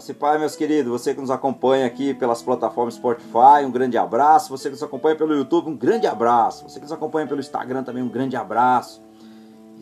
Graça 0.00 0.12
e 0.12 0.14
Pai, 0.14 0.38
meus 0.38 0.56
queridos, 0.56 0.90
você 0.90 1.14
que 1.14 1.20
nos 1.20 1.30
acompanha 1.30 1.84
aqui 1.84 2.14
pelas 2.14 2.40
plataformas 2.40 2.94
Spotify, 2.94 3.66
um 3.66 3.70
grande 3.70 3.98
abraço. 3.98 4.48
Você 4.48 4.70
que 4.70 4.70
nos 4.70 4.82
acompanha 4.82 5.14
pelo 5.14 5.34
YouTube, 5.34 5.68
um 5.68 5.76
grande 5.76 6.06
abraço. 6.06 6.66
Você 6.66 6.76
que 6.76 6.84
nos 6.84 6.92
acompanha 6.92 7.26
pelo 7.26 7.38
Instagram 7.38 7.82
também, 7.82 8.02
um 8.02 8.08
grande 8.08 8.34
abraço. 8.34 9.02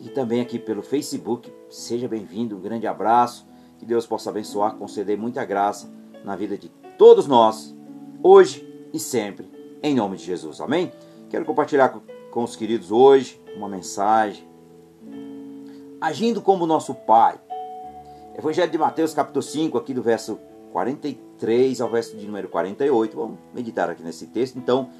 E 0.03 0.09
também 0.09 0.41
aqui 0.41 0.59
pelo 0.59 0.81
Facebook, 0.83 1.49
seja 1.69 2.05
bem-vindo, 2.05 2.57
um 2.57 2.59
grande 2.59 2.85
abraço. 2.85 3.47
Que 3.77 3.85
Deus 3.85 4.05
possa 4.05 4.29
abençoar, 4.29 4.75
conceder 4.75 5.17
muita 5.17 5.45
graça 5.45 5.89
na 6.25 6.35
vida 6.35 6.57
de 6.57 6.67
todos 6.97 7.25
nós, 7.25 7.73
hoje 8.21 8.67
e 8.91 8.99
sempre, 8.99 9.49
em 9.81 9.95
nome 9.95 10.17
de 10.17 10.25
Jesus. 10.25 10.59
Amém? 10.59 10.91
Quero 11.29 11.45
compartilhar 11.45 11.87
com, 11.87 12.01
com 12.29 12.43
os 12.43 12.57
queridos 12.57 12.91
hoje 12.91 13.41
uma 13.55 13.69
mensagem. 13.69 14.45
Agindo 16.01 16.41
como 16.41 16.65
nosso 16.65 16.93
Pai 16.93 17.39
Evangelho 18.39 18.71
de 18.71 18.77
Mateus, 18.77 19.13
capítulo 19.13 19.43
5, 19.43 19.77
aqui 19.77 19.93
do 19.93 20.01
verso 20.01 20.39
43 20.71 21.81
ao 21.81 21.89
verso 21.89 22.15
de 22.15 22.25
número 22.25 22.47
48. 22.47 23.17
Vamos 23.17 23.37
meditar 23.53 23.89
aqui 23.89 24.01
nesse 24.01 24.27
texto. 24.27 24.57
Então, 24.57 24.91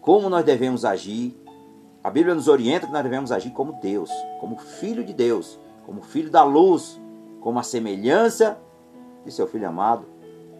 como 0.00 0.28
nós 0.28 0.44
devemos 0.44 0.84
agir? 0.84 1.40
A 2.02 2.10
Bíblia 2.10 2.34
nos 2.34 2.48
orienta 2.48 2.88
que 2.88 2.92
nós 2.92 3.04
devemos 3.04 3.30
agir 3.30 3.52
como 3.52 3.74
Deus, 3.74 4.10
como 4.40 4.58
filho 4.58 5.04
de 5.04 5.12
Deus, 5.12 5.60
como 5.86 6.02
filho 6.02 6.28
da 6.28 6.42
luz, 6.42 7.00
como 7.40 7.60
a 7.60 7.62
semelhança 7.62 8.58
de 9.24 9.30
seu 9.30 9.46
filho 9.46 9.68
amado, 9.68 10.04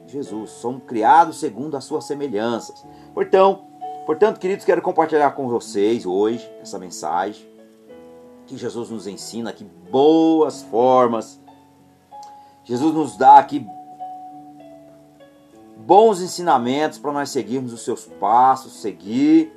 Jesus. 0.07 0.51
Somos 0.51 0.85
criados 0.87 1.41
segundo 1.41 1.77
as 1.77 1.83
suas 1.83 2.05
semelhanças. 2.05 2.87
Portanto, 3.15 3.65
portanto, 4.07 4.39
queridos, 4.39 4.65
quero 4.65 4.81
compartilhar 4.81 5.33
com 5.33 5.49
vocês 5.49 6.07
hoje 6.07 6.49
essa 6.63 6.79
mensagem 6.79 7.45
que 8.47 8.57
Jesus 8.57 8.91
nos 8.91 9.09
ensina 9.09 9.53
que 9.53 9.65
boas 9.65 10.63
formas 10.63 11.41
Jesus 12.69 12.95
nos 12.95 13.17
dá 13.17 13.39
aqui 13.39 13.67
bons 15.79 16.21
ensinamentos 16.21 16.99
para 16.99 17.13
nós 17.13 17.31
seguirmos 17.31 17.73
os 17.73 17.83
seus 17.83 18.05
passos, 18.05 18.83
seguir 18.83 19.51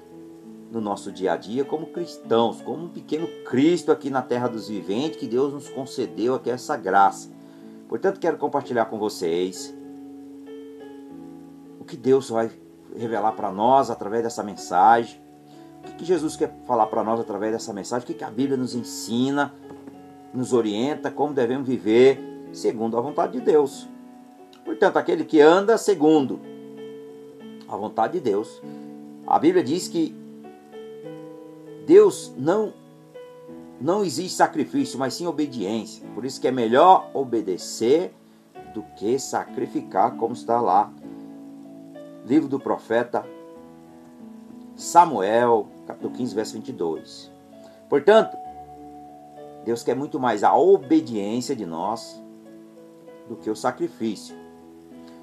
no 0.71 0.79
nosso 0.79 1.11
dia 1.11 1.33
a 1.33 1.35
dia 1.35 1.65
como 1.65 1.87
cristãos, 1.87 2.61
como 2.61 2.85
um 2.85 2.87
pequeno 2.87 3.27
Cristo 3.43 3.91
aqui 3.91 4.09
na 4.09 4.21
terra 4.21 4.47
dos 4.47 4.69
viventes 4.69 5.19
que 5.19 5.27
Deus 5.27 5.51
nos 5.51 5.67
concedeu 5.67 6.35
aqui 6.35 6.49
essa 6.49 6.77
graça. 6.77 7.29
Portanto, 7.89 8.17
quero 8.17 8.37
compartilhar 8.37 8.85
com 8.85 8.97
vocês 8.97 9.75
o 11.81 11.83
que 11.83 11.97
Deus 11.97 12.29
vai 12.29 12.49
revelar 12.95 13.33
para 13.33 13.51
nós 13.51 13.89
através 13.89 14.23
dessa 14.23 14.41
mensagem. 14.41 15.19
O 15.85 15.97
que 15.97 16.05
Jesus 16.05 16.37
quer 16.37 16.55
falar 16.65 16.87
para 16.87 17.03
nós 17.03 17.19
através 17.19 17.51
dessa 17.51 17.73
mensagem? 17.73 18.09
O 18.09 18.13
que 18.17 18.23
a 18.23 18.31
Bíblia 18.31 18.55
nos 18.55 18.73
ensina, 18.73 19.53
nos 20.33 20.53
orienta, 20.53 21.11
como 21.11 21.33
devemos 21.33 21.67
viver 21.67 22.30
segundo 22.51 22.97
a 22.97 23.01
vontade 23.01 23.39
de 23.39 23.41
Deus. 23.41 23.87
Portanto, 24.63 24.97
aquele 24.97 25.23
que 25.23 25.41
anda 25.41 25.77
segundo 25.77 26.39
a 27.67 27.75
vontade 27.75 28.13
de 28.13 28.19
Deus. 28.19 28.61
A 29.25 29.39
Bíblia 29.39 29.63
diz 29.63 29.87
que 29.87 30.15
Deus 31.85 32.33
não 32.37 32.73
não 33.79 34.03
existe 34.03 34.37
sacrifício, 34.37 34.99
mas 34.99 35.15
sim 35.15 35.25
obediência. 35.25 36.05
Por 36.13 36.23
isso 36.23 36.39
que 36.39 36.47
é 36.47 36.51
melhor 36.51 37.09
obedecer 37.15 38.13
do 38.75 38.83
que 38.95 39.17
sacrificar, 39.17 40.17
como 40.17 40.33
está 40.33 40.61
lá. 40.61 40.93
Livro 42.23 42.47
do 42.47 42.59
profeta 42.59 43.25
Samuel, 44.75 45.67
capítulo 45.87 46.13
15, 46.13 46.35
verso 46.35 46.53
22. 46.53 47.31
Portanto, 47.89 48.37
Deus 49.65 49.81
quer 49.81 49.95
muito 49.95 50.19
mais 50.19 50.43
a 50.43 50.55
obediência 50.55 51.55
de 51.55 51.65
nós 51.65 52.20
do 53.31 53.37
que 53.37 53.49
o 53.49 53.55
sacrifício. 53.55 54.35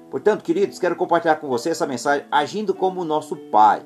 Portanto, 0.09 0.43
queridos, 0.43 0.79
quero 0.79 0.95
compartilhar 0.95 1.35
com 1.35 1.47
você 1.47 1.69
essa 1.69 1.85
mensagem 1.85 2.25
agindo 2.31 2.73
como 2.73 3.01
o 3.01 3.05
nosso 3.05 3.35
Pai. 3.35 3.85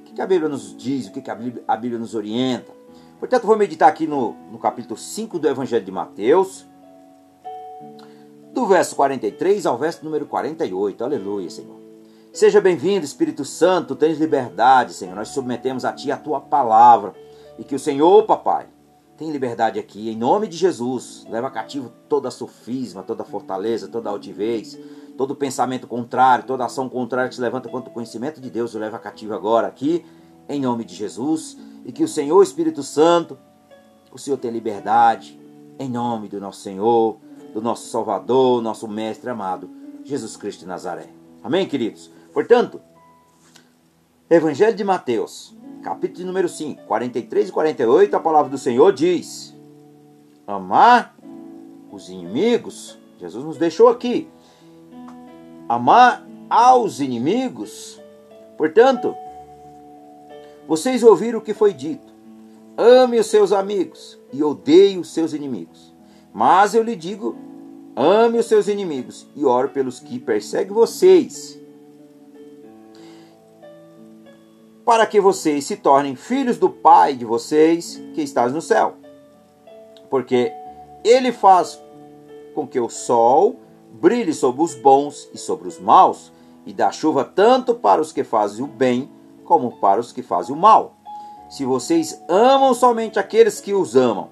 O 0.00 0.14
que 0.14 0.20
a 0.20 0.26
Bíblia 0.26 0.48
nos 0.48 0.76
diz, 0.76 1.06
o 1.06 1.12
que 1.12 1.30
a 1.30 1.76
Bíblia, 1.76 1.98
nos 1.98 2.14
orienta. 2.14 2.72
Portanto, 3.20 3.46
vou 3.46 3.56
meditar 3.56 3.88
aqui 3.88 4.06
no, 4.06 4.34
no 4.50 4.58
capítulo 4.58 4.98
5 4.98 5.38
do 5.38 5.48
Evangelho 5.48 5.84
de 5.84 5.92
Mateus, 5.92 6.66
do 8.52 8.66
verso 8.66 8.96
43 8.96 9.66
ao 9.66 9.78
verso 9.78 10.04
número 10.04 10.26
48. 10.26 11.04
Aleluia, 11.04 11.48
Senhor. 11.48 11.76
Seja 12.32 12.60
bem-vindo, 12.60 13.04
Espírito 13.04 13.44
Santo, 13.44 13.94
tens 13.94 14.18
liberdade, 14.18 14.92
Senhor. 14.92 15.14
Nós 15.14 15.28
submetemos 15.28 15.84
a 15.84 15.92
Ti 15.92 16.10
a 16.10 16.16
Tua 16.16 16.40
palavra. 16.40 17.14
E 17.58 17.64
que 17.64 17.74
o 17.74 17.78
Senhor, 17.78 18.24
papai, 18.24 18.66
tem 19.16 19.30
liberdade 19.30 19.78
aqui, 19.78 20.10
em 20.10 20.16
nome 20.16 20.46
de 20.46 20.56
Jesus. 20.56 21.26
Leva 21.28 21.50
cativo 21.50 21.90
toda 22.08 22.30
sofisma, 22.30 23.02
toda 23.02 23.24
fortaleza, 23.24 23.88
toda 23.88 24.10
altivez, 24.10 24.78
todo 25.16 25.34
pensamento 25.34 25.86
contrário, 25.86 26.44
toda 26.44 26.64
ação 26.64 26.88
contrária 26.88 27.28
que 27.28 27.34
se 27.34 27.40
levanta 27.40 27.68
contra 27.68 27.90
o 27.90 27.92
conhecimento 27.92 28.40
de 28.40 28.50
Deus. 28.50 28.74
Leva 28.74 28.98
cativo 28.98 29.34
agora 29.34 29.66
aqui, 29.66 30.04
em 30.48 30.60
nome 30.60 30.84
de 30.84 30.94
Jesus. 30.94 31.56
E 31.84 31.92
que 31.92 32.04
o 32.04 32.08
Senhor 32.08 32.42
Espírito 32.42 32.82
Santo, 32.82 33.38
o 34.12 34.18
Senhor 34.18 34.36
tenha 34.36 34.52
liberdade, 34.52 35.40
em 35.78 35.88
nome 35.88 36.28
do 36.28 36.40
nosso 36.40 36.60
Senhor, 36.60 37.18
do 37.54 37.62
nosso 37.62 37.88
Salvador, 37.88 38.60
nosso 38.60 38.86
Mestre 38.86 39.30
amado, 39.30 39.70
Jesus 40.04 40.36
Cristo 40.36 40.60
de 40.60 40.66
Nazaré. 40.66 41.08
Amém, 41.42 41.66
queridos? 41.66 42.10
Portanto, 42.32 42.80
Evangelho 44.28 44.76
de 44.76 44.82
Mateus, 44.82 45.55
capítulo 45.86 46.26
número 46.26 46.48
5, 46.48 46.82
43 46.82 47.48
e 47.48 47.52
48, 47.52 48.16
a 48.16 48.18
palavra 48.18 48.50
do 48.50 48.58
Senhor 48.58 48.92
diz: 48.92 49.54
Amar 50.44 51.16
os 51.92 52.08
inimigos, 52.08 52.98
Jesus 53.20 53.44
nos 53.44 53.56
deixou 53.56 53.86
aqui. 53.86 54.28
Amar 55.68 56.26
aos 56.50 56.98
inimigos. 56.98 58.02
Portanto, 58.58 59.14
vocês 60.66 61.04
ouviram 61.04 61.38
o 61.38 61.42
que 61.42 61.54
foi 61.54 61.72
dito: 61.72 62.12
ame 62.76 63.20
os 63.20 63.28
seus 63.28 63.52
amigos 63.52 64.18
e 64.32 64.42
odeie 64.42 64.98
os 64.98 65.14
seus 65.14 65.32
inimigos. 65.32 65.94
Mas 66.34 66.74
eu 66.74 66.82
lhe 66.82 66.96
digo: 66.96 67.36
ame 67.94 68.40
os 68.40 68.46
seus 68.46 68.66
inimigos 68.66 69.24
e 69.36 69.44
ore 69.44 69.68
pelos 69.68 70.00
que 70.00 70.18
perseguem 70.18 70.74
vocês 70.74 71.60
para 74.86 75.04
que 75.04 75.20
vocês 75.20 75.64
se 75.64 75.74
tornem 75.74 76.14
filhos 76.14 76.58
do 76.58 76.70
Pai 76.70 77.14
de 77.14 77.24
vocês 77.24 78.00
que 78.14 78.22
estás 78.22 78.52
no 78.52 78.62
céu. 78.62 78.94
Porque 80.08 80.52
ele 81.04 81.32
faz 81.32 81.82
com 82.54 82.68
que 82.68 82.78
o 82.78 82.88
sol 82.88 83.56
brilhe 83.90 84.32
sobre 84.32 84.62
os 84.62 84.76
bons 84.76 85.28
e 85.34 85.38
sobre 85.38 85.66
os 85.66 85.80
maus, 85.80 86.32
e 86.64 86.72
dá 86.72 86.92
chuva 86.92 87.24
tanto 87.24 87.74
para 87.74 88.00
os 88.00 88.12
que 88.12 88.22
fazem 88.22 88.64
o 88.64 88.68
bem 88.68 89.10
como 89.44 89.72
para 89.78 90.00
os 90.00 90.12
que 90.12 90.22
fazem 90.22 90.54
o 90.54 90.58
mal. 90.58 90.94
Se 91.48 91.64
vocês 91.64 92.22
amam 92.28 92.72
somente 92.72 93.18
aqueles 93.18 93.60
que 93.60 93.74
os 93.74 93.96
amam, 93.96 94.28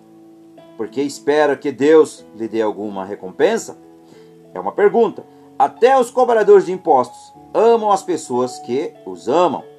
porque 0.76 1.02
espera 1.02 1.56
que 1.56 1.72
Deus 1.72 2.24
lhe 2.36 2.46
dê 2.46 2.62
alguma 2.62 3.04
recompensa? 3.04 3.76
É 4.52 4.60
uma 4.60 4.72
pergunta. 4.72 5.24
Até 5.58 5.98
os 5.98 6.12
cobradores 6.12 6.66
de 6.66 6.72
impostos 6.72 7.32
amam 7.52 7.90
as 7.90 8.04
pessoas 8.04 8.58
que 8.60 8.94
os 9.04 9.28
amam. 9.28 9.73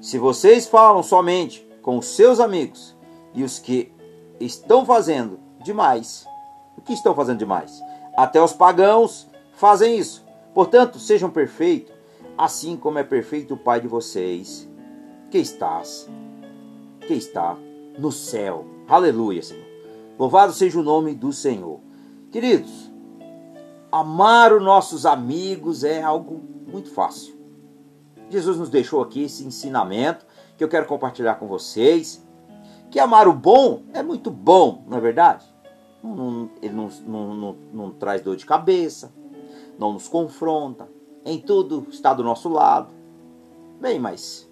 Se 0.00 0.18
vocês 0.18 0.66
falam 0.66 1.02
somente 1.02 1.66
com 1.82 1.98
os 1.98 2.06
seus 2.06 2.38
amigos 2.40 2.96
e 3.34 3.42
os 3.42 3.58
que 3.58 3.92
estão 4.38 4.84
fazendo 4.84 5.38
demais, 5.64 6.26
o 6.76 6.82
que 6.82 6.92
estão 6.92 7.14
fazendo 7.14 7.38
demais? 7.38 7.80
Até 8.16 8.42
os 8.42 8.52
pagãos 8.52 9.28
fazem 9.54 9.98
isso. 9.98 10.24
Portanto, 10.54 10.98
sejam 10.98 11.30
perfeitos, 11.30 11.94
assim 12.36 12.76
como 12.76 12.98
é 12.98 13.04
perfeito 13.04 13.54
o 13.54 13.58
Pai 13.58 13.80
de 13.80 13.88
vocês, 13.88 14.68
que 15.30 15.38
estás, 15.38 16.08
que 17.06 17.14
está 17.14 17.56
no 17.98 18.12
céu. 18.12 18.64
Aleluia, 18.88 19.42
Senhor. 19.42 19.66
Louvado 20.18 20.52
seja 20.52 20.78
o 20.78 20.82
nome 20.82 21.14
do 21.14 21.32
Senhor. 21.32 21.80
Queridos, 22.30 22.90
amar 23.90 24.52
os 24.52 24.62
nossos 24.62 25.04
amigos 25.04 25.84
é 25.84 26.02
algo 26.02 26.40
muito 26.66 26.90
fácil. 26.90 27.35
Jesus 28.28 28.58
nos 28.58 28.68
deixou 28.68 29.02
aqui 29.02 29.24
esse 29.24 29.44
ensinamento 29.44 30.26
que 30.56 30.64
eu 30.64 30.68
quero 30.68 30.86
compartilhar 30.86 31.36
com 31.36 31.46
vocês. 31.46 32.24
Que 32.90 32.98
amar 32.98 33.28
o 33.28 33.32
bom 33.32 33.82
é 33.92 34.02
muito 34.02 34.30
bom, 34.30 34.84
não 34.86 34.96
é 34.96 35.00
verdade? 35.00 35.44
Não, 36.02 36.50
ele 36.62 36.74
não, 36.74 36.88
não, 37.06 37.34
não, 37.34 37.56
não 37.72 37.90
traz 37.90 38.22
dor 38.22 38.36
de 38.36 38.46
cabeça, 38.46 39.12
não 39.78 39.92
nos 39.92 40.06
confronta, 40.08 40.88
em 41.24 41.38
tudo 41.40 41.86
está 41.90 42.14
do 42.14 42.22
nosso 42.22 42.48
lado. 42.48 42.94
Bem, 43.80 43.98
mas 43.98 44.48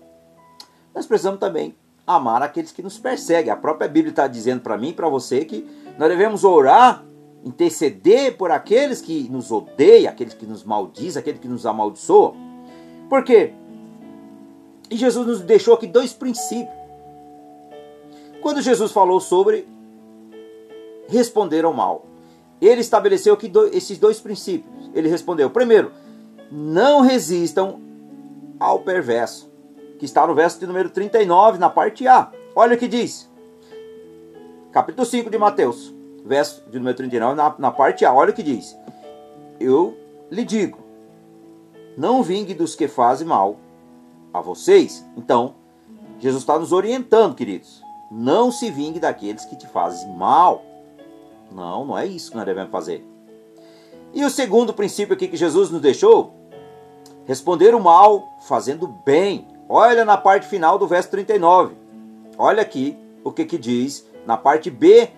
nós 0.95 1.07
precisamos 1.07 1.39
também 1.39 1.77
amar 2.07 2.43
aqueles 2.43 2.73
que 2.73 2.83
nos 2.83 2.99
perseguem. 2.99 3.53
A 3.53 3.57
própria 3.57 3.89
Bíblia 3.89 4.11
está 4.11 4.27
dizendo 4.27 4.61
para 4.61 4.77
mim 4.77 4.89
e 4.89 4.93
para 4.93 5.09
você 5.09 5.45
que 5.45 5.67
nós 5.99 6.09
devemos 6.09 6.45
orar, 6.45 7.05
interceder 7.45 8.37
por 8.37 8.51
aqueles 8.51 9.01
que 9.01 9.29
nos 9.31 9.51
odeiam, 9.51 10.11
aqueles 10.11 10.35
que 10.35 10.47
nos 10.47 10.65
maldizem, 10.65 11.21
aqueles 11.21 11.41
que 11.41 11.49
nos 11.49 11.65
amaldiçoam. 11.65 12.35
Por 13.09 13.23
quê? 13.23 13.55
E 14.91 14.97
Jesus 14.97 15.27
nos 15.27 15.41
deixou 15.41 15.75
aqui 15.75 15.87
dois 15.87 16.13
princípios. 16.13 16.75
Quando 18.43 18.61
Jesus 18.61 18.93
falou 18.93 19.21
sobre 19.21 19.67
responder 21.09 21.65
ao 21.65 21.73
mal, 21.73 22.07
ele 22.61 22.81
estabeleceu 22.81 23.35
aqui 23.35 23.49
do, 23.49 23.67
esses 23.69 23.99
dois 23.99 24.21
princípios. 24.21 24.91
Ele 24.95 25.09
respondeu: 25.09 25.51
primeiro, 25.51 25.93
não 26.51 27.01
resistam 27.01 27.81
ao 28.61 28.81
perverso, 28.81 29.51
que 29.99 30.05
está 30.05 30.27
no 30.27 30.35
verso 30.35 30.61
de 30.61 30.67
número 30.67 30.91
39, 30.91 31.59
na 31.59 31.71
parte 31.71 32.07
A. 32.07 32.31
Olha 32.55 32.77
o 32.77 32.79
que 32.79 32.87
diz. 32.87 33.31
Capítulo 34.73 35.07
5 35.07 35.31
de 35.31 35.39
Mateus, 35.39 35.95
verso 36.25 36.63
de 36.71 36.79
número 36.79 36.97
39, 36.97 37.37
na, 37.37 37.55
na 37.59 37.71
parte 37.71 38.05
A. 38.05 38.13
Olha 38.13 38.31
o 38.31 38.35
que 38.35 38.43
diz. 38.43 38.77
Eu 39.59 39.97
lhe 40.31 40.45
digo: 40.45 40.79
não 41.97 42.23
vingue 42.23 42.55
dos 42.55 42.75
que 42.75 42.89
fazem 42.89 43.27
mal 43.27 43.59
a 44.35 44.41
vocês. 44.41 45.09
Então, 45.17 45.55
Jesus 46.19 46.43
está 46.43 46.59
nos 46.59 46.73
orientando, 46.73 47.35
queridos. 47.35 47.83
Não 48.11 48.53
se 48.53 48.71
vingue 48.71 49.01
daqueles 49.01 49.47
que 49.47 49.57
te 49.57 49.67
fazem 49.67 50.13
mal. 50.15 50.63
Não, 51.51 51.87
não 51.87 51.97
é 51.97 52.05
isso 52.05 52.31
que 52.31 52.37
nós 52.37 52.45
devemos 52.45 52.71
fazer. 52.71 53.03
E 54.13 54.25
o 54.25 54.31
segundo 54.31 54.75
princípio 54.75 55.15
aqui 55.15 55.29
que 55.29 55.37
Jesus 55.37 55.71
nos 55.71 55.81
deixou 55.81 56.35
Responder 57.27 57.75
o 57.75 57.81
mal 57.81 58.35
fazendo 58.41 58.87
bem. 58.87 59.49
Olha 59.69 60.05
na 60.05 60.17
parte 60.17 60.47
final 60.47 60.79
do 60.79 60.87
verso 60.87 61.11
39. 61.11 61.75
Olha 62.37 62.61
aqui 62.61 62.99
o 63.23 63.33
que, 63.33 63.47
que 63.47 63.57
diz 63.57 64.07
na 64.27 64.37
parte 64.37 64.71
B, 64.71 65.09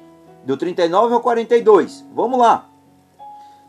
do 0.45 0.57
39 0.57 1.15
ao 1.15 1.21
42. 1.21 2.07
Vamos 2.15 2.39
lá. 2.39 2.67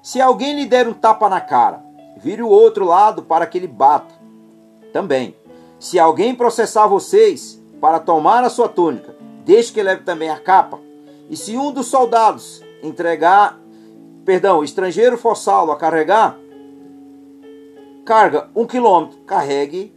Se 0.04 0.22
alguém 0.22 0.56
lhe 0.56 0.66
der 0.68 0.88
um 0.88 0.94
tapa 0.94 1.28
na 1.28 1.42
cara, 1.42 1.84
vire 2.18 2.44
o 2.44 2.50
outro 2.50 2.86
lado 2.86 3.24
para 3.24 3.48
que 3.48 3.58
ele 3.58 3.68
bata. 3.68 4.14
Também. 4.98 5.36
Se 5.78 6.00
alguém 6.00 6.34
processar 6.34 6.88
vocês 6.88 7.62
para 7.80 8.00
tomar 8.00 8.44
a 8.44 8.50
sua 8.50 8.68
túnica, 8.68 9.16
deixe 9.46 9.72
que 9.72 9.84
leve 9.84 10.02
também 10.02 10.28
a 10.28 10.40
capa. 10.40 10.80
E 11.30 11.38
se 11.38 11.56
um 11.56 11.72
dos 11.72 11.86
soldados 11.86 12.64
entregar, 12.82 13.62
perdão, 14.26 14.64
estrangeiro 14.64 15.16
forçá-lo 15.16 15.72
a 15.72 15.78
carregar, 15.78 16.36
carga 18.04 18.50
um 18.56 18.66
quilômetro, 18.66 19.20
carregue 19.20 19.94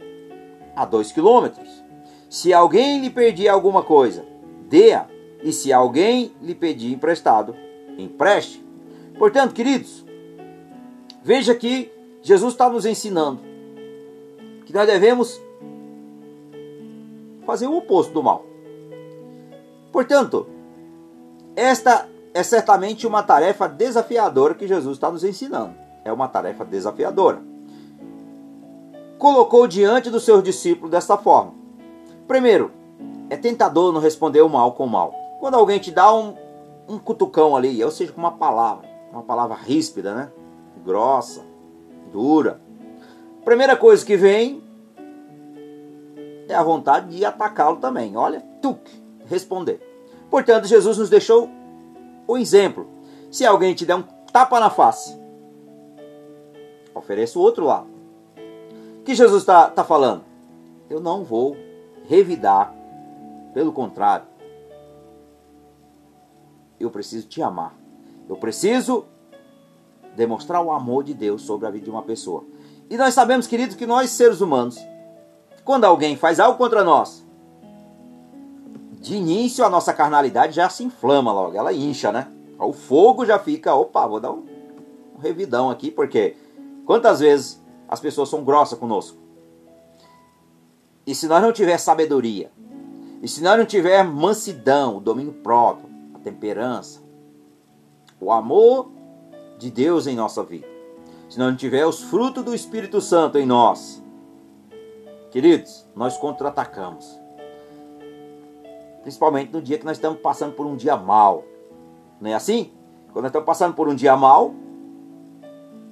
a 0.75 0.85
dois 0.85 1.11
quilômetros. 1.11 1.83
Se 2.29 2.53
alguém 2.53 3.01
lhe 3.01 3.09
pedir 3.09 3.49
alguma 3.49 3.81
coisa, 3.81 4.23
dê-a. 4.69 5.07
E 5.41 5.51
se 5.51 5.73
alguém 5.73 6.31
lhe 6.39 6.53
pedir 6.53 6.93
emprestado, 6.93 7.55
empreste. 7.97 8.63
Portanto, 9.17 9.55
queridos, 9.55 10.05
veja 11.23 11.55
que 11.55 11.91
Jesus 12.21 12.53
está 12.53 12.69
nos 12.69 12.85
ensinando 12.85 13.49
que 14.71 14.77
nós 14.77 14.87
devemos 14.87 15.41
fazer 17.45 17.67
o 17.67 17.77
oposto 17.77 18.13
do 18.13 18.23
mal. 18.23 18.45
Portanto, 19.91 20.47
esta 21.55 22.07
é 22.33 22.43
certamente 22.43 23.05
uma 23.05 23.21
tarefa 23.23 23.67
desafiadora 23.67 24.53
que 24.53 24.67
Jesus 24.67 24.97
está 24.97 25.11
nos 25.11 25.23
ensinando. 25.23 25.75
É 26.03 26.11
uma 26.11 26.27
tarefa 26.27 26.63
desafiadora 26.65 27.51
colocou 29.21 29.67
diante 29.67 30.09
dos 30.09 30.25
seus 30.25 30.41
discípulos 30.41 30.89
desta 30.89 31.15
forma. 31.15 31.53
Primeiro, 32.27 32.71
é 33.29 33.37
tentador 33.37 33.93
não 33.93 34.01
responder 34.01 34.41
o 34.41 34.49
mal 34.49 34.71
com 34.71 34.85
o 34.85 34.89
mal. 34.89 35.13
Quando 35.39 35.53
alguém 35.53 35.77
te 35.77 35.91
dá 35.91 36.11
um, 36.11 36.33
um 36.89 36.97
cutucão 36.97 37.55
ali, 37.55 37.83
ou 37.83 37.91
seja, 37.91 38.11
com 38.11 38.19
uma 38.19 38.31
palavra, 38.31 38.89
uma 39.11 39.21
palavra 39.21 39.55
ríspida, 39.55 40.15
né? 40.15 40.31
Grossa, 40.83 41.45
dura. 42.11 42.60
Primeira 43.43 43.75
coisa 43.75 44.05
que 44.05 44.15
vem 44.15 44.63
é 46.47 46.53
a 46.53 46.63
vontade 46.63 47.15
de 47.15 47.25
atacá-lo 47.25 47.77
também. 47.77 48.15
Olha, 48.15 48.41
tuc, 48.61 48.79
responder. 49.25 49.79
Portanto, 50.29 50.67
Jesus 50.67 50.97
nos 50.97 51.09
deixou 51.09 51.49
o 52.27 52.37
exemplo. 52.37 52.87
Se 53.29 53.45
alguém 53.45 53.73
te 53.73 53.85
der 53.85 53.95
um 53.95 54.03
tapa 54.31 54.59
na 54.59 54.69
face, 54.69 55.17
ofereça 56.93 57.39
o 57.39 57.41
outro 57.41 57.65
lado 57.65 58.01
que 59.03 59.15
Jesus 59.15 59.41
está 59.41 59.69
tá 59.69 59.83
falando? 59.83 60.23
Eu 60.89 60.99
não 60.99 61.23
vou 61.23 61.57
revidar. 62.07 62.73
Pelo 63.53 63.73
contrário, 63.73 64.25
eu 66.79 66.89
preciso 66.89 67.27
te 67.27 67.41
amar. 67.41 67.75
Eu 68.29 68.37
preciso 68.37 69.05
demonstrar 70.15 70.61
o 70.63 70.71
amor 70.71 71.03
de 71.03 71.13
Deus 71.13 71.41
sobre 71.41 71.67
a 71.67 71.71
vida 71.71 71.85
de 71.85 71.91
uma 71.91 72.03
pessoa. 72.03 72.45
E 72.91 72.97
nós 72.97 73.13
sabemos, 73.13 73.47
queridos, 73.47 73.77
que 73.77 73.85
nós 73.85 74.09
seres 74.09 74.41
humanos, 74.41 74.77
quando 75.63 75.85
alguém 75.85 76.17
faz 76.17 76.41
algo 76.41 76.57
contra 76.57 76.83
nós, 76.83 77.25
de 78.99 79.15
início 79.15 79.63
a 79.63 79.69
nossa 79.69 79.93
carnalidade 79.93 80.57
já 80.57 80.67
se 80.67 80.83
inflama 80.83 81.31
logo, 81.31 81.55
ela 81.55 81.71
incha, 81.71 82.11
né? 82.11 82.27
O 82.59 82.73
fogo 82.73 83.25
já 83.25 83.39
fica, 83.39 83.73
opa, 83.73 84.05
vou 84.05 84.19
dar 84.19 84.33
um, 84.33 84.43
revidão 85.21 85.69
aqui, 85.69 85.89
porque 85.89 86.35
quantas 86.85 87.21
vezes 87.21 87.63
as 87.87 88.01
pessoas 88.01 88.27
são 88.27 88.43
grossas 88.43 88.77
conosco. 88.77 89.17
E 91.07 91.15
se 91.15 91.27
nós 91.27 91.41
não 91.41 91.53
tiver 91.53 91.77
sabedoria, 91.77 92.51
e 93.23 93.27
se 93.29 93.41
nós 93.41 93.57
não 93.57 93.65
tiver 93.65 94.03
mansidão, 94.03 94.97
o 94.97 94.99
domínio 94.99 95.31
próprio, 95.31 95.89
a 96.13 96.19
temperança, 96.19 96.99
o 98.19 98.33
amor 98.33 98.91
de 99.57 99.71
Deus 99.71 100.07
em 100.07 100.15
nossa 100.17 100.43
vida, 100.43 100.70
se 101.31 101.39
não 101.39 101.55
tiver 101.55 101.87
os 101.87 102.03
frutos 102.03 102.43
do 102.43 102.53
Espírito 102.53 102.99
Santo 102.99 103.37
em 103.37 103.45
nós, 103.45 104.03
queridos, 105.31 105.87
nós 105.95 106.17
contra-atacamos. 106.17 107.17
Principalmente 109.01 109.53
no 109.53 109.61
dia 109.61 109.77
que 109.77 109.85
nós 109.85 109.95
estamos 109.95 110.19
passando 110.19 110.53
por 110.53 110.65
um 110.65 110.75
dia 110.75 110.97
mal. 110.97 111.45
Não 112.19 112.29
é 112.29 112.33
assim? 112.33 112.73
Quando 113.13 113.23
nós 113.23 113.29
estamos 113.29 113.45
passando 113.45 113.73
por 113.73 113.87
um 113.87 113.95
dia 113.95 114.17
mal, 114.17 114.53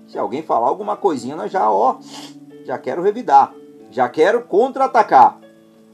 se 0.08 0.20
alguém 0.20 0.44
falar 0.44 0.68
alguma 0.68 0.98
coisinha, 0.98 1.38
nós 1.38 1.50
já, 1.50 1.72
ó, 1.72 2.00
já 2.66 2.78
quero 2.78 3.02
revidar, 3.02 3.56
já 3.90 4.10
quero 4.10 4.44
contra-atacar. 4.44 5.40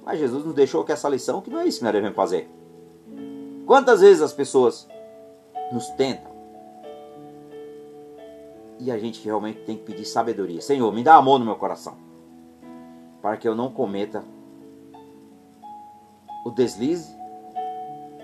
Mas 0.03 0.17
Jesus 0.17 0.43
nos 0.43 0.55
deixou 0.55 0.83
com 0.83 0.91
essa 0.91 1.07
lição 1.07 1.39
que 1.39 1.51
não 1.51 1.59
é 1.59 1.67
isso 1.67 1.77
que 1.77 1.83
nós 1.83 1.93
devemos 1.93 2.15
fazer. 2.15 2.49
Quantas 3.67 4.01
vezes 4.01 4.23
as 4.23 4.33
pessoas 4.33 4.87
nos 5.71 5.87
tentam 5.89 6.34
e 8.79 8.91
a 8.91 8.97
gente 8.97 9.23
realmente 9.23 9.59
tem 9.61 9.77
que 9.77 9.83
pedir 9.83 10.05
sabedoria. 10.05 10.61
Senhor, 10.61 10.91
me 10.93 11.03
dá 11.03 11.15
amor 11.15 11.39
no 11.39 11.45
meu 11.45 11.55
coração, 11.55 11.95
para 13.21 13.37
que 13.37 13.47
eu 13.47 13.55
não 13.55 13.71
cometa 13.71 14.23
o 16.45 16.51
deslize 16.51 17.15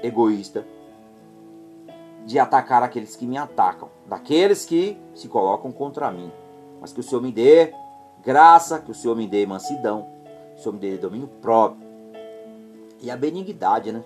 egoísta 0.04 0.66
de 2.26 2.38
atacar 2.38 2.84
aqueles 2.84 3.16
que 3.16 3.26
me 3.26 3.38
atacam, 3.38 3.90
daqueles 4.06 4.66
que 4.66 4.98
se 5.16 5.28
colocam 5.28 5.72
contra 5.72 6.12
mim. 6.12 6.32
Mas 6.80 6.94
que 6.94 7.00
o 7.00 7.04
Senhor 7.04 7.22
me 7.22 7.32
dê 7.32 7.74
graça, 8.24 8.80
que 8.80 8.92
o 8.92 8.96
Senhor 8.96 9.16
me 9.16 9.28
dê 9.28 9.46
mansidão, 9.46 10.08
que 10.54 10.60
o 10.60 10.64
Senhor 10.64 10.74
me 10.74 10.80
dê 10.80 10.98
domínio 10.98 11.28
próprio. 11.42 11.88
E 13.02 13.10
a 13.10 13.18
benignidade, 13.18 13.92
né? 13.92 14.04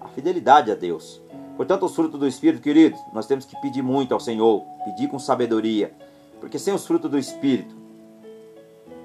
A 0.00 0.08
fidelidade 0.08 0.70
a 0.72 0.74
Deus. 0.74 1.20
Portanto, 1.60 1.84
os 1.84 1.94
frutos 1.94 2.18
do 2.18 2.26
Espírito, 2.26 2.62
queridos, 2.62 2.98
nós 3.12 3.26
temos 3.26 3.44
que 3.44 3.54
pedir 3.60 3.82
muito 3.82 4.14
ao 4.14 4.18
Senhor, 4.18 4.64
pedir 4.82 5.08
com 5.08 5.18
sabedoria. 5.18 5.92
Porque 6.40 6.58
sem 6.58 6.72
os 6.72 6.86
frutos 6.86 7.10
do 7.10 7.18
Espírito, 7.18 7.76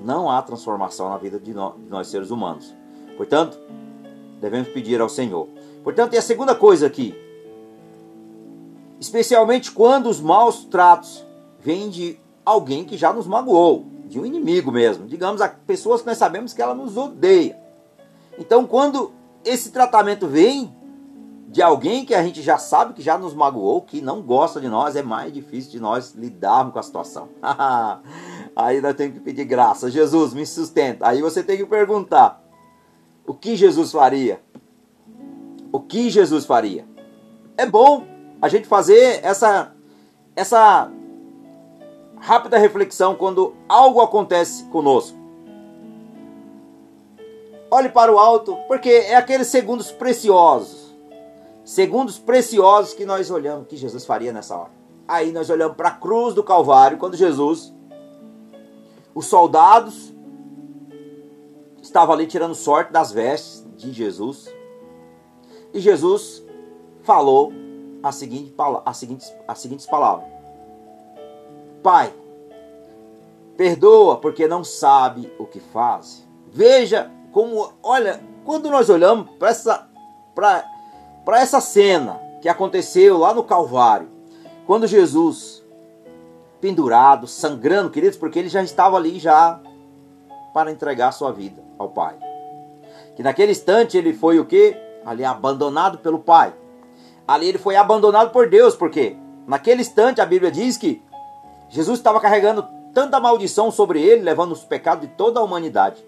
não 0.02 0.32
há 0.32 0.42
transformação 0.42 1.10
na 1.10 1.18
vida 1.18 1.38
de 1.38 1.54
nós, 1.54 1.76
de 1.76 1.90
nós 1.90 2.08
seres 2.08 2.32
humanos. 2.32 2.74
Portanto, 3.18 3.60
devemos 4.40 4.70
pedir 4.70 5.02
ao 5.02 5.10
Senhor. 5.10 5.50
Portanto, 5.84 6.14
e 6.14 6.18
a 6.18 6.22
segunda 6.22 6.56
coisa 6.56 6.88
aqui, 6.88 7.14
especialmente 9.02 9.70
quando 9.70 10.08
os 10.08 10.22
maus 10.22 10.64
tratos 10.64 11.26
vêm 11.60 11.90
de 11.90 12.18
alguém 12.46 12.86
que 12.86 12.96
já 12.96 13.12
nos 13.12 13.28
magoou, 13.28 13.86
de 14.06 14.18
um 14.18 14.26
inimigo 14.26 14.72
mesmo, 14.72 15.06
digamos, 15.08 15.42
a 15.42 15.50
pessoas 15.50 16.00
que 16.00 16.08
nós 16.08 16.18
sabemos 16.18 16.54
que 16.54 16.62
ela 16.62 16.74
nos 16.74 16.96
odeia. 16.96 17.60
Então, 18.40 18.66
quando 18.66 19.12
esse 19.44 19.72
tratamento 19.72 20.26
vem 20.26 20.74
de 21.48 21.62
alguém 21.62 22.06
que 22.06 22.14
a 22.14 22.24
gente 22.24 22.42
já 22.42 22.58
sabe 22.58 22.94
que 22.94 23.02
já 23.02 23.18
nos 23.18 23.34
magoou, 23.34 23.82
que 23.82 24.02
não 24.02 24.22
gosta 24.22 24.60
de 24.60 24.68
nós, 24.68 24.96
é 24.96 25.04
mais 25.04 25.32
difícil 25.32 25.72
de 25.72 25.80
nós 25.80 26.14
lidarmos 26.16 26.74
com 26.74 26.80
a 26.80 26.84
situação. 26.84 27.30
Aí 28.56 28.82
nós 28.82 28.96
temos 28.96 29.16
que 29.16 29.20
pedir 29.20 29.46
graça. 29.46 29.92
Jesus, 29.92 30.34
me 30.34 30.46
sustenta. 30.46 31.08
Aí 31.08 31.22
você 31.22 31.44
tem 31.44 31.58
que 31.58 31.66
perguntar: 31.66 32.42
o 33.28 33.34
que 33.34 33.56
Jesus 33.56 33.92
faria? 33.92 34.42
O 35.72 35.80
que 35.80 36.10
Jesus 36.10 36.46
faria? 36.46 36.86
É 37.58 37.66
bom 37.66 38.06
a 38.42 38.50
gente 38.50 38.68
fazer 38.68 39.20
essa, 39.24 39.74
essa 40.36 40.92
rápida 42.18 42.58
reflexão 42.58 43.16
quando 43.16 43.54
algo 43.68 44.02
acontece 44.02 44.66
conosco. 44.66 45.18
Olhe 47.70 47.90
para 47.90 48.12
o 48.12 48.18
alto, 48.18 48.58
porque 48.68 48.90
é 48.90 49.16
aqueles 49.16 49.48
segundos 49.48 49.92
preciosos. 49.92 50.85
Segundos 51.66 52.20
preciosos 52.20 52.94
que 52.94 53.06
nós 53.06 53.32
olhamos 53.32 53.68
que 53.68 53.76
Jesus 53.76 54.06
faria 54.06 54.32
nessa 54.32 54.56
hora. 54.56 54.72
Aí 55.08 55.32
nós 55.32 55.50
olhamos 55.50 55.76
para 55.76 55.90
a 55.90 55.96
cruz 55.96 56.36
do 56.36 56.44
Calvário, 56.44 57.00
quando 57.00 57.18
Jesus, 57.18 57.74
os 59.16 59.26
soldados 59.26 60.14
estavam 61.82 62.14
ali 62.14 62.28
tirando 62.28 62.54
sorte 62.54 62.94
das 62.94 63.12
vestes 63.12 63.66
de 63.76 63.92
Jesus. 63.92 64.48
E 65.74 65.80
Jesus 65.80 66.44
falou 67.02 67.52
as 68.04 68.14
seguintes, 68.14 68.54
as 68.86 68.98
seguintes, 68.98 69.34
as 69.48 69.58
seguintes 69.58 69.88
palavras: 69.88 70.28
Pai, 71.82 72.14
perdoa 73.58 74.18
porque 74.18 74.48
não 74.48 74.64
sabe 74.64 75.34
o 75.40 75.48
que 75.48 75.60
faz. 75.60 76.28
Veja 76.48 77.12
como, 77.32 77.74
olha, 77.82 78.24
quando 78.44 78.70
nós 78.70 78.88
olhamos 78.88 79.32
para 79.40 79.50
essa, 79.50 79.90
para 80.36 80.75
essa 81.34 81.60
cena 81.60 82.20
que 82.42 82.48
aconteceu 82.48 83.18
lá 83.18 83.34
no 83.34 83.44
Calvário, 83.44 84.08
quando 84.68 84.86
Jesus 84.86 85.64
pendurado, 86.62 87.28
sangrando, 87.28 87.90
queridos, 87.90 88.18
porque 88.18 88.40
ele 88.40 88.50
já 88.50 88.64
estava 88.64 88.98
ali 88.98 89.20
já 89.20 89.60
para 90.54 90.72
entregar 90.72 91.12
sua 91.12 91.32
vida 91.32 91.62
ao 91.78 91.90
Pai. 91.90 92.16
Que 93.16 93.24
naquele 93.24 93.52
instante 93.52 93.98
ele 93.98 94.14
foi 94.14 94.40
o 94.40 94.46
que? 94.46 94.76
Ali 95.06 95.24
abandonado 95.24 96.00
pelo 96.00 96.20
Pai. 96.20 96.54
Ali 97.28 97.48
ele 97.48 97.58
foi 97.58 97.76
abandonado 97.76 98.32
por 98.32 98.50
Deus, 98.50 98.76
porque 98.76 99.16
naquele 99.48 99.82
instante 99.82 100.22
a 100.22 100.26
Bíblia 100.26 100.52
diz 100.52 100.78
que 100.78 101.02
Jesus 101.70 102.00
estava 102.00 102.20
carregando 102.20 102.68
tanta 102.94 103.20
maldição 103.20 103.70
sobre 103.70 104.02
ele, 104.02 104.22
levando 104.22 104.52
os 104.52 104.64
pecados 104.64 105.08
de 105.08 105.14
toda 105.16 105.40
a 105.40 105.44
humanidade. 105.44 106.04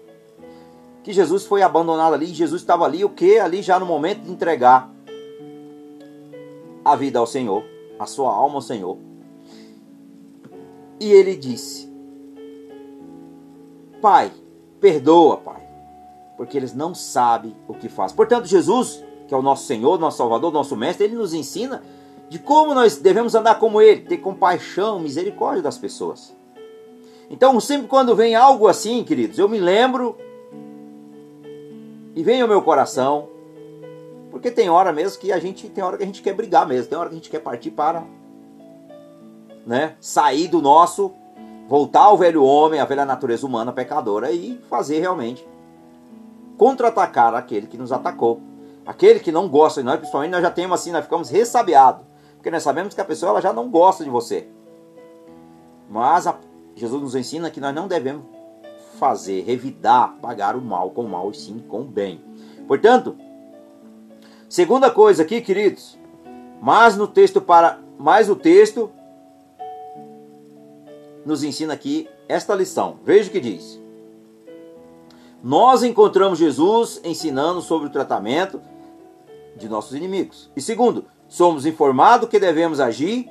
Que 1.02 1.12
Jesus 1.12 1.44
foi 1.44 1.62
abandonado 1.62 2.14
ali, 2.14 2.26
Jesus 2.26 2.62
estava 2.62 2.84
ali, 2.84 3.04
o 3.04 3.10
que? 3.10 3.38
Ali 3.38 3.62
já 3.62 3.78
no 3.78 3.86
momento 3.86 4.22
de 4.22 4.30
entregar 4.30 4.90
a 6.84 6.96
vida 6.96 7.18
ao 7.18 7.26
Senhor, 7.26 7.64
a 7.98 8.06
sua 8.06 8.32
alma 8.32 8.56
ao 8.56 8.62
Senhor. 8.62 8.96
E 11.00 11.10
ele 11.10 11.36
disse: 11.36 11.88
Pai, 14.00 14.30
perdoa, 14.80 15.36
Pai, 15.38 15.62
porque 16.36 16.56
eles 16.56 16.74
não 16.74 16.94
sabem 16.94 17.56
o 17.66 17.74
que 17.74 17.88
faz. 17.88 18.12
Portanto, 18.12 18.46
Jesus, 18.46 19.04
que 19.26 19.34
é 19.34 19.36
o 19.36 19.42
nosso 19.42 19.66
Senhor, 19.66 19.98
nosso 19.98 20.18
Salvador, 20.18 20.52
nosso 20.52 20.76
Mestre, 20.76 21.04
ele 21.04 21.16
nos 21.16 21.34
ensina 21.34 21.82
de 22.28 22.38
como 22.38 22.74
nós 22.74 22.98
devemos 22.98 23.34
andar 23.34 23.58
como 23.58 23.80
ele, 23.80 24.02
ter 24.02 24.18
compaixão, 24.18 25.00
misericórdia 25.00 25.62
das 25.62 25.78
pessoas. 25.78 26.36
Então, 27.30 27.58
sempre 27.60 27.88
quando 27.88 28.14
vem 28.14 28.34
algo 28.34 28.68
assim, 28.68 29.04
queridos, 29.04 29.38
eu 29.38 29.48
me 29.48 29.58
lembro 29.58 30.16
e 32.14 32.22
vem 32.22 32.40
ao 32.40 32.48
meu 32.48 32.62
coração, 32.62 33.28
porque 34.30 34.50
tem 34.50 34.68
hora 34.68 34.92
mesmo 34.92 35.18
que 35.18 35.32
a 35.32 35.38
gente 35.38 35.68
tem 35.68 35.82
hora 35.82 35.96
que 35.96 36.02
a 36.02 36.06
gente 36.06 36.22
quer 36.22 36.34
brigar 36.34 36.66
mesmo, 36.66 36.88
tem 36.88 36.98
hora 36.98 37.08
que 37.08 37.14
a 37.14 37.18
gente 37.18 37.30
quer 37.30 37.40
partir 37.40 37.70
para 37.70 38.04
né, 39.66 39.96
sair 40.00 40.48
do 40.48 40.62
nosso, 40.62 41.12
voltar 41.68 42.02
ao 42.02 42.16
velho 42.16 42.42
homem, 42.42 42.80
a 42.80 42.84
velha 42.84 43.04
natureza 43.04 43.46
humana 43.46 43.72
pecadora 43.72 44.30
e 44.30 44.60
fazer 44.68 45.00
realmente 45.00 45.46
contra-atacar 46.56 47.34
aquele 47.34 47.66
que 47.66 47.78
nos 47.78 47.92
atacou. 47.92 48.40
Aquele 48.84 49.20
que 49.20 49.30
não 49.30 49.48
gosta 49.48 49.80
de 49.80 49.86
nós, 49.86 49.96
principalmente 49.96 50.30
nós 50.30 50.42
já 50.42 50.50
temos 50.50 50.80
assim, 50.80 50.90
nós 50.90 51.04
ficamos 51.04 51.28
ressabiados. 51.28 52.06
Porque 52.36 52.50
nós 52.50 52.62
sabemos 52.62 52.94
que 52.94 53.00
a 53.00 53.04
pessoa 53.04 53.30
ela 53.30 53.42
já 53.42 53.52
não 53.52 53.68
gosta 53.70 54.02
de 54.02 54.08
você. 54.08 54.48
Mas 55.90 56.26
a, 56.26 56.36
Jesus 56.74 57.02
nos 57.02 57.14
ensina 57.14 57.50
que 57.50 57.60
nós 57.60 57.74
não 57.74 57.86
devemos 57.86 58.24
fazer, 58.98 59.42
revidar, 59.42 60.16
pagar 60.20 60.56
o 60.56 60.60
mal 60.60 60.90
com 60.90 61.02
o 61.02 61.08
mal 61.08 61.30
e 61.30 61.34
sim 61.34 61.62
com 61.68 61.82
o 61.82 61.84
bem. 61.84 62.24
Portanto, 62.66 63.16
segunda 64.48 64.90
coisa 64.90 65.22
aqui, 65.22 65.40
queridos, 65.40 65.98
mas 66.60 66.96
no 66.96 67.06
texto 67.06 67.40
para 67.40 67.78
mais 67.98 68.30
o 68.30 68.36
texto 68.36 68.90
nos 71.24 71.42
ensina 71.44 71.74
aqui 71.74 72.08
esta 72.28 72.54
lição. 72.54 72.98
Veja 73.04 73.28
o 73.28 73.32
que 73.32 73.40
diz. 73.40 73.80
Nós 75.42 75.82
encontramos 75.82 76.38
Jesus 76.38 77.00
ensinando 77.04 77.60
sobre 77.60 77.88
o 77.88 77.90
tratamento 77.90 78.60
de 79.56 79.68
nossos 79.68 79.94
inimigos. 79.94 80.50
E 80.56 80.60
segundo, 80.60 81.04
somos 81.28 81.66
informados 81.66 82.28
que 82.28 82.40
devemos 82.40 82.80
agir 82.80 83.28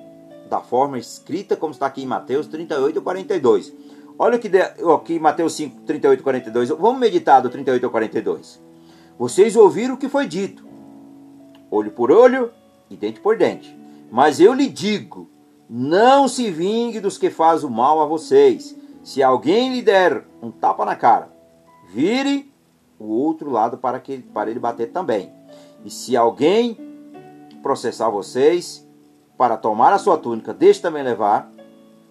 da 0.50 0.62
forma 0.62 0.98
escrita, 0.98 1.56
como 1.56 1.74
está 1.74 1.88
aqui 1.88 2.04
em 2.04 2.06
Mateus 2.06 2.48
38 2.48 3.00
e 3.00 3.02
42. 3.02 3.74
Olha 4.20 4.38
o 4.38 4.40
que 4.40 4.50
aqui 4.58 5.16
em 5.16 5.20
Mateus 5.20 5.54
5, 5.54 5.82
38 5.82 6.20
e 6.20 6.24
42. 6.24 6.70
Vamos 6.70 7.00
meditar 7.00 7.42
do 7.42 7.50
38 7.50 7.84
ao 7.84 7.92
42. 7.92 8.62
Vocês 9.20 9.56
ouviram 9.56 9.96
o 9.96 9.98
que 9.98 10.10
foi 10.10 10.28
dito, 10.28 10.67
olho 11.70 11.92
por 11.92 12.12
olho 12.12 12.52
e 12.90 12.96
dente 12.96 13.20
por 13.20 13.38
dente. 13.38 13.78
Mas 14.12 14.40
eu 14.40 14.54
lhe 14.54 14.68
digo: 14.68 15.30
não 15.70 16.28
se 16.28 16.50
vingue 16.50 17.00
dos 17.00 17.18
que 17.18 17.30
fazem 17.30 17.68
o 17.68 17.72
mal 17.72 18.02
a 18.02 18.06
vocês. 18.06 18.76
Se 19.04 19.24
alguém 19.24 19.74
lhe 19.74 19.82
der 19.82 20.26
um 20.42 20.52
tapa 20.52 20.84
na 20.84 20.96
cara, 20.96 21.30
vire 21.90 22.52
o 23.00 23.06
outro 23.06 23.50
lado 23.50 23.78
para, 23.78 24.00
que, 24.00 24.18
para 24.18 24.50
ele 24.50 24.60
bater 24.60 24.92
também. 24.92 25.32
E 25.86 25.90
se 25.90 26.18
alguém 26.18 26.78
processar 27.62 28.10
vocês 28.10 28.86
para 29.38 29.56
tomar 29.56 29.94
a 29.94 29.98
sua 29.98 30.18
túnica, 30.18 30.54
deixe 30.54 30.82
também 30.82 31.04
levar 31.04 31.50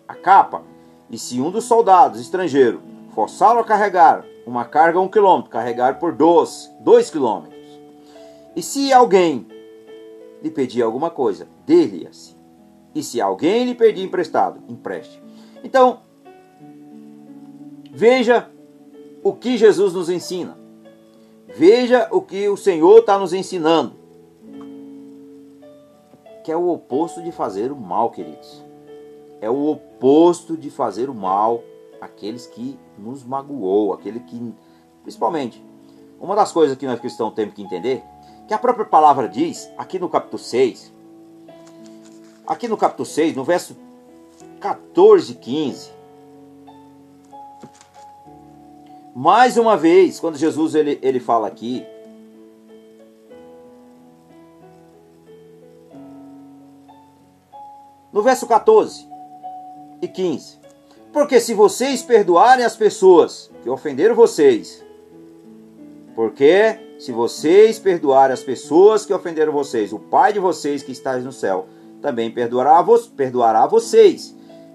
a 0.06 0.14
capa. 0.14 0.62
E 1.10 1.18
se 1.18 1.40
um 1.40 1.50
dos 1.50 1.64
soldados 1.64 2.20
estrangeiros 2.20 2.80
forçá-lo 3.14 3.60
a 3.60 3.64
carregar 3.64 4.25
uma 4.46 4.64
carga 4.64 5.00
um 5.00 5.08
quilômetro, 5.08 5.50
carregar 5.50 5.98
por 5.98 6.12
dois, 6.12 6.70
dois 6.80 7.10
quilômetros. 7.10 7.55
E 8.56 8.62
se 8.62 8.90
alguém 8.90 9.46
lhe 10.42 10.50
pedir 10.50 10.82
alguma 10.82 11.10
coisa, 11.10 11.46
dê-lhe-se. 11.66 12.34
E 12.94 13.02
se 13.02 13.20
alguém 13.20 13.66
lhe 13.66 13.75
pedir 13.75 14.02
emprestado, 14.02 14.62
empreste. 14.66 15.22
Então, 15.62 16.00
veja 17.92 18.50
o 19.22 19.34
que 19.34 19.58
Jesus 19.58 19.92
nos 19.92 20.08
ensina. 20.08 20.56
Veja 21.54 22.08
o 22.10 22.22
que 22.22 22.48
o 22.48 22.56
Senhor 22.56 23.00
está 23.00 23.18
nos 23.18 23.34
ensinando. 23.34 23.94
Que 26.42 26.50
é 26.50 26.56
o 26.56 26.68
oposto 26.70 27.22
de 27.22 27.30
fazer 27.30 27.70
o 27.70 27.76
mal, 27.76 28.10
queridos. 28.10 28.64
É 29.40 29.50
o 29.50 29.70
oposto 29.70 30.56
de 30.56 30.70
fazer 30.70 31.10
o 31.10 31.14
mal 31.14 31.62
aqueles 32.00 32.46
que 32.46 32.78
nos 32.98 33.22
magoou, 33.22 33.92
aquele 33.92 34.20
que, 34.20 34.54
principalmente, 35.02 35.62
uma 36.20 36.34
das 36.34 36.52
coisas 36.52 36.76
que 36.76 36.86
nós 36.86 36.98
cristãos 36.98 37.34
temos 37.34 37.54
que 37.54 37.62
entender, 37.62 38.02
que 38.47 38.55
a 38.55 38.59
própria 38.59 38.87
palavra 38.87 39.29
diz, 39.29 39.69
aqui 39.76 39.99
no 39.99 40.09
capítulo 40.09 40.38
6, 40.38 40.93
aqui 42.47 42.69
no 42.69 42.76
capítulo 42.76 43.07
6, 43.07 43.35
no 43.35 43.45
verso 43.45 43.76
14 44.61 45.33
e 45.33 45.35
15, 45.35 45.91
mais 49.15 49.57
uma 49.57 49.76
vez, 49.76 50.21
quando 50.21 50.37
Jesus 50.37 50.75
ele, 50.75 50.99
ele 51.03 51.19
fala 51.19 51.49
aqui, 51.49 51.85
no 58.12 58.23
verso 58.23 58.47
14 58.47 59.09
e 60.00 60.07
15, 60.07 60.59
porque 61.12 61.41
se 61.41 61.53
vocês 61.53 62.03
perdoarem 62.03 62.65
as 62.65 62.76
pessoas 62.76 63.50
que 63.62 63.69
ofenderam 63.69 64.15
vocês, 64.15 64.85
porque 66.15 66.86
se 66.99 67.12
vocês 67.12 67.79
perdoarem 67.79 68.33
as 68.33 68.43
pessoas 68.43 69.05
que 69.05 69.12
ofenderam 69.12 69.53
vocês, 69.53 69.93
o 69.93 69.99
Pai 69.99 70.33
de 70.33 70.38
vocês 70.38 70.83
que 70.83 70.93
está 70.93 71.17
no 71.19 71.33
céu 71.33 71.67
também 72.00 72.31
perdoará, 72.31 72.85
perdoará 73.17 73.67
vocês. 73.67 74.35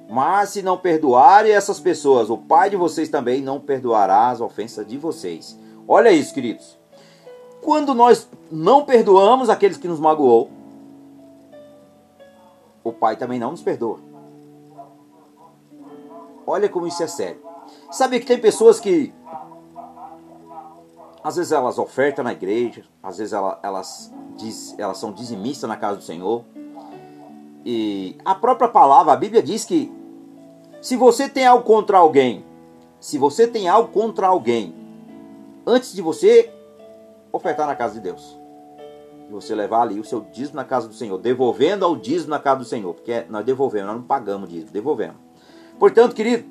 Mas 0.10 0.50
se 0.50 0.62
não 0.62 0.78
perdoarem 0.78 1.54
essas 1.54 1.80
pessoas, 1.80 2.30
o 2.30 2.38
Pai 2.38 2.70
de 2.70 2.76
vocês 2.76 3.10
também 3.10 3.42
não 3.42 3.60
perdoará 3.60 4.30
as 4.30 4.42
ofensas 4.42 4.86
de 4.86 4.98
vocês. 4.98 5.58
Olha 5.88 6.12
isso, 6.12 6.34
queridos. 6.34 6.78
Quando 7.62 7.94
nós 7.94 8.28
não 8.52 8.84
perdoamos 8.86 9.50
aqueles 9.50 9.78
que 9.78 9.88
nos 9.88 10.00
magoou, 10.00 10.50
o 12.84 12.92
Pai 12.92 13.16
também 13.16 13.40
não 13.40 13.52
nos 13.52 13.62
perdoa. 13.62 14.00
Olha 16.46 16.68
como 16.68 16.88
isso 16.88 17.02
é 17.02 17.08
sério. 17.08 17.42
Sabe 17.92 18.20
que 18.20 18.26
tem 18.26 18.38
pessoas 18.38 18.80
que 18.80 19.14
às 21.24 21.36
vezes 21.36 21.52
elas 21.52 21.78
ofertam 21.78 22.24
na 22.24 22.32
igreja, 22.32 22.84
às 23.02 23.18
vezes 23.18 23.34
elas, 23.34 23.58
elas, 23.62 24.14
diz, 24.36 24.76
elas 24.78 24.98
são 24.98 25.12
dizimistas 25.12 25.70
na 25.70 25.78
casa 25.78 25.98
do 25.98 26.04
Senhor. 26.04 26.44
E 27.64 28.18
a 28.26 28.34
própria 28.34 28.68
palavra, 28.68 29.14
a 29.14 29.16
Bíblia 29.16 29.44
diz 29.44 29.64
que 29.64 29.92
se 30.82 30.96
você 30.96 31.30
tem 31.30 31.46
algo 31.46 31.64
contra 31.64 32.00
alguém, 32.00 32.44
se 33.00 33.18
você 33.18 33.48
tem 33.48 33.68
algo 33.68 33.90
contra 33.92 34.28
alguém, 34.28 34.74
antes 35.66 35.94
de 35.94 36.02
você 36.02 36.52
ofertar 37.32 37.68
na 37.68 37.76
casa 37.76 37.94
de 37.94 38.00
Deus, 38.00 38.40
você 39.30 39.56
levar 39.56 39.84
ali 39.84 40.00
o 40.00 40.04
seu 40.04 40.22
dízimo 40.22 40.58
na 40.58 40.66
casa 40.66 40.88
do 40.88 40.94
Senhor, 40.94 41.18
devolvendo 41.18 41.86
ao 41.86 41.96
dízimo 41.96 42.32
na 42.32 42.40
casa 42.40 42.60
do 42.60 42.66
Senhor, 42.66 42.94
porque 42.94 43.26
nós 43.30 43.46
devolvemos, 43.46 43.88
nós 43.88 43.96
não 43.98 44.04
pagamos 44.04 44.50
dízimo, 44.50 44.72
devolvemos. 44.72 45.16
Portanto, 45.80 46.14
querido, 46.14 46.46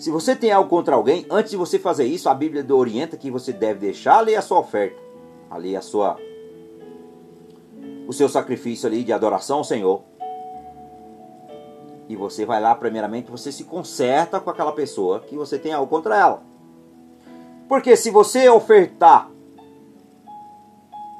se 0.00 0.10
você 0.10 0.34
tem 0.34 0.50
algo 0.50 0.70
contra 0.70 0.94
alguém, 0.94 1.26
antes 1.30 1.50
de 1.50 1.58
você 1.58 1.78
fazer 1.78 2.04
isso, 2.04 2.30
a 2.30 2.34
Bíblia 2.34 2.64
orienta 2.74 3.18
que 3.18 3.30
você 3.30 3.52
deve 3.52 3.80
deixar 3.80 4.20
ali 4.20 4.34
a 4.34 4.40
sua 4.40 4.58
oferta, 4.58 4.98
ali 5.50 5.76
a 5.76 5.82
sua 5.82 6.16
o 8.08 8.12
seu 8.12 8.28
sacrifício 8.28 8.88
ali 8.88 9.04
de 9.04 9.12
adoração 9.12 9.58
ao 9.58 9.64
Senhor. 9.64 10.02
E 12.08 12.16
você 12.16 12.46
vai 12.46 12.60
lá, 12.60 12.74
primeiramente, 12.74 13.30
você 13.30 13.52
se 13.52 13.64
conserta 13.64 14.40
com 14.40 14.48
aquela 14.48 14.72
pessoa 14.72 15.20
que 15.20 15.36
você 15.36 15.58
tem 15.58 15.72
algo 15.72 15.88
contra 15.88 16.18
ela. 16.18 16.42
Porque 17.68 17.94
se 17.94 18.10
você 18.10 18.48
ofertar 18.48 19.30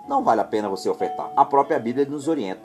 não 0.08 0.24
vale 0.24 0.40
a 0.40 0.44
pena 0.44 0.68
você 0.68 0.88
ofertar. 0.88 1.30
A 1.36 1.44
própria 1.44 1.78
Bíblia 1.78 2.04
nos 2.04 2.26
orienta. 2.26 2.62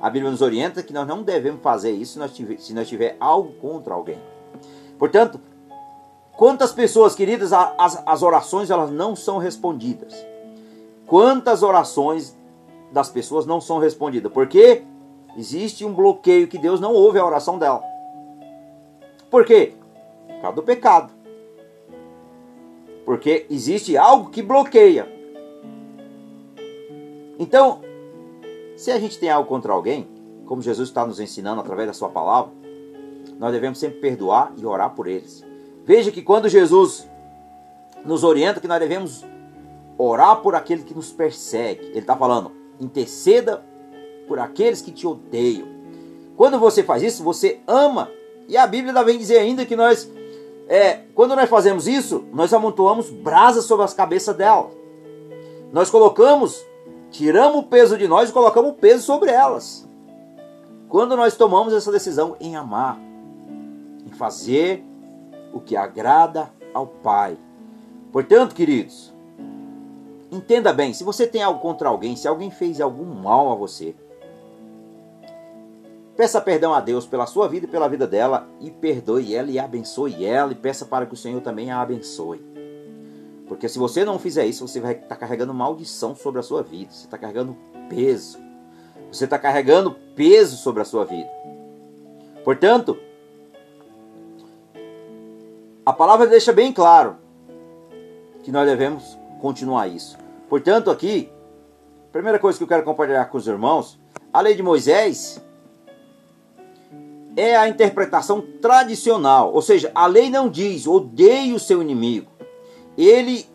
A 0.00 0.08
Bíblia 0.08 0.30
nos 0.30 0.40
orienta 0.40 0.82
que 0.82 0.92
nós 0.92 1.06
não 1.06 1.22
devemos 1.22 1.60
fazer 1.60 1.90
isso 1.90 2.12
se 2.12 2.18
nós 2.18 2.32
tiver, 2.32 2.58
se 2.58 2.72
nós 2.72 2.88
tiver 2.88 3.16
algo 3.20 3.52
contra 3.54 3.92
alguém. 3.92 4.18
Portanto, 5.00 5.40
quantas 6.36 6.72
pessoas, 6.72 7.14
queridas, 7.14 7.54
as, 7.54 8.02
as 8.04 8.22
orações 8.22 8.70
elas 8.70 8.90
não 8.90 9.16
são 9.16 9.38
respondidas. 9.38 10.14
Quantas 11.06 11.62
orações 11.62 12.36
das 12.92 13.08
pessoas 13.08 13.46
não 13.46 13.62
são 13.62 13.78
respondidas? 13.78 14.30
Porque 14.30 14.82
existe 15.38 15.86
um 15.86 15.94
bloqueio 15.94 16.46
que 16.46 16.58
Deus 16.58 16.80
não 16.80 16.92
ouve 16.92 17.18
a 17.18 17.24
oração 17.24 17.58
dela. 17.58 17.82
Por 19.30 19.46
quê? 19.46 19.72
Por 20.28 20.40
causa 20.42 20.56
do 20.56 20.62
pecado. 20.62 21.10
Porque 23.06 23.46
existe 23.48 23.96
algo 23.96 24.28
que 24.28 24.42
bloqueia. 24.42 25.08
Então, 27.38 27.80
se 28.76 28.90
a 28.90 29.00
gente 29.00 29.18
tem 29.18 29.30
algo 29.30 29.48
contra 29.48 29.72
alguém, 29.72 30.06
como 30.44 30.60
Jesus 30.60 30.90
está 30.90 31.06
nos 31.06 31.18
ensinando 31.18 31.62
através 31.62 31.86
da 31.86 31.94
sua 31.94 32.10
palavra, 32.10 32.59
nós 33.40 33.52
devemos 33.52 33.78
sempre 33.78 33.98
perdoar 33.98 34.52
e 34.56 34.64
orar 34.64 34.90
por 34.90 35.08
eles. 35.08 35.44
Veja 35.84 36.12
que 36.12 36.22
quando 36.22 36.48
Jesus 36.48 37.08
nos 38.04 38.22
orienta 38.22 38.60
que 38.60 38.68
nós 38.68 38.78
devemos 38.78 39.24
orar 39.98 40.36
por 40.36 40.54
aquele 40.54 40.84
que 40.84 40.94
nos 40.94 41.10
persegue, 41.10 41.86
ele 41.86 41.98
está 41.98 42.16
falando, 42.16 42.52
interceda 42.78 43.64
por 44.28 44.38
aqueles 44.38 44.80
que 44.80 44.92
te 44.92 45.06
odeiam. 45.06 45.66
Quando 46.36 46.58
você 46.58 46.84
faz 46.84 47.02
isso, 47.02 47.24
você 47.24 47.58
ama. 47.66 48.08
E 48.46 48.56
a 48.56 48.66
Bíblia 48.66 49.02
vem 49.02 49.18
dizer 49.18 49.38
ainda 49.38 49.66
que 49.66 49.74
nós, 49.74 50.08
é, 50.68 51.00
quando 51.14 51.34
nós 51.34 51.50
fazemos 51.50 51.88
isso, 51.88 52.24
nós 52.32 52.54
amontoamos 52.54 53.10
brasas 53.10 53.64
sobre 53.64 53.84
as 53.84 53.92
cabeças 53.92 54.36
dela. 54.36 54.70
Nós 55.72 55.90
colocamos 55.90 56.64
Tiramos 57.10 57.58
o 57.58 57.62
peso 57.64 57.98
de 57.98 58.06
nós 58.06 58.30
e 58.30 58.32
colocamos 58.32 58.70
o 58.70 58.74
peso 58.74 59.02
sobre 59.02 59.30
elas. 59.30 59.86
Quando 60.88 61.16
nós 61.16 61.36
tomamos 61.36 61.74
essa 61.74 61.90
decisão 61.90 62.36
em 62.40 62.56
amar, 62.56 62.98
fazer 64.20 64.84
o 65.50 65.58
que 65.60 65.74
agrada 65.74 66.52
ao 66.74 66.86
Pai. 66.86 67.38
Portanto, 68.12 68.54
queridos, 68.54 69.14
entenda 70.30 70.74
bem: 70.74 70.92
se 70.92 71.02
você 71.02 71.26
tem 71.26 71.42
algo 71.42 71.58
contra 71.58 71.88
alguém, 71.88 72.14
se 72.14 72.28
alguém 72.28 72.50
fez 72.50 72.82
algum 72.82 73.06
mal 73.06 73.50
a 73.50 73.54
você, 73.54 73.94
peça 76.14 76.38
perdão 76.38 76.74
a 76.74 76.80
Deus 76.80 77.06
pela 77.06 77.24
sua 77.24 77.48
vida 77.48 77.64
e 77.64 77.70
pela 77.70 77.88
vida 77.88 78.06
dela 78.06 78.46
e 78.60 78.70
perdoe 78.70 79.34
ela 79.34 79.50
e 79.50 79.58
abençoe 79.58 80.22
ela 80.22 80.52
e 80.52 80.56
peça 80.56 80.84
para 80.84 81.06
que 81.06 81.14
o 81.14 81.16
Senhor 81.16 81.40
também 81.40 81.70
a 81.70 81.80
abençoe. 81.80 82.44
Porque 83.48 83.70
se 83.70 83.78
você 83.78 84.04
não 84.04 84.18
fizer 84.18 84.44
isso, 84.44 84.68
você 84.68 84.80
vai 84.80 84.92
estar 84.92 85.08
tá 85.08 85.16
carregando 85.16 85.54
maldição 85.54 86.14
sobre 86.14 86.40
a 86.40 86.42
sua 86.42 86.62
vida. 86.62 86.92
Você 86.92 87.06
está 87.06 87.18
carregando 87.18 87.56
peso. 87.88 88.38
Você 89.10 89.24
está 89.24 89.38
carregando 89.38 89.96
peso 90.14 90.56
sobre 90.56 90.82
a 90.82 90.84
sua 90.84 91.04
vida. 91.04 91.28
Portanto, 92.44 92.96
a 95.90 95.92
palavra 95.92 96.26
deixa 96.26 96.52
bem 96.52 96.72
claro 96.72 97.16
que 98.42 98.50
nós 98.50 98.66
devemos 98.66 99.18
continuar 99.40 99.88
isso. 99.88 100.16
Portanto, 100.48 100.90
aqui, 100.90 101.30
a 102.08 102.12
primeira 102.12 102.38
coisa 102.38 102.58
que 102.58 102.64
eu 102.64 102.68
quero 102.68 102.82
compartilhar 102.82 103.26
com 103.26 103.38
os 103.38 103.46
irmãos, 103.46 104.00
a 104.32 104.40
lei 104.40 104.54
de 104.54 104.62
Moisés 104.62 105.44
é 107.36 107.56
a 107.56 107.68
interpretação 107.68 108.40
tradicional, 108.60 109.52
ou 109.52 109.62
seja, 109.62 109.90
a 109.94 110.06
lei 110.06 110.30
não 110.30 110.48
diz 110.48 110.86
odeie 110.86 111.52
o 111.52 111.60
seu 111.60 111.80
inimigo 111.80 112.30
ele, 112.96 113.46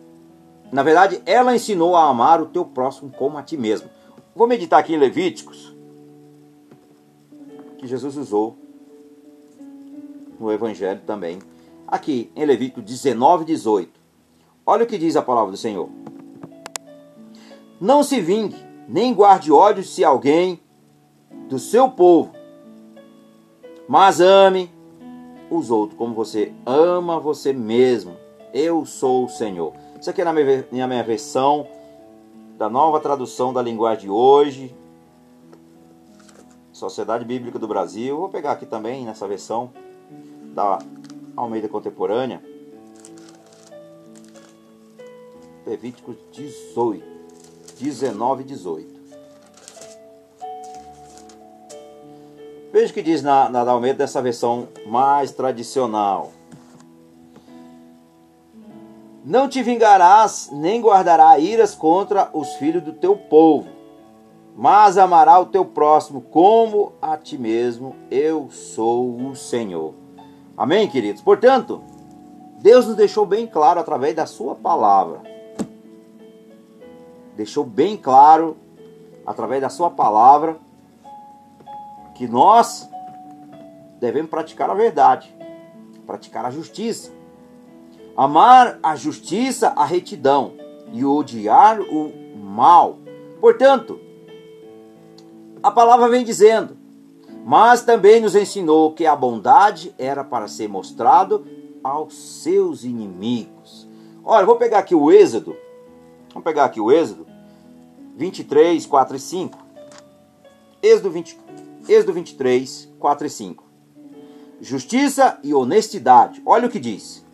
na 0.72 0.82
verdade, 0.82 1.22
ela 1.24 1.54
ensinou 1.54 1.96
a 1.96 2.08
amar 2.08 2.40
o 2.40 2.46
teu 2.46 2.64
próximo 2.64 3.10
como 3.10 3.38
a 3.38 3.42
ti 3.42 3.56
mesmo. 3.56 3.88
Vou 4.34 4.46
meditar 4.46 4.80
aqui 4.80 4.94
em 4.94 4.98
Levíticos, 4.98 5.74
que 7.78 7.86
Jesus 7.86 8.16
usou 8.16 8.58
no 10.38 10.52
Evangelho 10.52 11.00
também. 11.06 11.38
Aqui 11.86 12.30
em 12.34 12.44
Levítico 12.44 12.82
19, 12.82 13.44
18. 13.44 13.90
Olha 14.64 14.84
o 14.84 14.86
que 14.86 14.98
diz 14.98 15.14
a 15.16 15.22
palavra 15.22 15.52
do 15.52 15.56
Senhor. 15.56 15.88
Não 17.80 18.02
se 18.02 18.20
vingue, 18.20 18.56
nem 18.88 19.14
guarde 19.14 19.52
ódio 19.52 19.84
se 19.84 20.04
alguém 20.04 20.60
do 21.48 21.58
seu 21.58 21.88
povo, 21.88 22.32
mas 23.88 24.20
ame 24.20 24.70
os 25.50 25.70
outros 25.70 25.96
como 25.96 26.14
você 26.14 26.52
ama 26.64 27.20
você 27.20 27.52
mesmo. 27.52 28.16
Eu 28.52 28.84
sou 28.84 29.26
o 29.26 29.28
Senhor. 29.28 29.72
Isso 30.00 30.10
aqui 30.10 30.22
é 30.22 30.24
na 30.24 30.32
minha, 30.32 30.66
na 30.72 30.86
minha 30.88 31.04
versão 31.04 31.68
da 32.56 32.68
nova 32.68 32.98
tradução 32.98 33.52
da 33.52 33.62
linguagem 33.62 34.04
de 34.04 34.10
hoje. 34.10 34.74
Sociedade 36.72 37.24
Bíblica 37.24 37.58
do 37.58 37.68
Brasil. 37.68 38.16
Vou 38.16 38.28
pegar 38.28 38.52
aqui 38.52 38.66
também 38.66 39.04
nessa 39.04 39.28
versão 39.28 39.70
da 40.54 40.78
Almeida 41.36 41.68
Contemporânea. 41.68 42.42
Levíticos 45.66 46.16
18, 46.32 47.04
19 47.78 48.42
e 48.42 48.46
18. 48.46 48.96
Veja 52.72 52.90
o 52.90 52.94
que 52.94 53.02
diz 53.02 53.22
na, 53.22 53.48
na 53.48 53.60
Almeida 53.70 53.98
dessa 53.98 54.22
versão 54.22 54.68
mais 54.86 55.32
tradicional. 55.32 56.32
Não 59.24 59.48
te 59.48 59.62
vingarás, 59.62 60.50
nem 60.52 60.80
guardará 60.80 61.38
iras 61.38 61.74
contra 61.74 62.30
os 62.32 62.54
filhos 62.54 62.82
do 62.82 62.92
teu 62.92 63.16
povo, 63.16 63.68
mas 64.56 64.96
amará 64.96 65.38
o 65.40 65.46
teu 65.46 65.64
próximo 65.64 66.20
como 66.20 66.92
a 67.02 67.16
ti 67.16 67.36
mesmo. 67.36 67.96
Eu 68.08 68.48
sou 68.50 69.16
o 69.16 69.34
Senhor. 69.34 70.05
Amém, 70.56 70.88
queridos? 70.88 71.22
Portanto, 71.22 71.82
Deus 72.60 72.86
nos 72.86 72.96
deixou 72.96 73.26
bem 73.26 73.46
claro 73.46 73.78
através 73.80 74.14
da 74.14 74.26
Sua 74.26 74.54
palavra. 74.54 75.20
Deixou 77.36 77.64
bem 77.64 77.96
claro 77.96 78.56
através 79.26 79.60
da 79.60 79.68
Sua 79.68 79.90
palavra 79.90 80.56
que 82.14 82.26
nós 82.26 82.88
devemos 84.00 84.30
praticar 84.30 84.70
a 84.70 84.74
verdade, 84.74 85.34
praticar 86.06 86.46
a 86.46 86.50
justiça 86.50 87.16
amar 88.16 88.78
a 88.82 88.96
justiça, 88.96 89.74
a 89.76 89.84
retidão 89.84 90.54
e 90.92 91.04
odiar 91.04 91.80
o 91.80 92.12
mal. 92.34 92.98
Portanto, 93.40 94.00
a 95.62 95.70
palavra 95.70 96.08
vem 96.08 96.24
dizendo, 96.24 96.75
mas 97.46 97.82
também 97.82 98.20
nos 98.20 98.34
ensinou 98.34 98.92
que 98.92 99.06
a 99.06 99.14
bondade 99.14 99.94
era 99.96 100.24
para 100.24 100.48
ser 100.48 100.68
mostrado 100.68 101.46
aos 101.80 102.12
seus 102.42 102.82
inimigos. 102.82 103.86
Olha, 104.24 104.44
vou 104.44 104.56
pegar 104.56 104.80
aqui 104.80 104.96
o 104.96 105.12
Êxodo. 105.12 105.56
Vamos 106.30 106.42
pegar 106.42 106.64
aqui 106.64 106.80
o 106.80 106.90
Êxodo 106.90 107.24
23, 108.16 108.84
4 108.84 109.16
e 109.16 109.20
5. 109.20 109.58
Êxodo, 110.82 111.08
20, 111.08 111.38
Êxodo 111.88 112.12
23, 112.14 112.92
4 112.98 113.26
e 113.28 113.30
5. 113.30 113.64
Justiça 114.60 115.38
e 115.44 115.54
honestidade. 115.54 116.42
Olha 116.44 116.66
o 116.66 116.70
que 116.70 116.80
diz. 116.80 117.24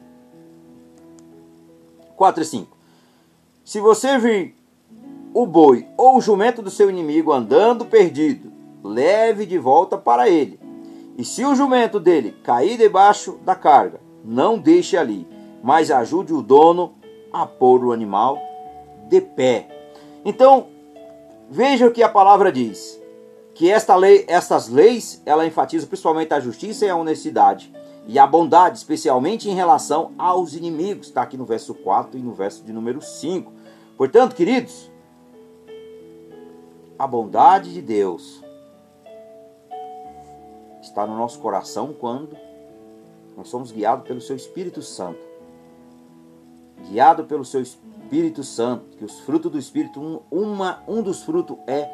4 2.16 2.42
e 2.42 2.46
5. 2.46 2.77
Se 3.64 3.81
você 3.81 4.18
vir 4.18 4.55
o 5.33 5.46
boi 5.46 5.88
ou 5.96 6.18
o 6.18 6.20
jumento 6.20 6.61
do 6.61 6.70
seu 6.70 6.90
inimigo 6.90 7.33
andando 7.33 7.87
perdido, 7.87 8.52
leve 8.83 9.47
de 9.47 9.59
volta 9.59 9.97
para 9.97 10.29
ele. 10.29 10.59
E 11.16 11.25
se 11.25 11.45
o 11.45 11.55
jumento 11.55 12.01
dele 12.01 12.37
cair 12.42 12.77
debaixo 12.77 13.38
da 13.45 13.55
carga, 13.55 14.01
não 14.25 14.59
deixe 14.59 14.97
ali, 14.97 15.27
mas 15.62 15.90
ajude 15.90 16.33
o 16.33 16.42
dono 16.42 16.95
a 17.33 17.47
pôr 17.47 17.85
o 17.85 17.92
animal 17.92 18.38
de 19.09 19.21
pé. 19.21 19.68
Então, 20.25 20.68
veja 21.51 21.87
o 21.87 21.92
que 21.92 22.03
a 22.03 22.09
palavra 22.09 22.51
diz. 22.51 23.01
Que 23.55 23.71
esta 23.71 23.95
lei, 23.95 24.25
estas 24.29 24.68
leis, 24.68 25.23
ela 25.27 25.47
enfatiza 25.47 25.87
principalmente 25.87 26.33
a 26.33 26.40
justiça 26.40 26.87
e 26.87 26.90
a 26.90 26.97
honestidade 26.97 27.73
e 28.07 28.18
a 28.18 28.27
bondade, 28.27 28.79
especialmente 28.79 29.49
em 29.49 29.55
relação 29.55 30.12
aos 30.18 30.55
inimigos. 30.55 31.09
Está 31.09 31.23
aqui 31.23 31.37
no 31.37 31.45
verso 31.45 31.75
4 31.75 32.18
e 32.18 32.23
no 32.23 32.33
verso 32.33 32.64
de 32.64 32.73
número 32.73 33.01
5. 33.01 33.53
Portanto, 33.97 34.35
queridos, 34.35 34.90
a 36.99 37.07
bondade 37.07 37.73
de 37.73 37.83
Deus 37.83 38.41
está 40.92 41.07
no 41.07 41.16
nosso 41.16 41.38
coração 41.40 41.94
quando 41.98 42.37
nós 43.37 43.48
somos 43.48 43.72
guiados 43.72 44.07
pelo 44.07 44.20
seu 44.20 44.37
Espírito 44.37 44.83
Santo. 44.83 45.18
Guiado 46.88 47.24
pelo 47.24 47.44
seu 47.44 47.62
Espírito 47.62 48.44
Santo, 48.44 48.96
que 48.96 49.05
os 49.05 49.20
frutos 49.20 49.50
do 49.50 49.59
Espírito, 49.59 50.00
um, 50.00 50.20
uma, 50.31 50.83
um 50.87 51.02
dos 51.02 51.22
frutos 51.22 51.57
é 51.66 51.88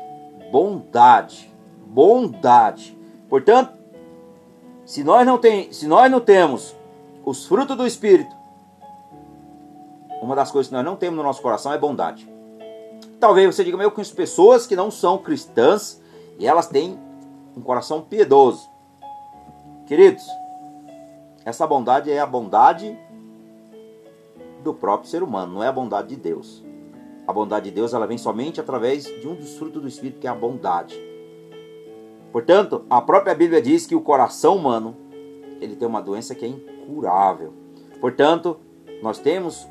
bondade. 0.50 1.52
Bondade. 1.86 2.98
Portanto, 3.28 3.78
se 4.84 5.04
nós 5.04 5.24
não, 5.24 5.38
tem, 5.38 5.72
se 5.72 5.86
nós 5.86 6.10
não 6.10 6.20
temos 6.20 6.74
os 7.24 7.46
frutos 7.46 7.76
do 7.76 7.86
Espírito, 7.86 8.34
uma 10.20 10.34
das 10.34 10.50
coisas 10.50 10.68
que 10.68 10.74
nós 10.74 10.84
não 10.84 10.96
temos 10.96 11.16
no 11.16 11.22
nosso 11.22 11.40
coração 11.40 11.72
é 11.72 11.78
bondade. 11.78 12.28
Talvez 13.20 13.54
você 13.54 13.62
diga, 13.62 13.80
eu 13.80 13.90
conheço 13.92 14.14
pessoas 14.14 14.66
que 14.66 14.74
não 14.74 14.90
são 14.90 15.18
cristãs 15.18 16.00
e 16.38 16.46
elas 16.46 16.66
têm 16.66 16.98
um 17.56 17.60
coração 17.60 18.00
piedoso. 18.00 18.77
Queridos, 19.88 20.28
essa 21.46 21.66
bondade 21.66 22.12
é 22.12 22.20
a 22.20 22.26
bondade 22.26 22.94
do 24.62 24.74
próprio 24.74 25.08
ser 25.08 25.22
humano, 25.22 25.54
não 25.54 25.64
é 25.64 25.68
a 25.68 25.72
bondade 25.72 26.08
de 26.08 26.16
Deus. 26.16 26.62
A 27.26 27.32
bondade 27.32 27.70
de 27.70 27.74
Deus 27.74 27.94
ela 27.94 28.06
vem 28.06 28.18
somente 28.18 28.60
através 28.60 29.04
de 29.04 29.26
um 29.26 29.34
dos 29.34 29.56
frutos 29.56 29.80
do 29.80 29.88
Espírito, 29.88 30.20
que 30.20 30.26
é 30.26 30.30
a 30.30 30.34
bondade. 30.34 30.94
Portanto, 32.30 32.84
a 32.90 33.00
própria 33.00 33.34
Bíblia 33.34 33.62
diz 33.62 33.86
que 33.86 33.94
o 33.94 34.02
coração 34.02 34.56
humano 34.56 34.94
ele 35.58 35.74
tem 35.74 35.88
uma 35.88 36.02
doença 36.02 36.34
que 36.34 36.44
é 36.44 36.48
incurável. 36.48 37.54
Portanto, 37.98 38.58
nós 39.02 39.18
temos, 39.18 39.66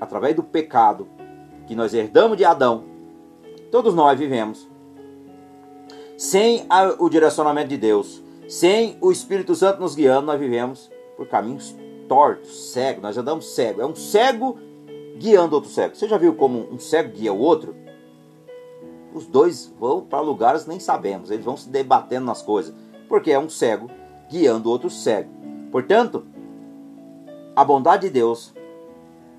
através 0.00 0.34
do 0.34 0.42
pecado 0.42 1.06
que 1.66 1.74
nós 1.74 1.92
herdamos 1.92 2.38
de 2.38 2.44
Adão, 2.46 2.84
todos 3.70 3.94
nós 3.94 4.18
vivemos 4.18 4.66
sem 6.16 6.66
o 6.98 7.10
direcionamento 7.10 7.68
de 7.68 7.76
Deus, 7.76 8.24
sem 8.48 8.96
o 9.00 9.10
Espírito 9.10 9.54
Santo 9.54 9.80
nos 9.80 9.94
guiando, 9.94 10.26
nós 10.26 10.38
vivemos 10.38 10.90
por 11.16 11.26
caminhos 11.26 11.74
tortos, 12.08 12.72
cegos, 12.72 13.02
nós 13.02 13.16
andamos 13.16 13.54
cego. 13.54 13.80
É 13.80 13.86
um 13.86 13.94
cego 13.94 14.58
guiando 15.18 15.54
outro 15.54 15.70
cego. 15.70 15.96
Você 15.96 16.06
já 16.06 16.16
viu 16.16 16.34
como 16.34 16.68
um 16.72 16.78
cego 16.78 17.12
guia 17.12 17.32
o 17.32 17.38
outro? 17.38 17.74
Os 19.12 19.26
dois 19.26 19.72
vão 19.78 20.02
para 20.02 20.20
lugares 20.20 20.66
nem 20.66 20.78
sabemos, 20.78 21.30
eles 21.30 21.44
vão 21.44 21.56
se 21.56 21.68
debatendo 21.68 22.26
nas 22.26 22.42
coisas, 22.42 22.74
porque 23.08 23.32
é 23.32 23.38
um 23.38 23.48
cego 23.48 23.90
guiando 24.30 24.70
outro 24.70 24.90
cego. 24.90 25.30
Portanto, 25.72 26.26
a 27.54 27.64
bondade 27.64 28.06
de 28.06 28.10
Deus 28.10 28.54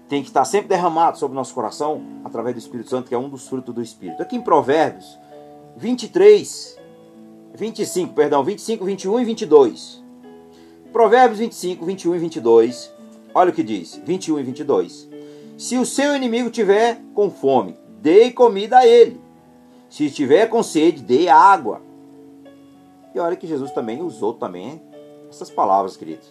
tem 0.09 0.21
que 0.21 0.29
estar 0.29 0.45
sempre 0.45 0.69
derramada 0.69 1.17
sobre 1.17 1.33
o 1.33 1.35
nosso 1.35 1.53
coração 1.53 2.01
através 2.23 2.55
do 2.55 2.59
Espírito 2.59 2.89
Santo, 2.89 3.07
que 3.07 3.15
é 3.15 3.17
um 3.17 3.29
dos 3.29 3.47
frutos 3.47 3.75
do 3.75 3.81
Espírito. 3.81 4.21
Aqui 4.21 4.35
em 4.35 4.41
Provérbios 4.41 5.17
23, 5.75 6.76
25, 7.57 8.13
perdão, 8.13 8.43
25, 8.43 8.85
21 8.85 9.19
e 9.19 9.25
22. 9.25 10.03
Provérbios 10.93 11.39
25, 11.39 11.85
21 11.85 12.15
e 12.15 12.19
22. 12.19 12.93
Olha 13.33 13.49
o 13.49 13.53
que 13.53 13.63
diz, 13.63 13.99
21 14.05 14.39
e 14.39 14.43
22. 14.43 15.09
Se 15.57 15.75
o 15.77 15.85
seu 15.85 16.15
inimigo 16.15 16.51
tiver 16.51 17.01
com 17.15 17.31
fome, 17.31 17.75
dê 17.99 18.31
comida 18.31 18.77
a 18.77 18.87
ele. 18.87 19.19
Se 19.89 20.05
estiver 20.05 20.47
com 20.47 20.61
sede, 20.61 21.01
dê 21.01 21.27
água. 21.27 21.81
E 23.15 23.19
olha 23.19 23.35
que 23.35 23.47
Jesus 23.47 23.71
também 23.71 24.03
usou 24.03 24.33
também 24.33 24.79
essas 25.27 25.49
palavras, 25.49 25.97
queridos. 25.97 26.27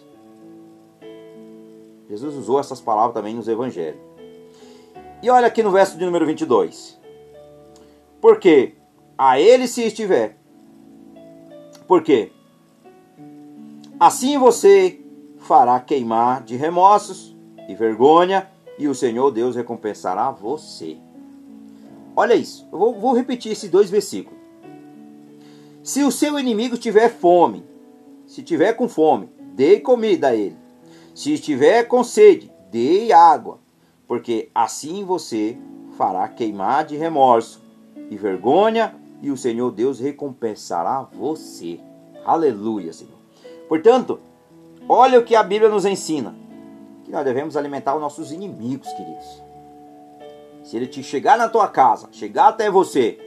Jesus 2.09 2.35
usou 2.35 2.57
essas 2.57 2.79
palavras 2.79 3.13
também 3.13 3.35
nos 3.35 3.49
evangelhos. 3.49 3.99
E 5.21 5.29
olha 5.29 5.47
aqui 5.47 5.61
no 5.61 5.71
verso 5.71 5.97
de 5.97 6.05
número 6.05 6.25
22. 6.25 6.97
Porque 8.21 8.75
a 9.17 9.39
ele 9.39 9.67
se 9.67 9.83
estiver. 9.83 10.37
Porque 11.87 12.31
assim 13.99 14.37
você 14.37 14.99
fará 15.39 15.79
queimar 15.79 16.43
de 16.43 16.55
remorsos 16.55 17.35
e 17.67 17.75
vergonha, 17.75 18.49
e 18.77 18.87
o 18.87 18.93
Senhor 18.93 19.31
Deus 19.31 19.55
recompensará 19.55 20.29
você. 20.29 20.97
Olha 22.15 22.35
isso, 22.35 22.67
eu 22.71 22.77
vou, 22.77 22.99
vou 22.99 23.13
repetir 23.13 23.51
esses 23.51 23.69
dois 23.69 23.89
versículos. 23.89 24.37
Se 25.81 26.03
o 26.03 26.11
seu 26.11 26.37
inimigo 26.37 26.77
tiver 26.77 27.09
fome, 27.09 27.63
se 28.25 28.43
tiver 28.43 28.73
com 28.73 28.89
fome, 28.89 29.29
dê 29.55 29.79
comida 29.79 30.27
a 30.27 30.35
ele. 30.35 30.57
Se 31.15 31.33
estiver 31.33 31.85
com 31.85 32.03
sede, 32.03 32.51
dê 32.69 33.11
água, 33.13 33.59
porque 34.05 34.49
assim 34.53 35.03
você 35.05 35.57
fará 35.97 36.27
queimar 36.27 36.85
de 36.85 36.95
remorso 36.95 37.63
e 38.11 38.17
vergonha, 38.17 38.93
e 39.21 39.31
o 39.31 39.37
Senhor 39.37 39.71
Deus 39.71 39.99
recompensará 39.99 41.01
você. 41.01 41.79
Aleluia, 42.25 42.93
Senhor. 42.93 43.17
Portanto, 43.67 44.19
olha 44.87 45.19
o 45.19 45.23
que 45.23 45.35
a 45.35 45.43
Bíblia 45.43 45.69
nos 45.69 45.85
ensina: 45.85 46.35
que 47.03 47.11
nós 47.11 47.25
devemos 47.25 47.57
alimentar 47.57 47.95
os 47.95 48.01
nossos 48.01 48.31
inimigos, 48.31 48.91
queridos. 48.93 49.43
Se 50.63 50.75
ele 50.75 50.87
te 50.87 51.01
chegar 51.01 51.37
na 51.37 51.47
tua 51.47 51.67
casa, 51.67 52.09
chegar 52.11 52.49
até 52.49 52.69
você, 52.69 53.17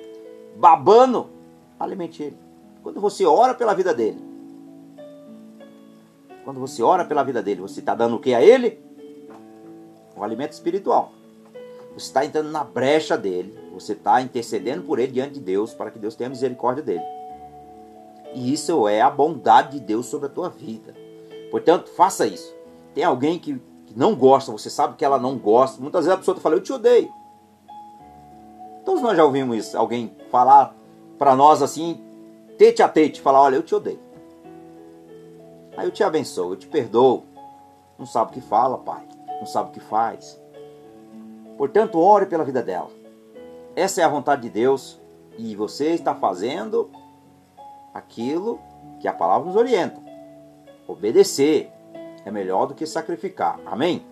babando, 0.56 1.30
alimente 1.78 2.22
ele. 2.22 2.36
Quando 2.82 3.00
você 3.00 3.24
ora 3.24 3.54
pela 3.54 3.74
vida 3.74 3.94
dele, 3.94 4.22
quando 6.44 6.60
você 6.60 6.82
ora 6.82 7.04
pela 7.04 7.22
vida 7.22 7.42
dele, 7.42 7.60
você 7.60 7.80
está 7.80 7.94
dando 7.94 8.16
o 8.16 8.18
que 8.18 8.34
a 8.34 8.42
ele? 8.42 8.78
O 10.16 10.22
alimento 10.22 10.52
espiritual. 10.52 11.12
Você 11.94 12.06
está 12.06 12.24
entrando 12.24 12.50
na 12.50 12.64
brecha 12.64 13.16
dele, 13.16 13.58
você 13.72 13.92
está 13.92 14.22
intercedendo 14.22 14.82
por 14.82 14.98
ele 14.98 15.12
diante 15.12 15.34
de 15.34 15.40
Deus 15.40 15.74
para 15.74 15.90
que 15.90 15.98
Deus 15.98 16.14
tenha 16.14 16.30
misericórdia 16.30 16.82
dele. 16.82 17.04
E 18.34 18.52
isso 18.52 18.86
é 18.86 19.00
a 19.00 19.10
bondade 19.10 19.78
de 19.78 19.80
Deus 19.80 20.06
sobre 20.06 20.26
a 20.26 20.30
tua 20.30 20.48
vida. 20.48 20.94
Portanto, 21.50 21.90
faça 21.90 22.26
isso. 22.26 22.54
Tem 22.94 23.02
alguém 23.02 23.38
que, 23.38 23.60
que 23.86 23.98
não 23.98 24.14
gosta, 24.14 24.52
você 24.52 24.70
sabe 24.70 24.96
que 24.96 25.04
ela 25.04 25.18
não 25.18 25.36
gosta. 25.36 25.80
Muitas 25.80 26.04
vezes 26.04 26.14
a 26.14 26.18
pessoa 26.18 26.36
fala, 26.38 26.54
eu 26.54 26.60
te 26.60 26.72
odeio. 26.72 27.12
Todos 28.84 29.02
nós 29.02 29.16
já 29.16 29.24
ouvimos 29.24 29.56
isso. 29.56 29.76
Alguém 29.76 30.16
falar 30.30 30.74
para 31.18 31.36
nós 31.36 31.62
assim, 31.62 32.00
tete 32.56 32.82
a 32.82 32.88
tete, 32.88 33.20
falar: 33.20 33.42
Olha, 33.42 33.56
eu 33.56 33.62
te 33.62 33.74
odeio. 33.74 34.00
Aí 35.76 35.86
eu 35.86 35.90
te 35.90 36.02
abençoo, 36.02 36.52
eu 36.52 36.56
te 36.56 36.66
perdoo. 36.66 37.24
Não 37.98 38.06
sabe 38.06 38.30
o 38.30 38.34
que 38.34 38.40
fala, 38.40 38.78
pai. 38.78 39.06
Não 39.38 39.46
sabe 39.46 39.68
o 39.68 39.72
que 39.72 39.80
faz. 39.80 40.39
Portanto, 41.60 41.98
ore 41.98 42.24
pela 42.24 42.42
vida 42.42 42.62
dela. 42.62 42.88
Essa 43.76 44.00
é 44.00 44.04
a 44.04 44.08
vontade 44.08 44.40
de 44.40 44.48
Deus 44.48 44.98
e 45.36 45.54
você 45.54 45.90
está 45.90 46.14
fazendo 46.14 46.88
aquilo 47.92 48.58
que 48.98 49.06
a 49.06 49.12
palavra 49.12 49.46
nos 49.46 49.56
orienta. 49.56 50.00
Obedecer 50.88 51.70
é 52.24 52.30
melhor 52.30 52.64
do 52.64 52.72
que 52.72 52.86
sacrificar. 52.86 53.60
Amém? 53.66 54.02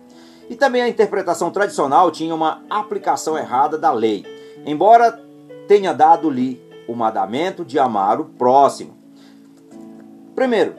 E 0.47 0.55
também 0.55 0.83
a 0.83 0.87
interpretação 0.87 1.49
tradicional 1.49 2.11
tinha 2.11 2.35
uma 2.35 2.61
aplicação 2.69 3.35
errada 3.35 3.79
da 3.79 3.91
lei. 3.91 4.23
Embora 4.63 5.19
tenha 5.67 5.91
dado-lhe 5.91 6.61
o 6.87 6.93
mandamento 6.93 7.65
de 7.65 7.79
amar 7.79 8.21
o 8.21 8.25
próximo. 8.25 8.95
Primeiro, 10.35 10.75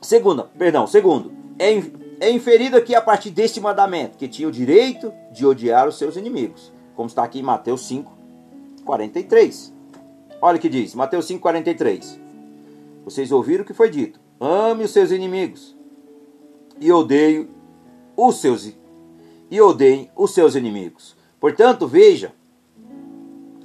segunda, 0.00 0.44
perdão, 0.44 0.86
segundo, 0.86 1.30
é, 1.58 1.82
é 2.20 2.30
inferido 2.30 2.76
aqui 2.76 2.94
a 2.94 3.00
partir 3.00 3.30
deste 3.30 3.60
mandamento 3.60 4.18
que 4.18 4.28
tinha 4.28 4.46
o 4.46 4.52
direito 4.52 5.10
de 5.32 5.46
odiar 5.46 5.88
os 5.88 5.96
seus 5.96 6.16
inimigos, 6.16 6.70
como 6.94 7.08
está 7.08 7.24
aqui 7.24 7.40
em 7.40 7.42
Mateus 7.42 7.86
5, 7.86 8.12
43. 8.84 9.72
Olha 10.42 10.58
o 10.58 10.60
que 10.60 10.68
diz, 10.68 10.94
Mateus 10.94 11.26
5, 11.26 11.40
43. 11.40 12.20
Vocês 13.06 13.32
ouviram 13.32 13.64
o 13.64 13.66
que 13.66 13.72
foi 13.72 13.88
dito: 13.88 14.20
ame 14.38 14.84
os 14.84 14.90
seus 14.90 15.10
inimigos 15.10 15.74
e 16.78 16.92
odeie 16.92 17.48
os 18.14 18.38
seus 18.38 18.70
e 19.50 19.60
odeiem 19.60 20.10
os 20.14 20.34
seus 20.34 20.54
inimigos. 20.54 21.16
Portanto, 21.40 21.86
veja 21.86 22.34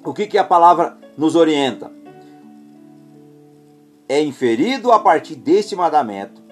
o 0.04 0.14
que, 0.14 0.28
que 0.28 0.38
a 0.38 0.44
palavra 0.46 0.98
nos 1.18 1.36
orienta. 1.36 1.92
É 4.08 4.22
inferido 4.22 4.92
a 4.92 5.00
partir 5.00 5.36
deste 5.36 5.76
mandamento. 5.76 6.45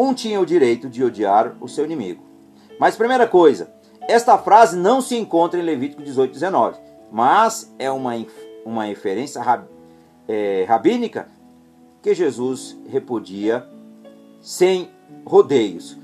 Um 0.00 0.14
tinha 0.14 0.40
o 0.40 0.46
direito 0.46 0.88
de 0.88 1.04
odiar 1.04 1.54
o 1.60 1.68
seu 1.68 1.84
inimigo. 1.84 2.22
Mas, 2.78 2.96
primeira 2.96 3.28
coisa, 3.28 3.70
esta 4.08 4.38
frase 4.38 4.74
não 4.74 5.02
se 5.02 5.14
encontra 5.14 5.60
em 5.60 5.62
Levítico 5.62 6.02
18, 6.02 6.32
19, 6.32 6.78
mas 7.12 7.70
é 7.78 7.90
uma, 7.90 8.12
uma 8.64 8.88
inferência 8.88 9.42
rab, 9.42 9.66
é, 10.26 10.64
rabínica 10.66 11.28
que 12.00 12.14
Jesus 12.14 12.78
repudia 12.88 13.62
sem 14.40 14.88
rodeios. 15.22 15.98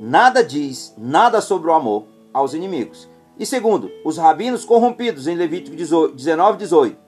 Nada 0.00 0.42
diz 0.42 0.92
nada 0.98 1.40
sobre 1.40 1.70
o 1.70 1.72
amor 1.72 2.06
aos 2.34 2.52
inimigos. 2.52 3.08
E 3.38 3.46
segundo, 3.46 3.92
os 4.04 4.18
rabinos 4.18 4.64
corrompidos 4.64 5.28
em 5.28 5.36
Levítico 5.36 5.76
19, 5.76 6.58
18, 6.58 6.98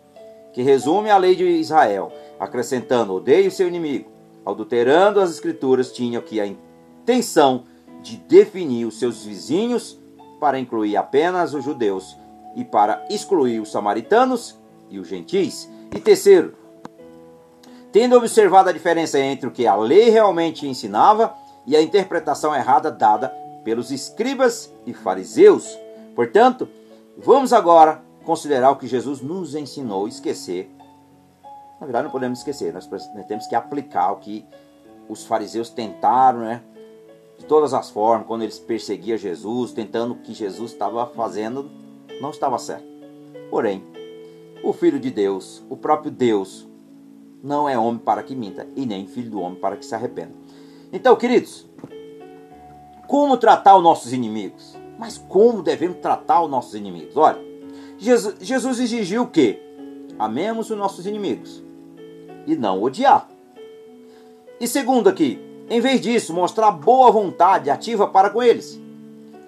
que 0.52 0.62
resume 0.62 1.10
a 1.10 1.16
lei 1.16 1.34
de 1.34 1.44
Israel, 1.44 2.12
acrescentando 2.38 3.12
odeio 3.12 3.50
seu 3.50 3.66
inimigo, 3.66 4.11
adulterando 4.44 5.20
as 5.20 5.30
escrituras, 5.30 5.92
tinham 5.92 6.22
que 6.22 6.40
a 6.40 6.46
intenção 6.46 7.64
de 8.02 8.16
definir 8.16 8.86
os 8.86 8.98
seus 8.98 9.24
vizinhos 9.24 9.98
para 10.40 10.58
incluir 10.58 10.96
apenas 10.96 11.54
os 11.54 11.64
judeus 11.64 12.16
e 12.56 12.64
para 12.64 13.04
excluir 13.08 13.60
os 13.60 13.70
samaritanos 13.70 14.58
e 14.90 14.98
os 14.98 15.08
gentis. 15.08 15.68
E 15.94 16.00
terceiro, 16.00 16.54
tendo 17.92 18.16
observado 18.16 18.68
a 18.68 18.72
diferença 18.72 19.18
entre 19.18 19.46
o 19.46 19.52
que 19.52 19.66
a 19.66 19.76
lei 19.76 20.10
realmente 20.10 20.66
ensinava 20.66 21.34
e 21.66 21.76
a 21.76 21.82
interpretação 21.82 22.54
errada 22.54 22.90
dada 22.90 23.28
pelos 23.64 23.92
escribas 23.92 24.72
e 24.84 24.92
fariseus, 24.92 25.78
Portanto, 26.14 26.68
vamos 27.16 27.52
agora 27.52 28.02
considerar 28.24 28.70
o 28.70 28.76
que 28.76 28.86
Jesus 28.86 29.20
nos 29.20 29.54
ensinou, 29.54 30.06
esquecer. 30.06 30.70
Na 31.82 31.86
verdade, 31.86 32.04
não 32.04 32.12
podemos 32.12 32.38
esquecer, 32.38 32.72
nós, 32.72 32.88
temos 33.26 33.48
que 33.48 33.56
aplicar 33.56 34.12
o 34.12 34.18
que 34.18 34.46
os 35.08 35.26
fariseus 35.26 35.68
tentaram, 35.68 36.38
né? 36.38 36.62
de 37.36 37.44
todas 37.44 37.74
as 37.74 37.90
formas, 37.90 38.24
quando 38.24 38.42
eles 38.42 38.56
perseguiam 38.56 39.18
Jesus, 39.18 39.72
tentando 39.72 40.14
o 40.14 40.18
que 40.18 40.32
Jesus 40.32 40.70
estava 40.70 41.04
fazendo, 41.08 41.68
não 42.20 42.30
estava 42.30 42.56
certo. 42.56 42.86
Porém, 43.50 43.82
o 44.62 44.72
Filho 44.72 45.00
de 45.00 45.10
Deus, 45.10 45.60
o 45.68 45.76
próprio 45.76 46.12
Deus, 46.12 46.68
não 47.42 47.68
é 47.68 47.76
homem 47.76 47.98
para 47.98 48.22
que 48.22 48.36
minta, 48.36 48.64
e 48.76 48.86
nem 48.86 49.08
filho 49.08 49.32
do 49.32 49.40
homem 49.40 49.58
para 49.58 49.76
que 49.76 49.84
se 49.84 49.92
arrependa. 49.92 50.34
Então, 50.92 51.16
queridos, 51.16 51.66
como 53.08 53.36
tratar 53.36 53.76
os 53.76 53.82
nossos 53.82 54.12
inimigos? 54.12 54.78
Mas 55.00 55.18
como 55.18 55.64
devemos 55.64 55.98
tratar 55.98 56.44
os 56.44 56.48
nossos 56.48 56.76
inimigos? 56.76 57.16
Olha, 57.16 57.40
Jesus, 57.98 58.36
Jesus 58.40 58.78
exigiu 58.78 59.24
o 59.24 59.30
quê? 59.30 59.60
Amemos 60.16 60.70
os 60.70 60.78
nossos 60.78 61.06
inimigos 61.06 61.60
e 62.46 62.56
não 62.56 62.82
odiar. 62.82 63.28
E 64.60 64.66
segundo 64.66 65.08
aqui, 65.08 65.40
em 65.68 65.80
vez 65.80 66.00
disso, 66.00 66.32
mostrar 66.32 66.70
boa 66.70 67.10
vontade 67.10 67.70
ativa 67.70 68.06
para 68.06 68.30
com 68.30 68.42
eles. 68.42 68.80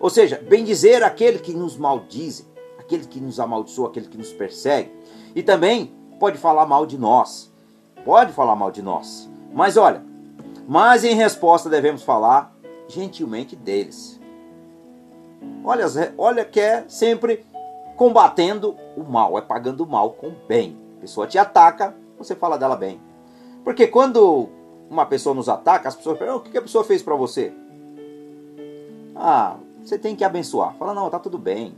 Ou 0.00 0.10
seja, 0.10 0.42
bem 0.48 0.64
dizer 0.64 1.02
aquele 1.02 1.38
que 1.38 1.52
nos 1.52 1.76
maldize, 1.76 2.46
aquele 2.78 3.06
que 3.06 3.20
nos 3.20 3.40
amaldiçoa, 3.40 3.88
aquele 3.88 4.08
que 4.08 4.18
nos 4.18 4.32
persegue. 4.32 4.90
E 5.34 5.42
também 5.42 5.92
pode 6.18 6.38
falar 6.38 6.66
mal 6.66 6.86
de 6.86 6.98
nós. 6.98 7.52
Pode 8.04 8.32
falar 8.32 8.56
mal 8.56 8.70
de 8.70 8.82
nós. 8.82 9.28
Mas 9.52 9.76
olha, 9.76 10.02
mas 10.66 11.04
em 11.04 11.14
resposta 11.14 11.70
devemos 11.70 12.02
falar 12.02 12.54
gentilmente 12.88 13.56
deles. 13.56 14.20
Olha, 15.64 15.86
olha 16.18 16.44
que 16.44 16.60
é 16.60 16.84
sempre 16.88 17.46
combatendo 17.96 18.76
o 18.96 19.02
mal, 19.02 19.38
é 19.38 19.40
pagando 19.40 19.84
o 19.84 19.86
mal 19.86 20.10
com 20.10 20.28
o 20.28 20.36
bem. 20.46 20.76
A 20.98 21.00
pessoa 21.00 21.26
te 21.26 21.38
ataca, 21.38 21.94
você 22.18 22.34
fala 22.34 22.56
dela 22.56 22.76
bem. 22.76 23.00
Porque 23.64 23.86
quando 23.86 24.48
uma 24.90 25.06
pessoa 25.06 25.34
nos 25.34 25.48
ataca, 25.48 25.88
as 25.88 25.96
pessoas 25.96 26.18
perguntam: 26.18 26.42
o 26.42 26.50
que 26.50 26.58
a 26.58 26.62
pessoa 26.62 26.84
fez 26.84 27.02
para 27.02 27.14
você? 27.14 27.52
Ah, 29.14 29.56
você 29.82 29.98
tem 29.98 30.16
que 30.16 30.24
abençoar. 30.24 30.74
Fala, 30.76 30.94
não, 30.94 31.08
tá 31.08 31.18
tudo 31.18 31.38
bem. 31.38 31.74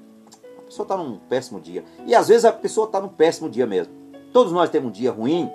A 0.59 0.63
pessoa 0.63 0.85
está 0.85 0.97
num 0.97 1.19
péssimo 1.29 1.61
dia. 1.61 1.85
E 2.07 2.15
às 2.15 2.29
vezes 2.29 2.45
a 2.45 2.53
pessoa 2.53 2.87
está 2.87 3.01
num 3.01 3.09
péssimo 3.09 3.49
dia 3.49 3.67
mesmo. 3.67 3.93
Todos 4.33 4.53
nós 4.53 4.71
temos 4.71 4.89
um 4.89 4.93
dia 4.93 5.11
ruim, 5.11 5.51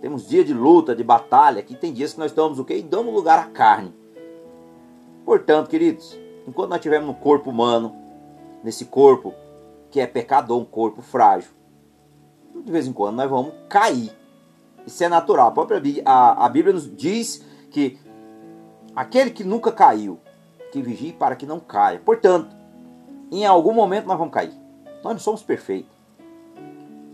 temos 0.00 0.26
dia 0.28 0.44
de 0.44 0.52
luta, 0.52 0.94
de 0.94 1.02
batalha, 1.02 1.62
que 1.62 1.74
tem 1.74 1.92
dias 1.92 2.12
que 2.12 2.18
nós 2.18 2.30
estamos 2.30 2.58
o 2.58 2.64
quê? 2.64 2.78
E 2.78 2.82
damos 2.82 3.14
lugar 3.14 3.38
à 3.38 3.44
carne. 3.44 3.94
Portanto, 5.24 5.68
queridos, 5.68 6.18
enquanto 6.46 6.70
nós 6.70 6.78
estivermos 6.78 7.08
no 7.08 7.14
corpo 7.14 7.50
humano, 7.50 7.94
nesse 8.62 8.84
corpo 8.84 9.34
que 9.90 10.00
é 10.00 10.06
pecador, 10.06 10.58
um 10.58 10.64
corpo 10.64 11.02
frágil, 11.02 11.50
de 12.64 12.70
vez 12.70 12.86
em 12.86 12.92
quando 12.92 13.16
nós 13.16 13.28
vamos 13.28 13.52
cair. 13.68 14.19
Isso 14.86 15.02
é 15.04 15.08
natural. 15.08 15.48
A 15.48 15.52
própria 15.52 15.80
a, 16.04 16.46
a 16.46 16.48
Bíblia 16.48 16.74
nos 16.74 16.94
diz 16.94 17.44
que 17.70 17.98
aquele 18.94 19.30
que 19.30 19.44
nunca 19.44 19.70
caiu, 19.70 20.18
que 20.72 20.82
vigie 20.82 21.12
para 21.12 21.36
que 21.36 21.46
não 21.46 21.60
caia. 21.60 22.00
Portanto, 22.04 22.54
em 23.30 23.46
algum 23.46 23.72
momento 23.72 24.06
nós 24.06 24.18
vamos 24.18 24.32
cair. 24.32 24.52
Nós 25.02 25.12
não 25.12 25.18
somos 25.18 25.42
perfeitos. 25.42 25.90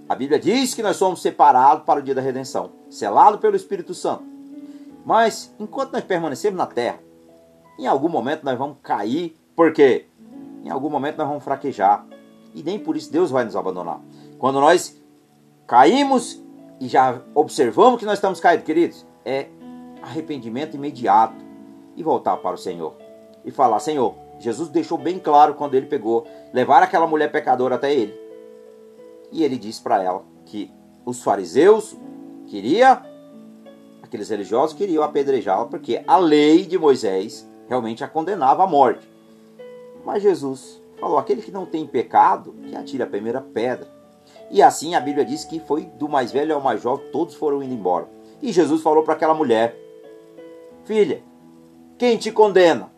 A 0.08 0.14
Bíblia 0.14 0.38
diz 0.38 0.72
que 0.72 0.82
nós 0.82 0.96
somos 0.96 1.20
separados 1.20 1.84
para 1.84 1.98
o 2.00 2.02
dia 2.02 2.14
da 2.14 2.22
redenção, 2.22 2.70
selado 2.88 3.38
pelo 3.38 3.56
Espírito 3.56 3.92
Santo. 3.92 4.24
Mas 5.04 5.54
enquanto 5.58 5.92
nós 5.92 6.04
permanecemos 6.04 6.56
na 6.56 6.66
terra, 6.66 7.00
em 7.78 7.86
algum 7.86 8.08
momento 8.08 8.44
nós 8.44 8.56
vamos 8.56 8.78
cair, 8.82 9.36
porque 9.54 10.06
em 10.64 10.70
algum 10.70 10.88
momento 10.88 11.18
nós 11.18 11.28
vamos 11.28 11.44
fraquejar. 11.44 12.06
E 12.54 12.62
nem 12.62 12.78
por 12.78 12.96
isso 12.96 13.12
Deus 13.12 13.30
vai 13.30 13.44
nos 13.44 13.56
abandonar. 13.56 14.00
Quando 14.38 14.60
nós 14.60 15.00
caímos 15.66 16.42
e 16.80 16.88
já 16.88 17.20
observamos 17.34 17.98
que 17.98 18.06
nós 18.06 18.18
estamos 18.18 18.40
caídos, 18.40 18.66
queridos, 18.66 19.06
é 19.24 19.46
arrependimento 20.02 20.74
imediato 20.74 21.44
e 21.96 22.02
voltar 22.02 22.36
para 22.36 22.54
o 22.54 22.58
Senhor 22.58 22.94
e 23.44 23.50
falar: 23.50 23.80
Senhor, 23.80 24.14
Jesus 24.38 24.68
deixou 24.68 24.98
bem 24.98 25.18
claro 25.18 25.54
quando 25.54 25.74
ele 25.74 25.86
pegou, 25.86 26.26
levar 26.52 26.82
aquela 26.82 27.06
mulher 27.06 27.30
pecadora 27.32 27.76
até 27.76 27.94
ele. 27.94 28.14
E 29.32 29.42
ele 29.42 29.56
disse 29.56 29.82
para 29.82 30.02
ela 30.02 30.22
que 30.44 30.70
os 31.04 31.22
fariseus 31.22 31.96
queria 32.46 33.02
aqueles 34.02 34.28
religiosos 34.28 34.76
queriam 34.76 35.02
apedrejá-la 35.02 35.66
porque 35.66 36.02
a 36.06 36.16
lei 36.16 36.64
de 36.64 36.78
Moisés 36.78 37.48
realmente 37.68 38.04
a 38.04 38.08
condenava 38.08 38.64
à 38.64 38.66
morte. 38.66 39.08
Mas 40.04 40.22
Jesus 40.22 40.80
falou: 41.00 41.18
aquele 41.18 41.42
que 41.42 41.50
não 41.50 41.66
tem 41.66 41.86
pecado, 41.86 42.54
que 42.66 42.76
atire 42.76 43.02
a 43.02 43.06
primeira 43.06 43.40
pedra. 43.40 43.95
E 44.50 44.62
assim 44.62 44.94
a 44.94 45.00
Bíblia 45.00 45.24
diz 45.24 45.44
que 45.44 45.60
foi 45.60 45.82
do 45.82 46.08
mais 46.08 46.30
velho 46.32 46.54
ao 46.54 46.60
mais 46.60 46.82
jovem, 46.82 47.06
todos 47.10 47.34
foram 47.34 47.62
indo 47.62 47.74
embora. 47.74 48.08
E 48.40 48.52
Jesus 48.52 48.82
falou 48.82 49.02
para 49.02 49.14
aquela 49.14 49.34
mulher: 49.34 49.76
Filha, 50.84 51.22
quem 51.98 52.16
te 52.16 52.30
condena? 52.30 52.90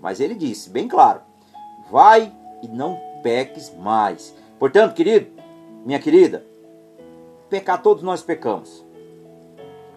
Mas 0.00 0.20
ele 0.20 0.34
disse, 0.34 0.70
bem 0.70 0.88
claro: 0.88 1.20
Vai 1.90 2.32
e 2.62 2.68
não 2.68 2.98
peques 3.22 3.72
mais. 3.76 4.34
Portanto, 4.58 4.94
querido, 4.94 5.30
minha 5.84 5.98
querida, 5.98 6.44
pecar 7.48 7.82
todos 7.82 8.02
nós 8.02 8.22
pecamos. 8.22 8.84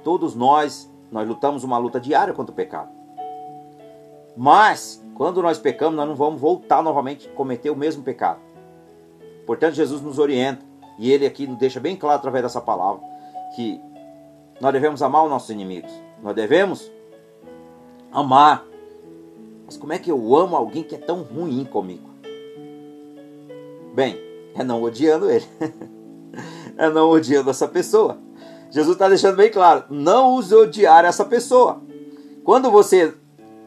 Todos 0.03 0.35
nós, 0.35 0.91
nós 1.11 1.27
lutamos 1.27 1.63
uma 1.63 1.77
luta 1.77 1.99
diária 1.99 2.33
contra 2.33 2.51
o 2.51 2.55
pecado. 2.55 2.89
Mas, 4.35 5.03
quando 5.15 5.41
nós 5.41 5.57
pecamos, 5.57 5.95
nós 5.95 6.07
não 6.07 6.15
vamos 6.15 6.39
voltar 6.39 6.81
novamente 6.81 7.27
a 7.27 7.31
cometer 7.31 7.69
o 7.69 7.75
mesmo 7.75 8.03
pecado. 8.03 8.39
Portanto, 9.49 9.73
Jesus 9.73 9.99
nos 10.03 10.19
orienta, 10.19 10.63
e 10.99 11.11
ele 11.11 11.25
aqui 11.25 11.47
nos 11.47 11.57
deixa 11.57 11.79
bem 11.79 11.95
claro 11.95 12.17
através 12.17 12.43
dessa 12.43 12.61
palavra, 12.61 13.01
que 13.55 13.81
nós 14.61 14.71
devemos 14.71 15.01
amar 15.01 15.23
os 15.23 15.29
nossos 15.31 15.49
inimigos. 15.49 15.91
Nós 16.21 16.35
devemos 16.35 16.91
amar. 18.11 18.63
Mas 19.65 19.75
como 19.75 19.91
é 19.91 19.97
que 19.97 20.11
eu 20.11 20.35
amo 20.35 20.55
alguém 20.55 20.83
que 20.83 20.93
é 20.93 20.99
tão 20.99 21.23
ruim 21.23 21.65
comigo? 21.65 22.07
Bem, 23.95 24.19
é 24.53 24.63
não 24.63 24.83
odiando 24.83 25.31
ele. 25.31 25.47
é 26.77 26.87
não 26.87 27.09
odiando 27.09 27.49
essa 27.49 27.67
pessoa. 27.67 28.19
Jesus 28.69 28.93
está 28.93 29.09
deixando 29.09 29.35
bem 29.35 29.49
claro: 29.49 29.85
não 29.89 30.35
use 30.35 30.53
odiar 30.53 31.05
essa 31.05 31.25
pessoa. 31.25 31.81
Quando 32.43 32.69
você 32.69 33.15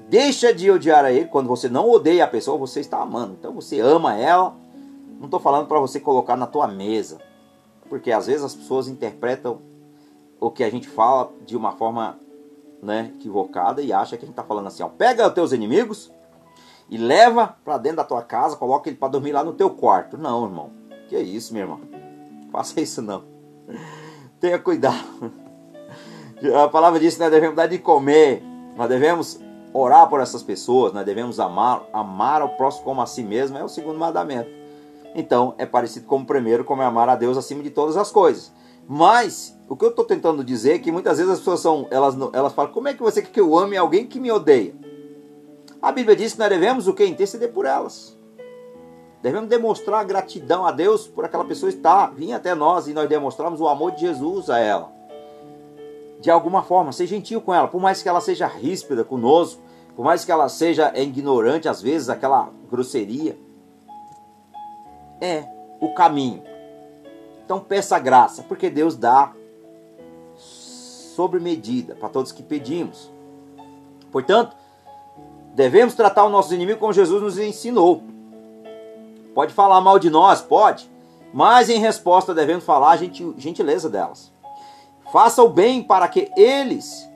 deixa 0.08 0.54
de 0.54 0.70
odiar 0.70 1.04
a 1.04 1.10
ele, 1.10 1.26
quando 1.26 1.48
você 1.48 1.68
não 1.68 1.90
odeia 1.90 2.22
a 2.22 2.28
pessoa, 2.28 2.56
você 2.56 2.78
está 2.78 3.02
amando. 3.02 3.34
Então 3.36 3.52
você 3.52 3.80
ama 3.80 4.16
ela 4.16 4.61
não 5.22 5.28
estou 5.28 5.38
falando 5.38 5.68
para 5.68 5.78
você 5.78 6.00
colocar 6.00 6.36
na 6.36 6.48
tua 6.48 6.66
mesa, 6.66 7.18
porque 7.88 8.10
às 8.10 8.26
vezes 8.26 8.42
as 8.42 8.56
pessoas 8.56 8.88
interpretam 8.88 9.62
o 10.40 10.50
que 10.50 10.64
a 10.64 10.70
gente 10.70 10.88
fala 10.88 11.32
de 11.46 11.56
uma 11.56 11.70
forma 11.72 12.18
né, 12.82 13.12
equivocada 13.16 13.80
e 13.80 13.92
acha 13.92 14.16
que 14.16 14.24
a 14.24 14.26
gente 14.26 14.32
está 14.32 14.42
falando 14.42 14.66
assim: 14.66 14.82
ó, 14.82 14.88
pega 14.88 15.28
os 15.28 15.32
teus 15.32 15.52
inimigos 15.52 16.12
e 16.90 16.98
leva 16.98 17.56
para 17.64 17.78
dentro 17.78 17.98
da 17.98 18.04
tua 18.04 18.20
casa, 18.20 18.56
coloca 18.56 18.88
ele 18.88 18.98
para 18.98 19.12
dormir 19.12 19.30
lá 19.30 19.44
no 19.44 19.52
teu 19.52 19.70
quarto. 19.70 20.18
Não, 20.18 20.44
irmão, 20.44 20.72
que 21.08 21.16
isso, 21.16 21.54
meu 21.54 21.62
irmão, 21.62 21.80
faça 22.50 22.80
isso 22.80 23.00
não. 23.00 23.22
Tenha 24.40 24.58
cuidado. 24.58 25.32
A 26.60 26.66
palavra 26.66 26.98
diz 26.98 27.14
que 27.14 27.20
nós 27.20 27.30
devemos 27.30 27.54
dar 27.54 27.68
de 27.68 27.78
comer, 27.78 28.42
nós 28.76 28.88
devemos 28.88 29.38
orar 29.72 30.08
por 30.08 30.20
essas 30.20 30.42
pessoas, 30.42 30.92
nós 30.92 31.06
devemos 31.06 31.38
amar, 31.38 31.84
amar 31.92 32.42
ao 32.42 32.56
próximo 32.56 32.82
como 32.82 33.00
a 33.00 33.06
si 33.06 33.22
mesmo, 33.22 33.56
é 33.56 33.62
o 33.62 33.68
segundo 33.68 34.00
mandamento. 34.00 34.61
Então 35.14 35.54
é 35.58 35.66
parecido 35.66 36.06
com 36.06 36.18
o 36.18 36.26
primeiro, 36.26 36.64
como 36.64 36.82
é 36.82 36.84
amar 36.84 37.08
a 37.08 37.16
Deus 37.16 37.36
acima 37.36 37.62
de 37.62 37.70
todas 37.70 37.96
as 37.96 38.10
coisas. 38.10 38.52
Mas 38.88 39.56
o 39.68 39.76
que 39.76 39.84
eu 39.84 39.90
estou 39.90 40.04
tentando 40.04 40.42
dizer 40.42 40.74
é 40.74 40.78
que 40.78 40.90
muitas 40.90 41.18
vezes 41.18 41.32
as 41.32 41.38
pessoas 41.38 41.60
são, 41.60 41.86
elas, 41.90 42.16
elas 42.32 42.52
falam, 42.52 42.72
como 42.72 42.88
é 42.88 42.94
que 42.94 43.02
você 43.02 43.22
quer 43.22 43.30
que 43.30 43.40
eu 43.40 43.56
ame 43.56 43.76
alguém 43.76 44.06
que 44.06 44.18
me 44.18 44.30
odeia? 44.30 44.74
A 45.80 45.92
Bíblia 45.92 46.16
diz 46.16 46.32
que 46.32 46.38
nós 46.38 46.48
devemos 46.48 46.86
o 46.86 46.94
que? 46.94 47.04
Interceder 47.04 47.52
por 47.52 47.66
elas. 47.66 48.18
Devemos 49.22 49.48
demonstrar 49.48 50.04
gratidão 50.04 50.66
a 50.66 50.72
Deus 50.72 51.06
por 51.06 51.24
aquela 51.24 51.44
pessoa 51.44 51.70
estar, 51.70 52.12
vir 52.12 52.32
até 52.32 52.54
nós 52.54 52.88
e 52.88 52.92
nós 52.92 53.08
demonstrarmos 53.08 53.60
o 53.60 53.68
amor 53.68 53.92
de 53.92 54.00
Jesus 54.00 54.50
a 54.50 54.58
ela. 54.58 54.90
De 56.20 56.30
alguma 56.30 56.62
forma, 56.62 56.92
ser 56.92 57.06
gentil 57.06 57.40
com 57.40 57.54
ela, 57.54 57.68
por 57.68 57.80
mais 57.80 58.02
que 58.02 58.08
ela 58.08 58.20
seja 58.20 58.46
ríspida 58.46 59.04
conosco, 59.04 59.62
por 59.94 60.04
mais 60.04 60.24
que 60.24 60.32
ela 60.32 60.48
seja 60.48 60.92
ignorante 60.96 61.68
às 61.68 61.82
vezes, 61.82 62.08
aquela 62.08 62.50
grosseria 62.70 63.36
é 65.22 65.48
o 65.80 65.94
caminho. 65.94 66.42
Então 67.44 67.60
peça 67.60 67.98
graça, 67.98 68.42
porque 68.42 68.68
Deus 68.68 68.96
dá 68.96 69.32
sobre 70.36 71.38
medida 71.38 71.94
para 71.94 72.08
todos 72.08 72.32
que 72.32 72.42
pedimos. 72.42 73.10
Portanto, 74.10 74.56
devemos 75.54 75.94
tratar 75.94 76.24
os 76.24 76.32
nossos 76.32 76.52
inimigos 76.52 76.80
como 76.80 76.92
Jesus 76.92 77.22
nos 77.22 77.38
ensinou. 77.38 78.02
Pode 79.34 79.54
falar 79.54 79.80
mal 79.80 79.98
de 79.98 80.10
nós, 80.10 80.42
pode, 80.42 80.90
mas 81.32 81.70
em 81.70 81.78
resposta 81.78 82.34
devemos 82.34 82.64
falar 82.64 82.92
a 82.92 82.96
gentileza 82.96 83.88
delas. 83.88 84.32
Faça 85.12 85.42
o 85.42 85.48
bem 85.48 85.82
para 85.82 86.08
que 86.08 86.30
eles, 86.36 87.08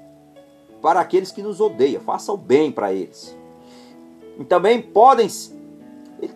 para 0.81 1.01
aqueles 1.01 1.33
que 1.33 1.43
nos 1.43 1.61
odeiam, 1.61 2.03
faça 2.03 2.33
o 2.33 2.37
bem 2.37 2.71
para 2.71 2.93
eles. 2.93 3.37
E 4.39 4.45
também 4.45 4.81
podem 4.81 5.29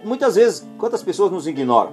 Muitas 0.05 0.35
vezes, 0.35 0.67
quantas 0.79 1.03
pessoas 1.03 1.31
nos 1.31 1.47
ignoram? 1.47 1.93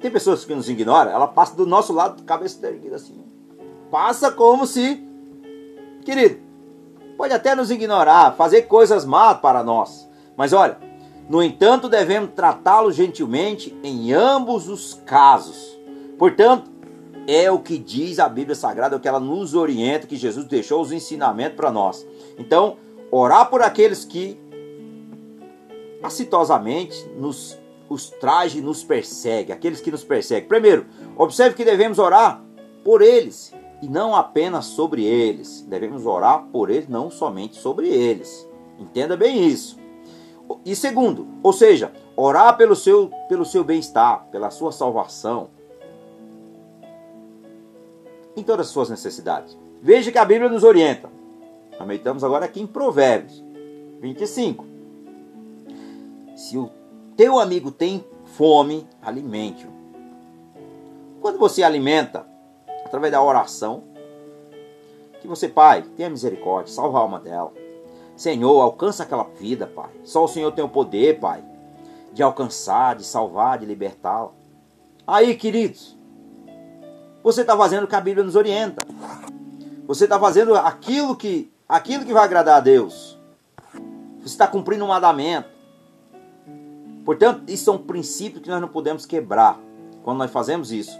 Tem 0.00 0.10
pessoas 0.10 0.44
que 0.44 0.54
nos 0.54 0.68
ignoram, 0.68 1.10
ela 1.10 1.28
passa 1.28 1.54
do 1.54 1.66
nosso 1.66 1.92
lado, 1.92 2.22
cabeça 2.22 2.66
erguida 2.66 2.96
assim. 2.96 3.22
Passa 3.90 4.30
como 4.30 4.66
se, 4.66 5.04
querido, 6.04 6.38
pode 7.18 7.34
até 7.34 7.54
nos 7.54 7.70
ignorar, 7.70 8.34
fazer 8.36 8.62
coisas 8.62 9.04
más 9.04 9.38
para 9.38 9.62
nós. 9.62 10.08
Mas 10.36 10.54
olha, 10.54 10.78
no 11.28 11.42
entanto, 11.42 11.88
devemos 11.88 12.30
tratá-lo 12.34 12.90
gentilmente 12.90 13.76
em 13.82 14.12
ambos 14.12 14.68
os 14.68 14.94
casos. 15.04 15.78
Portanto, 16.18 16.70
é 17.26 17.50
o 17.50 17.58
que 17.58 17.78
diz 17.78 18.18
a 18.18 18.28
Bíblia 18.28 18.56
Sagrada, 18.56 18.96
é 18.96 18.98
o 18.98 19.00
que 19.00 19.06
ela 19.06 19.20
nos 19.20 19.54
orienta, 19.54 20.06
que 20.06 20.16
Jesus 20.16 20.46
deixou 20.46 20.80
os 20.80 20.92
ensinamentos 20.92 21.56
para 21.56 21.70
nós. 21.70 22.06
Então, 22.38 22.78
orar 23.10 23.50
por 23.50 23.62
aqueles 23.62 24.04
que 24.04 24.40
acitosamente 26.02 27.08
nos 27.16 27.58
os 27.90 28.08
traje 28.08 28.58
e 28.58 28.62
nos 28.62 28.84
persegue, 28.84 29.52
aqueles 29.52 29.80
que 29.80 29.90
nos 29.90 30.04
perseguem. 30.04 30.48
Primeiro, 30.48 30.86
observe 31.16 31.56
que 31.56 31.64
devemos 31.64 31.98
orar 31.98 32.40
por 32.84 33.02
eles 33.02 33.52
e 33.82 33.88
não 33.88 34.14
apenas 34.14 34.66
sobre 34.66 35.04
eles. 35.04 35.62
Devemos 35.62 36.06
orar 36.06 36.46
por 36.52 36.70
eles, 36.70 36.88
não 36.88 37.10
somente 37.10 37.56
sobre 37.56 37.88
eles. 37.88 38.48
Entenda 38.78 39.16
bem 39.16 39.44
isso. 39.44 39.76
E 40.64 40.74
segundo, 40.76 41.26
ou 41.42 41.52
seja, 41.52 41.92
orar 42.16 42.56
pelo 42.56 42.76
seu, 42.76 43.10
pelo 43.28 43.44
seu 43.44 43.64
bem-estar, 43.64 44.26
pela 44.30 44.50
sua 44.50 44.70
salvação, 44.70 45.48
em 48.36 48.42
todas 48.42 48.66
as 48.66 48.72
suas 48.72 48.88
necessidades. 48.88 49.58
Veja 49.82 50.12
que 50.12 50.18
a 50.18 50.24
Bíblia 50.24 50.48
nos 50.48 50.62
orienta. 50.62 51.10
Também 51.76 52.00
agora 52.22 52.44
aqui 52.44 52.60
em 52.60 52.66
Provérbios 52.66 53.42
25. 54.00 54.69
Se 56.40 56.56
o 56.56 56.70
teu 57.18 57.38
amigo 57.38 57.70
tem 57.70 58.02
fome, 58.24 58.88
alimente-o. 59.02 59.70
Quando 61.20 61.38
você 61.38 61.62
alimenta, 61.62 62.26
através 62.82 63.12
da 63.12 63.22
oração, 63.22 63.84
que 65.20 65.28
você, 65.28 65.50
Pai, 65.50 65.82
tenha 65.98 66.08
misericórdia, 66.08 66.72
salva 66.72 66.96
a 66.96 67.02
alma 67.02 67.20
dela. 67.20 67.52
Senhor, 68.16 68.58
alcança 68.58 69.02
aquela 69.02 69.24
vida, 69.24 69.66
Pai. 69.66 69.90
Só 70.02 70.24
o 70.24 70.28
Senhor 70.28 70.50
tem 70.52 70.64
o 70.64 70.68
poder, 70.70 71.20
Pai, 71.20 71.44
de 72.10 72.22
alcançar, 72.22 72.96
de 72.96 73.04
salvar, 73.04 73.58
de 73.58 73.66
libertá-la. 73.66 74.30
Aí, 75.06 75.36
queridos, 75.36 75.94
você 77.22 77.42
está 77.42 77.54
fazendo 77.54 77.84
o 77.84 77.86
que 77.86 77.96
a 77.96 78.00
Bíblia 78.00 78.24
nos 78.24 78.34
orienta. 78.34 78.82
Você 79.86 80.04
está 80.04 80.18
fazendo 80.18 80.54
aquilo 80.54 81.14
que, 81.14 81.52
aquilo 81.68 82.06
que 82.06 82.14
vai 82.14 82.24
agradar 82.24 82.56
a 82.56 82.60
Deus. 82.60 83.20
Você 84.20 84.28
está 84.28 84.46
cumprindo 84.46 84.86
um 84.86 84.88
mandamento. 84.88 85.59
Portanto, 87.04 87.48
isso 87.48 87.64
são 87.64 87.78
princípios 87.78 88.42
que 88.42 88.48
nós 88.48 88.60
não 88.60 88.68
podemos 88.68 89.06
quebrar. 89.06 89.58
Quando 90.02 90.18
nós 90.18 90.30
fazemos 90.30 90.70
isso, 90.72 90.98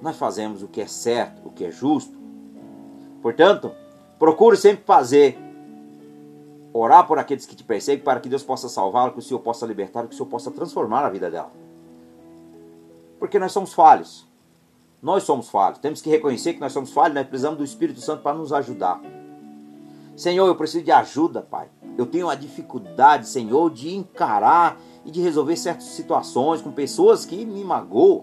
nós 0.00 0.16
fazemos 0.16 0.62
o 0.62 0.68
que 0.68 0.80
é 0.80 0.86
certo, 0.86 1.40
o 1.44 1.50
que 1.50 1.64
é 1.64 1.70
justo. 1.70 2.16
Portanto, 3.20 3.72
procure 4.18 4.56
sempre 4.56 4.84
fazer, 4.84 5.38
orar 6.72 7.06
por 7.06 7.18
aqueles 7.18 7.46
que 7.46 7.54
te 7.54 7.62
perseguem, 7.62 8.04
para 8.04 8.18
que 8.20 8.28
Deus 8.28 8.42
possa 8.42 8.68
salvá-lo, 8.68 9.12
que 9.12 9.20
o 9.20 9.22
Senhor 9.22 9.40
possa 9.40 9.64
libertar, 9.64 10.06
que 10.06 10.14
o 10.14 10.16
Senhor 10.16 10.28
possa 10.28 10.50
transformar 10.50 11.04
a 11.04 11.10
vida 11.10 11.30
dela. 11.30 11.52
Porque 13.18 13.38
nós 13.38 13.52
somos 13.52 13.72
falhos. 13.72 14.26
Nós 15.00 15.22
somos 15.22 15.48
falhos. 15.48 15.78
Temos 15.78 16.02
que 16.02 16.10
reconhecer 16.10 16.54
que 16.54 16.60
nós 16.60 16.72
somos 16.72 16.92
falhos, 16.92 17.14
nós 17.14 17.26
precisamos 17.26 17.58
do 17.58 17.64
Espírito 17.64 18.00
Santo 18.00 18.22
para 18.22 18.36
nos 18.36 18.52
ajudar. 18.52 19.00
Senhor, 20.16 20.46
eu 20.46 20.54
preciso 20.54 20.84
de 20.84 20.92
ajuda, 20.92 21.40
Pai. 21.42 21.68
Eu 21.96 22.06
tenho 22.06 22.26
uma 22.26 22.36
dificuldade, 22.36 23.28
Senhor, 23.28 23.70
de 23.70 23.94
encarar 23.94 24.78
e 25.04 25.10
de 25.10 25.20
resolver 25.20 25.56
certas 25.56 25.84
situações 25.84 26.60
com 26.60 26.70
pessoas 26.70 27.24
que 27.24 27.44
me 27.44 27.64
magoam. 27.64 28.22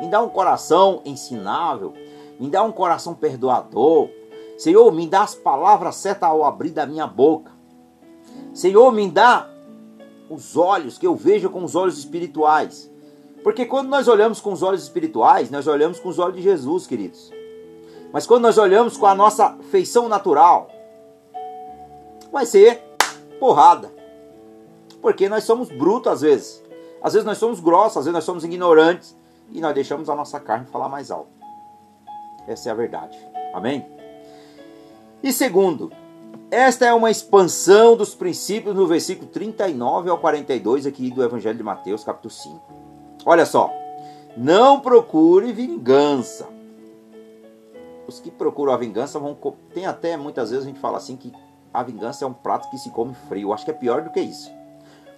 Me 0.00 0.08
dá 0.08 0.22
um 0.22 0.28
coração 0.28 1.02
ensinável, 1.04 1.94
me 2.38 2.48
dá 2.48 2.62
um 2.62 2.72
coração 2.72 3.14
perdoador. 3.14 4.08
Senhor, 4.58 4.90
me 4.92 5.06
dá 5.06 5.22
as 5.22 5.34
palavras 5.34 5.96
certas 5.96 6.28
ao 6.28 6.44
abrir 6.44 6.70
da 6.70 6.86
minha 6.86 7.06
boca. 7.06 7.52
Senhor, 8.52 8.90
me 8.92 9.10
dá 9.10 9.48
os 10.30 10.56
olhos 10.56 10.98
que 10.98 11.06
eu 11.06 11.14
vejo 11.14 11.50
com 11.50 11.64
os 11.64 11.74
olhos 11.74 11.98
espirituais. 11.98 12.90
Porque 13.42 13.66
quando 13.66 13.88
nós 13.88 14.08
olhamos 14.08 14.40
com 14.40 14.52
os 14.52 14.62
olhos 14.62 14.82
espirituais, 14.82 15.50
nós 15.50 15.66
olhamos 15.66 16.00
com 16.00 16.08
os 16.08 16.18
olhos 16.18 16.36
de 16.36 16.42
Jesus, 16.42 16.86
queridos. 16.86 17.30
Mas 18.14 18.28
quando 18.28 18.42
nós 18.44 18.58
olhamos 18.58 18.96
com 18.96 19.06
a 19.06 19.14
nossa 19.14 19.58
feição 19.72 20.08
natural, 20.08 20.70
vai 22.30 22.46
ser 22.46 22.80
porrada. 23.40 23.92
Porque 25.02 25.28
nós 25.28 25.42
somos 25.42 25.68
brutos 25.68 26.12
às 26.12 26.20
vezes. 26.20 26.62
Às 27.02 27.14
vezes 27.14 27.26
nós 27.26 27.38
somos 27.38 27.58
grossos, 27.58 27.96
às 27.96 28.04
vezes 28.04 28.14
nós 28.14 28.22
somos 28.22 28.44
ignorantes 28.44 29.16
e 29.50 29.60
nós 29.60 29.74
deixamos 29.74 30.08
a 30.08 30.14
nossa 30.14 30.38
carne 30.38 30.64
falar 30.66 30.88
mais 30.88 31.10
alto. 31.10 31.28
Essa 32.46 32.68
é 32.68 32.72
a 32.72 32.76
verdade. 32.76 33.18
Amém? 33.52 33.84
E 35.20 35.32
segundo, 35.32 35.90
esta 36.52 36.86
é 36.86 36.94
uma 36.94 37.10
expansão 37.10 37.96
dos 37.96 38.14
princípios 38.14 38.76
no 38.76 38.86
versículo 38.86 39.28
39 39.28 40.08
ao 40.08 40.18
42 40.18 40.86
aqui 40.86 41.10
do 41.10 41.24
Evangelho 41.24 41.58
de 41.58 41.64
Mateus, 41.64 42.04
capítulo 42.04 42.32
5. 42.32 42.60
Olha 43.26 43.44
só. 43.44 43.72
Não 44.36 44.78
procure 44.78 45.52
vingança. 45.52 46.53
Os 48.06 48.20
que 48.20 48.30
procuram 48.30 48.72
a 48.72 48.76
vingança 48.76 49.18
vão. 49.18 49.36
Tem 49.72 49.86
até 49.86 50.16
muitas 50.16 50.50
vezes 50.50 50.64
a 50.64 50.68
gente 50.68 50.80
fala 50.80 50.98
assim 50.98 51.16
que 51.16 51.32
a 51.72 51.82
vingança 51.82 52.24
é 52.24 52.28
um 52.28 52.32
prato 52.32 52.70
que 52.70 52.78
se 52.78 52.90
come 52.90 53.14
frio. 53.28 53.52
Acho 53.52 53.64
que 53.64 53.70
é 53.70 53.74
pior 53.74 54.02
do 54.02 54.10
que 54.10 54.20
isso. 54.20 54.50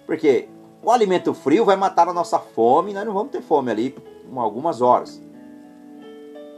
Porque 0.05 0.47
o 0.81 0.91
alimento 0.91 1.33
frio 1.33 1.65
vai 1.65 1.75
matar 1.75 2.07
a 2.07 2.13
nossa 2.13 2.39
fome 2.39 2.91
e 2.91 2.93
nós 2.93 3.05
não 3.05 3.13
vamos 3.13 3.31
ter 3.31 3.41
fome 3.41 3.71
ali 3.71 3.89
por 3.89 4.03
algumas 4.39 4.81
horas. 4.81 5.21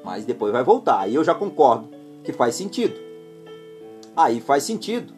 Mas 0.04 0.26
depois 0.26 0.52
vai 0.52 0.63
voltar. 0.63 1.00
Aí 1.00 1.15
eu 1.15 1.24
já 1.24 1.34
concordo 1.34 1.89
que 2.24 2.32
faz 2.32 2.56
sentido. 2.56 3.00
Aí 4.15 4.39
faz 4.39 4.63
sentido. 4.63 5.13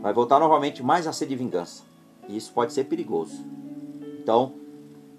Vai 0.00 0.12
voltar 0.12 0.38
novamente 0.38 0.82
mais 0.82 1.06
a 1.06 1.12
ser 1.12 1.26
de 1.26 1.34
vingança. 1.34 1.82
E 2.28 2.36
isso 2.36 2.52
pode 2.52 2.72
ser 2.72 2.84
perigoso. 2.84 3.44
Então, 4.20 4.54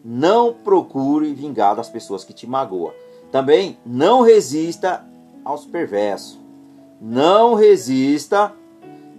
não 0.04 0.54
procure 0.54 1.34
vingar 1.34 1.76
das 1.76 1.90
pessoas 1.90 2.24
que 2.24 2.34
te 2.34 2.48
magoam. 2.48 2.94
Também 3.32 3.78
não 3.86 4.22
resista 4.22 5.06
aos 5.44 5.66
perversos. 5.66 6.40
Não 7.02 7.54
resista, 7.54 8.54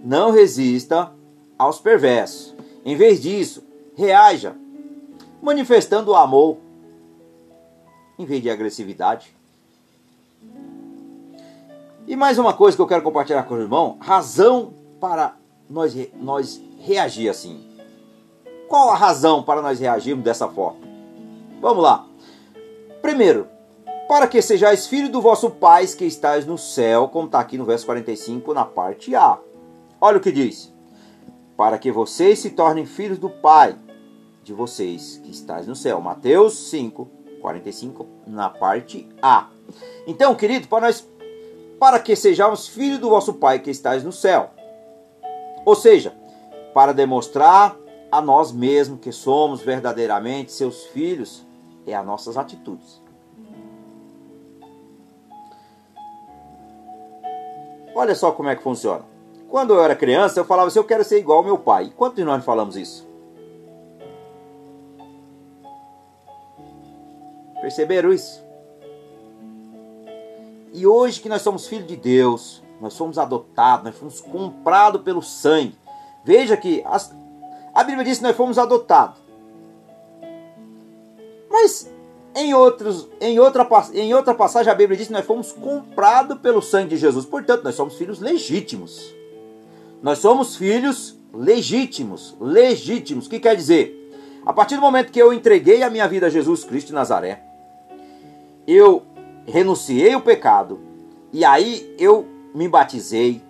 não 0.03 0.31
resista 0.31 1.11
aos 1.57 1.79
perversos. 1.79 2.53
Em 2.85 2.95
vez 2.95 3.21
disso, 3.21 3.63
reaja 3.95 4.55
manifestando 5.41 6.11
o 6.11 6.15
amor 6.15 6.57
em 8.17 8.25
vez 8.25 8.41
de 8.41 8.49
agressividade. 8.49 9.33
E 12.05 12.15
mais 12.15 12.37
uma 12.37 12.53
coisa 12.53 12.75
que 12.75 12.81
eu 12.81 12.87
quero 12.87 13.03
compartilhar 13.03 13.43
com 13.43 13.53
o 13.53 13.61
irmão, 13.61 13.97
razão 14.01 14.73
para 14.99 15.35
nós, 15.69 15.95
nós 16.19 16.61
reagir 16.79 17.29
assim. 17.29 17.63
Qual 18.67 18.89
a 18.89 18.95
razão 18.95 19.41
para 19.41 19.61
nós 19.61 19.79
reagirmos 19.79 20.25
dessa 20.25 20.47
forma? 20.47 20.79
Vamos 21.61 21.83
lá. 21.83 22.05
Primeiro, 23.01 23.47
para 24.09 24.27
que 24.27 24.41
sejais 24.41 24.87
filho 24.87 25.07
do 25.07 25.21
vosso 25.21 25.51
Pai 25.51 25.85
que 25.85 26.03
estais 26.03 26.43
no 26.43 26.57
céu, 26.57 27.07
como 27.09 27.27
está 27.27 27.39
aqui 27.39 27.59
no 27.59 27.63
verso 27.63 27.85
45, 27.85 28.55
na 28.55 28.65
parte 28.65 29.13
A. 29.13 29.37
Olha 30.01 30.17
o 30.17 30.19
que 30.19 30.31
diz. 30.31 30.73
Para 31.55 31.77
que 31.77 31.91
vocês 31.91 32.39
se 32.39 32.49
tornem 32.49 32.87
filhos 32.87 33.19
do 33.19 33.29
Pai 33.29 33.77
de 34.43 34.51
vocês 34.51 35.21
que 35.23 35.29
estais 35.29 35.67
no 35.67 35.75
céu. 35.75 36.01
Mateus 36.01 36.71
5, 36.71 37.07
45, 37.39 38.07
na 38.25 38.49
parte 38.49 39.07
A. 39.21 39.49
Então, 40.07 40.33
querido, 40.33 40.67
para 40.67 40.87
nós, 40.87 41.07
para 41.79 41.99
que 41.99 42.15
sejamos 42.15 42.67
filhos 42.67 42.97
do 42.97 43.11
vosso 43.11 43.35
Pai 43.35 43.59
que 43.59 43.69
estais 43.69 44.03
no 44.03 44.11
céu. 44.11 44.49
Ou 45.63 45.75
seja, 45.75 46.15
para 46.73 46.95
demonstrar 46.95 47.77
a 48.11 48.19
nós 48.19 48.51
mesmos 48.51 49.01
que 49.01 49.11
somos 49.11 49.61
verdadeiramente 49.61 50.51
seus 50.51 50.85
filhos 50.85 51.45
é 51.85 51.93
as 51.93 52.03
nossas 52.03 52.37
atitudes. 52.37 53.07
Olha 57.99 58.15
só 58.15 58.31
como 58.31 58.47
é 58.47 58.55
que 58.55 58.63
funciona. 58.63 59.03
Quando 59.49 59.73
eu 59.73 59.83
era 59.83 59.93
criança, 59.93 60.39
eu 60.39 60.45
falava 60.45 60.69
assim: 60.69 60.79
eu 60.79 60.85
quero 60.85 61.03
ser 61.03 61.19
igual 61.19 61.39
ao 61.39 61.43
meu 61.43 61.57
pai. 61.57 61.91
Quantos 61.97 62.15
de 62.15 62.23
nós 62.23 62.45
falamos 62.45 62.77
isso? 62.77 63.05
Perceberam 67.59 68.13
isso? 68.13 68.41
E 70.71 70.87
hoje 70.87 71.19
que 71.19 71.27
nós 71.27 71.41
somos 71.41 71.67
filhos 71.67 71.87
de 71.87 71.97
Deus, 71.97 72.63
nós 72.79 72.93
somos 72.93 73.17
adotados, 73.17 73.83
nós 73.83 73.97
fomos 73.97 74.21
comprados 74.21 75.01
pelo 75.01 75.21
sangue. 75.21 75.77
Veja 76.23 76.55
que 76.55 76.81
as, 76.85 77.13
a 77.75 77.83
Bíblia 77.83 78.05
diz 78.05 78.19
que 78.19 78.23
nós 78.23 78.37
fomos 78.37 78.57
adotados. 78.57 79.19
Mas 81.51 81.93
em, 82.35 82.53
outros, 82.53 83.07
em, 83.19 83.39
outra, 83.39 83.67
em 83.93 84.13
outra 84.13 84.33
passagem 84.33 84.71
a 84.71 84.75
Bíblia 84.75 84.97
diz 84.97 85.07
que 85.07 85.13
nós 85.13 85.25
fomos 85.25 85.51
comprados 85.51 86.37
pelo 86.39 86.61
sangue 86.61 86.89
de 86.89 86.97
Jesus. 86.97 87.25
Portanto, 87.25 87.63
nós 87.63 87.75
somos 87.75 87.95
filhos 87.95 88.19
legítimos. 88.19 89.13
Nós 90.01 90.19
somos 90.19 90.55
filhos 90.55 91.17
legítimos. 91.33 92.35
Legítimos. 92.39 93.25
O 93.27 93.29
que 93.29 93.39
quer 93.39 93.55
dizer? 93.55 93.95
A 94.45 94.53
partir 94.53 94.75
do 94.75 94.81
momento 94.81 95.11
que 95.11 95.21
eu 95.21 95.33
entreguei 95.33 95.83
a 95.83 95.89
minha 95.89 96.07
vida 96.07 96.27
a 96.27 96.29
Jesus 96.29 96.63
Cristo 96.63 96.87
de 96.87 96.93
Nazaré, 96.93 97.43
eu 98.65 99.03
renunciei 99.45 100.15
o 100.15 100.21
pecado, 100.21 100.79
E 101.31 101.43
aí 101.45 101.93
eu 101.99 102.25
me 102.53 102.67
batizei. 102.67 103.41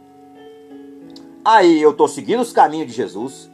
Aí 1.43 1.81
eu 1.81 1.91
estou 1.91 2.07
seguindo 2.07 2.41
os 2.41 2.51
caminhos 2.51 2.87
de 2.87 2.93
Jesus. 2.93 3.49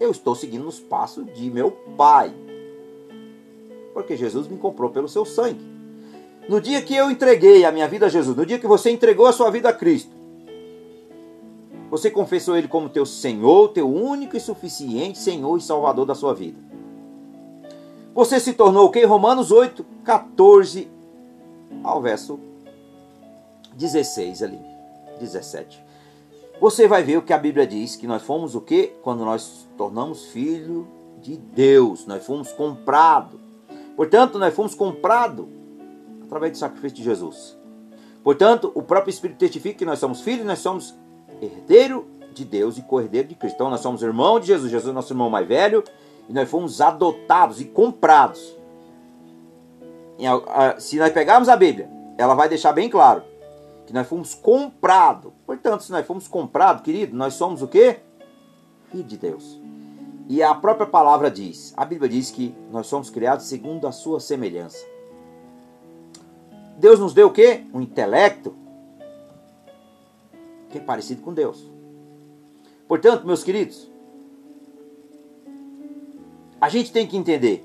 Eu 0.00 0.10
estou 0.10 0.34
seguindo 0.34 0.66
os 0.66 0.78
passos 0.80 1.26
de 1.34 1.50
meu 1.50 1.70
Pai. 1.96 2.32
Porque 3.92 4.16
Jesus 4.16 4.46
me 4.48 4.56
comprou 4.56 4.90
pelo 4.90 5.08
seu 5.08 5.24
sangue. 5.24 5.60
No 6.48 6.60
dia 6.60 6.80
que 6.80 6.94
eu 6.94 7.10
entreguei 7.10 7.64
a 7.64 7.72
minha 7.72 7.86
vida 7.86 8.06
a 8.06 8.08
Jesus, 8.08 8.36
no 8.36 8.46
dia 8.46 8.58
que 8.58 8.66
você 8.66 8.90
entregou 8.90 9.26
a 9.26 9.32
sua 9.32 9.50
vida 9.50 9.68
a 9.68 9.72
Cristo, 9.72 10.16
você 11.90 12.10
confessou 12.10 12.56
Ele 12.56 12.68
como 12.68 12.88
teu 12.88 13.06
Senhor, 13.06 13.68
teu 13.68 13.88
único 13.88 14.36
e 14.36 14.40
suficiente 14.40 15.18
Senhor 15.18 15.56
e 15.56 15.60
Salvador 15.60 16.06
da 16.06 16.14
sua 16.14 16.34
vida. 16.34 16.58
Você 18.14 18.40
se 18.40 18.52
tornou 18.52 18.86
o 18.86 18.90
que? 18.90 19.04
Romanos 19.04 19.50
8, 19.50 19.84
14 20.04 20.88
ao 21.84 22.00
verso 22.02 22.38
16 23.74 24.42
ali, 24.42 24.60
17. 25.20 25.84
Você 26.60 26.88
vai 26.88 27.02
ver 27.04 27.18
o 27.18 27.22
que 27.22 27.32
a 27.32 27.38
Bíblia 27.38 27.66
diz, 27.66 27.94
que 27.94 28.06
nós 28.06 28.22
fomos 28.22 28.54
o 28.54 28.60
que? 28.60 28.88
Quando 29.02 29.24
nós 29.24 29.68
tornamos 29.76 30.26
filho 30.26 30.88
de 31.20 31.36
Deus, 31.36 32.06
nós 32.06 32.24
fomos 32.26 32.52
comprados. 32.52 33.38
Portanto, 33.98 34.38
nós 34.38 34.54
fomos 34.54 34.76
comprados 34.76 35.44
através 36.22 36.52
do 36.52 36.58
sacrifício 36.58 36.98
de 36.98 37.02
Jesus. 37.02 37.58
Portanto, 38.22 38.70
o 38.72 38.80
próprio 38.80 39.10
Espírito 39.10 39.38
testifica 39.38 39.76
que 39.76 39.84
nós 39.84 39.98
somos 39.98 40.20
filhos, 40.20 40.46
nós 40.46 40.60
somos 40.60 40.94
herdeiro 41.42 42.06
de 42.32 42.44
Deus 42.44 42.78
e 42.78 42.82
co-herdeiro 42.82 43.26
de 43.26 43.34
Cristo. 43.34 43.56
Então, 43.56 43.68
nós 43.68 43.80
somos 43.80 44.00
irmão 44.00 44.38
de 44.38 44.46
Jesus, 44.46 44.70
Jesus 44.70 44.88
é 44.88 44.94
nosso 44.94 45.12
irmão 45.12 45.28
mais 45.28 45.48
velho, 45.48 45.82
e 46.28 46.32
nós 46.32 46.48
fomos 46.48 46.80
adotados 46.80 47.60
e 47.60 47.64
comprados. 47.64 48.56
Se 50.78 50.96
nós 50.96 51.12
pegarmos 51.12 51.48
a 51.48 51.56
Bíblia, 51.56 51.90
ela 52.16 52.34
vai 52.34 52.48
deixar 52.48 52.72
bem 52.72 52.88
claro 52.88 53.24
que 53.84 53.92
nós 53.92 54.06
fomos 54.06 54.32
comprados. 54.32 55.32
Portanto, 55.44 55.82
se 55.82 55.90
nós 55.90 56.06
fomos 56.06 56.28
comprados, 56.28 56.84
querido, 56.84 57.16
nós 57.16 57.34
somos 57.34 57.62
o 57.62 57.66
quê? 57.66 57.98
Filho 58.92 59.02
de 59.02 59.16
Deus. 59.16 59.60
E 60.28 60.42
a 60.42 60.54
própria 60.54 60.86
palavra 60.86 61.30
diz, 61.30 61.72
a 61.74 61.86
Bíblia 61.86 62.06
diz 62.06 62.30
que 62.30 62.54
nós 62.70 62.86
somos 62.86 63.08
criados 63.08 63.46
segundo 63.46 63.86
a 63.86 63.92
sua 63.92 64.20
semelhança. 64.20 64.84
Deus 66.76 67.00
nos 67.00 67.14
deu 67.14 67.28
o 67.28 67.32
quê? 67.32 67.64
Um 67.72 67.80
intelecto 67.80 68.54
que 70.68 70.76
é 70.76 70.80
parecido 70.82 71.22
com 71.22 71.32
Deus. 71.32 71.66
Portanto, 72.86 73.26
meus 73.26 73.42
queridos, 73.42 73.90
a 76.60 76.68
gente 76.68 76.92
tem 76.92 77.06
que 77.06 77.16
entender 77.16 77.64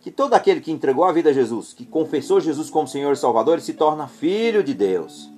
que 0.00 0.10
todo 0.10 0.34
aquele 0.34 0.60
que 0.60 0.70
entregou 0.70 1.04
a 1.04 1.12
vida 1.12 1.30
a 1.30 1.32
Jesus, 1.32 1.72
que 1.72 1.86
confessou 1.86 2.40
Jesus 2.40 2.68
como 2.68 2.86
Senhor 2.86 3.12
e 3.12 3.16
Salvador, 3.16 3.54
ele 3.54 3.62
se 3.62 3.72
torna 3.72 4.06
filho 4.06 4.62
de 4.62 4.74
Deus. 4.74 5.32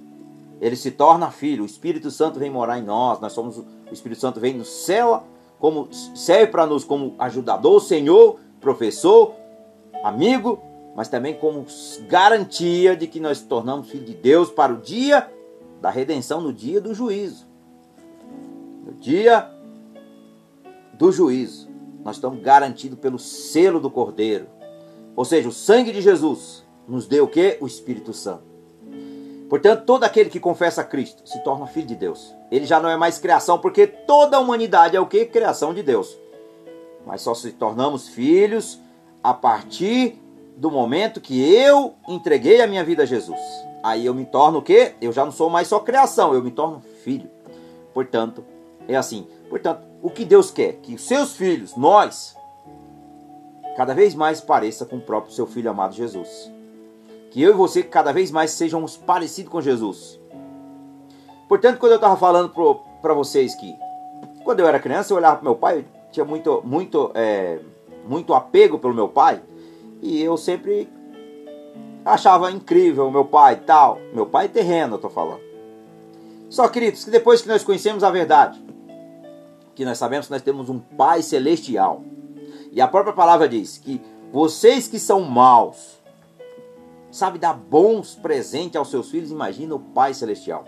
Ele 0.60 0.76
se 0.76 0.90
torna 0.90 1.30
filho. 1.30 1.62
O 1.62 1.66
Espírito 1.66 2.10
Santo 2.10 2.38
vem 2.38 2.50
morar 2.50 2.78
em 2.78 2.82
nós. 2.82 3.20
Nós 3.20 3.32
somos 3.32 3.58
o 3.58 3.64
Espírito 3.92 4.20
Santo 4.20 4.38
vem 4.38 4.54
no 4.54 4.64
céu, 4.64 5.24
como 5.58 5.88
serve 5.92 6.48
para 6.48 6.66
nós 6.66 6.84
como 6.84 7.14
ajudador, 7.18 7.80
Senhor, 7.80 8.38
professor, 8.60 9.34
amigo 10.04 10.70
mas 10.94 11.08
também 11.08 11.34
como 11.34 11.64
garantia 12.08 12.96
de 12.96 13.06
que 13.06 13.20
nós 13.20 13.40
tornamos 13.40 13.88
filhos 13.88 14.06
de 14.06 14.14
Deus 14.14 14.50
para 14.50 14.72
o 14.72 14.76
dia 14.76 15.30
da 15.80 15.90
redenção, 15.90 16.40
no 16.40 16.52
dia 16.52 16.80
do 16.80 16.92
juízo. 16.92 17.46
No 18.84 18.92
dia 18.92 19.50
do 20.94 21.10
juízo, 21.12 21.68
nós 22.04 22.16
estamos 22.16 22.42
garantidos 22.42 22.98
pelo 22.98 23.18
selo 23.18 23.80
do 23.80 23.90
Cordeiro. 23.90 24.46
Ou 25.16 25.24
seja, 25.24 25.48
o 25.48 25.52
sangue 25.52 25.92
de 25.92 26.02
Jesus 26.02 26.66
nos 26.86 27.06
deu 27.06 27.24
o 27.24 27.28
que? 27.28 27.56
O 27.60 27.66
Espírito 27.66 28.12
Santo. 28.12 28.49
Portanto, 29.50 29.84
todo 29.84 30.04
aquele 30.04 30.30
que 30.30 30.38
confessa 30.38 30.84
Cristo 30.84 31.28
se 31.28 31.42
torna 31.42 31.66
filho 31.66 31.88
de 31.88 31.96
Deus. 31.96 32.32
Ele 32.52 32.64
já 32.64 32.78
não 32.78 32.88
é 32.88 32.96
mais 32.96 33.18
criação, 33.18 33.58
porque 33.58 33.84
toda 33.84 34.36
a 34.36 34.40
humanidade 34.40 34.96
é 34.96 35.00
o 35.00 35.06
que? 35.06 35.26
Criação 35.26 35.74
de 35.74 35.82
Deus. 35.82 36.16
Mas 37.04 37.20
só 37.22 37.34
se 37.34 37.50
tornamos 37.50 38.08
filhos 38.08 38.78
a 39.24 39.34
partir 39.34 40.22
do 40.56 40.70
momento 40.70 41.20
que 41.20 41.52
eu 41.52 41.94
entreguei 42.06 42.60
a 42.60 42.66
minha 42.68 42.84
vida 42.84 43.02
a 43.02 43.06
Jesus. 43.06 43.40
Aí 43.82 44.06
eu 44.06 44.14
me 44.14 44.24
torno 44.24 44.60
o 44.60 44.62
quê? 44.62 44.94
Eu 45.00 45.10
já 45.10 45.24
não 45.24 45.32
sou 45.32 45.50
mais 45.50 45.66
só 45.66 45.80
criação, 45.80 46.32
eu 46.32 46.44
me 46.44 46.52
torno 46.52 46.80
filho. 47.02 47.28
Portanto, 47.92 48.44
é 48.86 48.94
assim. 48.94 49.26
Portanto, 49.48 49.82
o 50.00 50.10
que 50.10 50.24
Deus 50.24 50.52
quer? 50.52 50.74
Que 50.74 50.94
os 50.94 51.02
seus 51.02 51.34
filhos, 51.34 51.74
nós, 51.74 52.36
cada 53.76 53.94
vez 53.94 54.14
mais 54.14 54.40
pareça 54.40 54.86
com 54.86 54.98
o 54.98 55.00
próprio 55.00 55.34
seu 55.34 55.46
filho 55.46 55.68
amado 55.68 55.92
Jesus. 55.92 56.52
Que 57.30 57.40
eu 57.40 57.50
e 57.50 57.54
você 57.54 57.82
cada 57.82 58.12
vez 58.12 58.30
mais 58.30 58.50
sejamos 58.50 58.96
parecidos 58.96 59.52
com 59.52 59.60
Jesus. 59.60 60.20
Portanto, 61.48 61.78
quando 61.78 61.92
eu 61.92 61.96
estava 61.96 62.16
falando 62.16 62.52
para 63.00 63.14
vocês 63.14 63.54
que 63.54 63.74
quando 64.44 64.60
eu 64.60 64.66
era 64.66 64.78
criança 64.78 65.12
eu 65.12 65.16
olhava 65.16 65.36
para 65.36 65.44
meu 65.44 65.54
pai, 65.54 65.84
tinha 66.10 66.24
muito, 66.24 66.60
muito, 66.64 67.10
é, 67.14 67.60
muito 68.06 68.34
apego 68.34 68.78
pelo 68.78 68.94
meu 68.94 69.08
pai. 69.08 69.40
E 70.02 70.20
eu 70.22 70.36
sempre 70.36 70.88
achava 72.04 72.50
incrível 72.50 73.10
meu 73.10 73.24
pai 73.24 73.54
e 73.54 73.64
tal. 73.64 73.98
Meu 74.12 74.26
pai 74.26 74.46
é 74.46 74.48
terreno, 74.48 74.96
eu 74.96 75.00
tô 75.00 75.08
falando. 75.08 75.40
Só, 76.48 76.66
queridos, 76.66 77.04
que 77.04 77.10
depois 77.12 77.40
que 77.40 77.48
nós 77.48 77.62
conhecemos 77.62 78.02
a 78.02 78.10
verdade, 78.10 78.60
que 79.76 79.84
nós 79.84 79.98
sabemos 79.98 80.26
que 80.26 80.32
nós 80.32 80.42
temos 80.42 80.68
um 80.68 80.80
Pai 80.80 81.22
celestial. 81.22 82.02
E 82.72 82.80
a 82.80 82.88
própria 82.88 83.12
palavra 83.12 83.48
diz 83.48 83.78
que 83.78 84.00
vocês 84.32 84.88
que 84.88 84.98
são 84.98 85.20
maus, 85.22 85.99
sabe 87.10 87.38
dar 87.38 87.54
bons 87.54 88.14
presentes 88.14 88.76
aos 88.76 88.90
seus 88.90 89.10
filhos, 89.10 89.30
imagina 89.30 89.74
o 89.74 89.80
Pai 89.80 90.14
celestial. 90.14 90.64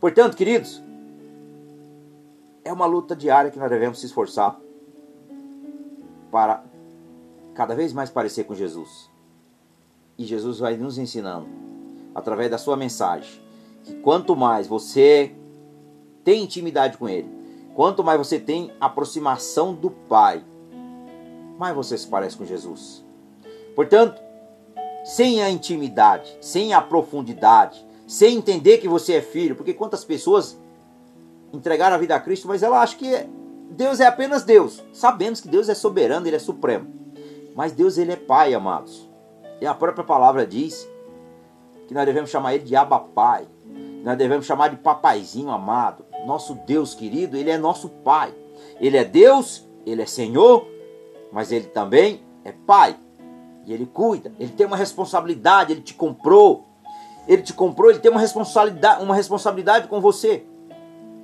Portanto, 0.00 0.36
queridos, 0.36 0.82
é 2.64 2.72
uma 2.72 2.86
luta 2.86 3.16
diária 3.16 3.50
que 3.50 3.58
nós 3.58 3.70
devemos 3.70 3.98
se 3.98 4.06
esforçar 4.06 4.58
para 6.30 6.62
cada 7.54 7.74
vez 7.74 7.92
mais 7.92 8.10
parecer 8.10 8.44
com 8.44 8.54
Jesus. 8.54 9.10
E 10.16 10.24
Jesus 10.24 10.58
vai 10.58 10.76
nos 10.76 10.98
ensinando, 10.98 11.48
através 12.14 12.50
da 12.50 12.58
sua 12.58 12.76
mensagem, 12.76 13.40
que 13.84 13.94
quanto 13.94 14.36
mais 14.36 14.66
você 14.66 15.34
tem 16.24 16.44
intimidade 16.44 16.98
com 16.98 17.08
Ele, 17.08 17.28
quanto 17.74 18.04
mais 18.04 18.18
você 18.18 18.38
tem 18.38 18.72
aproximação 18.80 19.74
do 19.74 19.90
Pai, 19.90 20.44
mais 21.58 21.74
você 21.74 21.96
se 21.96 22.06
parece 22.06 22.36
com 22.36 22.44
Jesus. 22.44 23.04
Portanto, 23.74 24.27
sem 25.08 25.42
a 25.42 25.48
intimidade, 25.48 26.36
sem 26.38 26.74
a 26.74 26.82
profundidade, 26.82 27.82
sem 28.06 28.36
entender 28.36 28.76
que 28.76 28.86
você 28.86 29.14
é 29.14 29.22
filho, 29.22 29.56
porque 29.56 29.72
quantas 29.72 30.04
pessoas 30.04 30.60
entregaram 31.50 31.96
a 31.96 31.98
vida 31.98 32.14
a 32.14 32.20
Cristo, 32.20 32.46
mas 32.46 32.62
ela 32.62 32.82
acha 32.82 32.94
que 32.94 33.26
Deus 33.70 34.00
é 34.00 34.06
apenas 34.06 34.44
Deus. 34.44 34.84
Sabemos 34.92 35.40
que 35.40 35.48
Deus 35.48 35.70
é 35.70 35.74
soberano, 35.74 36.26
Ele 36.26 36.36
é 36.36 36.38
supremo. 36.38 36.92
Mas 37.56 37.72
Deus 37.72 37.96
ele 37.96 38.12
é 38.12 38.16
pai, 38.16 38.52
amados. 38.52 39.08
E 39.62 39.66
a 39.66 39.72
própria 39.72 40.04
palavra 40.04 40.46
diz 40.46 40.86
que 41.86 41.94
nós 41.94 42.04
devemos 42.04 42.28
chamar 42.28 42.54
ele 42.54 42.64
de 42.64 42.76
Abba 42.76 43.00
Pai. 43.00 43.48
Nós 44.04 44.16
devemos 44.18 44.44
chamar 44.44 44.68
de 44.68 44.76
papaizinho 44.76 45.50
amado. 45.50 46.04
Nosso 46.26 46.54
Deus 46.66 46.94
querido, 46.94 47.34
ele 47.34 47.50
é 47.50 47.56
nosso 47.56 47.88
pai. 47.88 48.34
Ele 48.78 48.98
é 48.98 49.04
Deus, 49.04 49.66
ele 49.86 50.02
é 50.02 50.06
Senhor, 50.06 50.68
mas 51.32 51.50
ele 51.50 51.66
também 51.66 52.20
é 52.44 52.52
pai. 52.52 52.94
E 53.66 53.72
ele 53.72 53.86
cuida, 53.86 54.32
ele 54.38 54.50
tem 54.50 54.66
uma 54.66 54.76
responsabilidade, 54.76 55.72
ele 55.72 55.82
te 55.82 55.94
comprou. 55.94 56.64
Ele 57.26 57.42
te 57.42 57.52
comprou, 57.52 57.90
ele 57.90 57.98
tem 57.98 58.10
uma 58.10 58.20
responsabilidade, 58.20 59.02
uma 59.02 59.14
responsabilidade 59.14 59.88
com 59.88 60.00
você. 60.00 60.44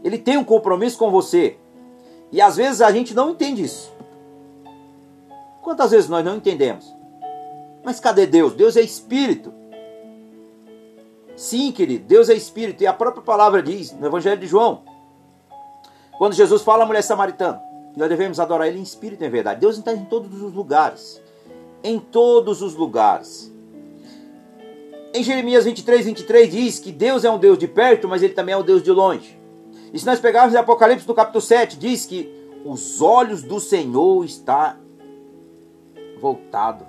Ele 0.02 0.18
tem 0.18 0.36
um 0.36 0.44
compromisso 0.44 0.98
com 0.98 1.10
você. 1.10 1.56
E 2.30 2.40
às 2.40 2.56
vezes 2.56 2.82
a 2.82 2.92
gente 2.92 3.14
não 3.14 3.30
entende 3.30 3.62
isso. 3.62 3.90
Quantas 5.62 5.92
vezes 5.92 6.10
nós 6.10 6.22
não 6.22 6.36
entendemos? 6.36 6.94
Mas 7.82 7.98
cadê 7.98 8.26
Deus? 8.26 8.52
Deus 8.52 8.76
é 8.76 8.82
espírito. 8.82 9.52
Sim, 11.34 11.72
querido, 11.72 12.04
Deus 12.04 12.28
é 12.28 12.34
espírito. 12.34 12.82
E 12.82 12.86
a 12.86 12.92
própria 12.92 13.22
palavra 13.22 13.62
diz 13.62 13.92
no 13.92 14.06
Evangelho 14.06 14.40
de 14.40 14.46
João, 14.46 14.82
quando 16.18 16.34
Jesus 16.34 16.62
fala 16.62 16.84
à 16.84 16.86
mulher 16.86 17.02
samaritana, 17.02 17.62
nós 17.96 18.08
devemos 18.08 18.38
adorar 18.38 18.68
Ele 18.68 18.78
em 18.78 18.82
espírito 18.82 19.24
em 19.24 19.30
verdade. 19.30 19.60
Deus 19.60 19.78
está 19.78 19.92
em 19.92 20.04
todos 20.04 20.42
os 20.42 20.52
lugares. 20.52 21.20
Em 21.84 21.98
todos 21.98 22.62
os 22.62 22.74
lugares. 22.74 23.54
Em 25.12 25.22
Jeremias 25.22 25.66
23, 25.66 26.06
23 26.06 26.50
diz 26.50 26.78
que 26.80 26.90
Deus 26.90 27.24
é 27.24 27.30
um 27.30 27.38
Deus 27.38 27.58
de 27.58 27.68
perto, 27.68 28.08
mas 28.08 28.22
Ele 28.22 28.32
também 28.32 28.54
é 28.54 28.56
um 28.56 28.62
Deus 28.64 28.82
de 28.82 28.90
longe. 28.90 29.38
E 29.92 29.98
se 29.98 30.06
nós 30.06 30.18
pegarmos 30.18 30.56
Apocalipse 30.56 31.06
no 31.06 31.14
capítulo 31.14 31.42
7, 31.42 31.78
diz 31.78 32.06
que 32.06 32.28
os 32.64 33.02
olhos 33.02 33.42
do 33.42 33.60
Senhor 33.60 34.24
estão 34.24 34.76
voltado 36.18 36.86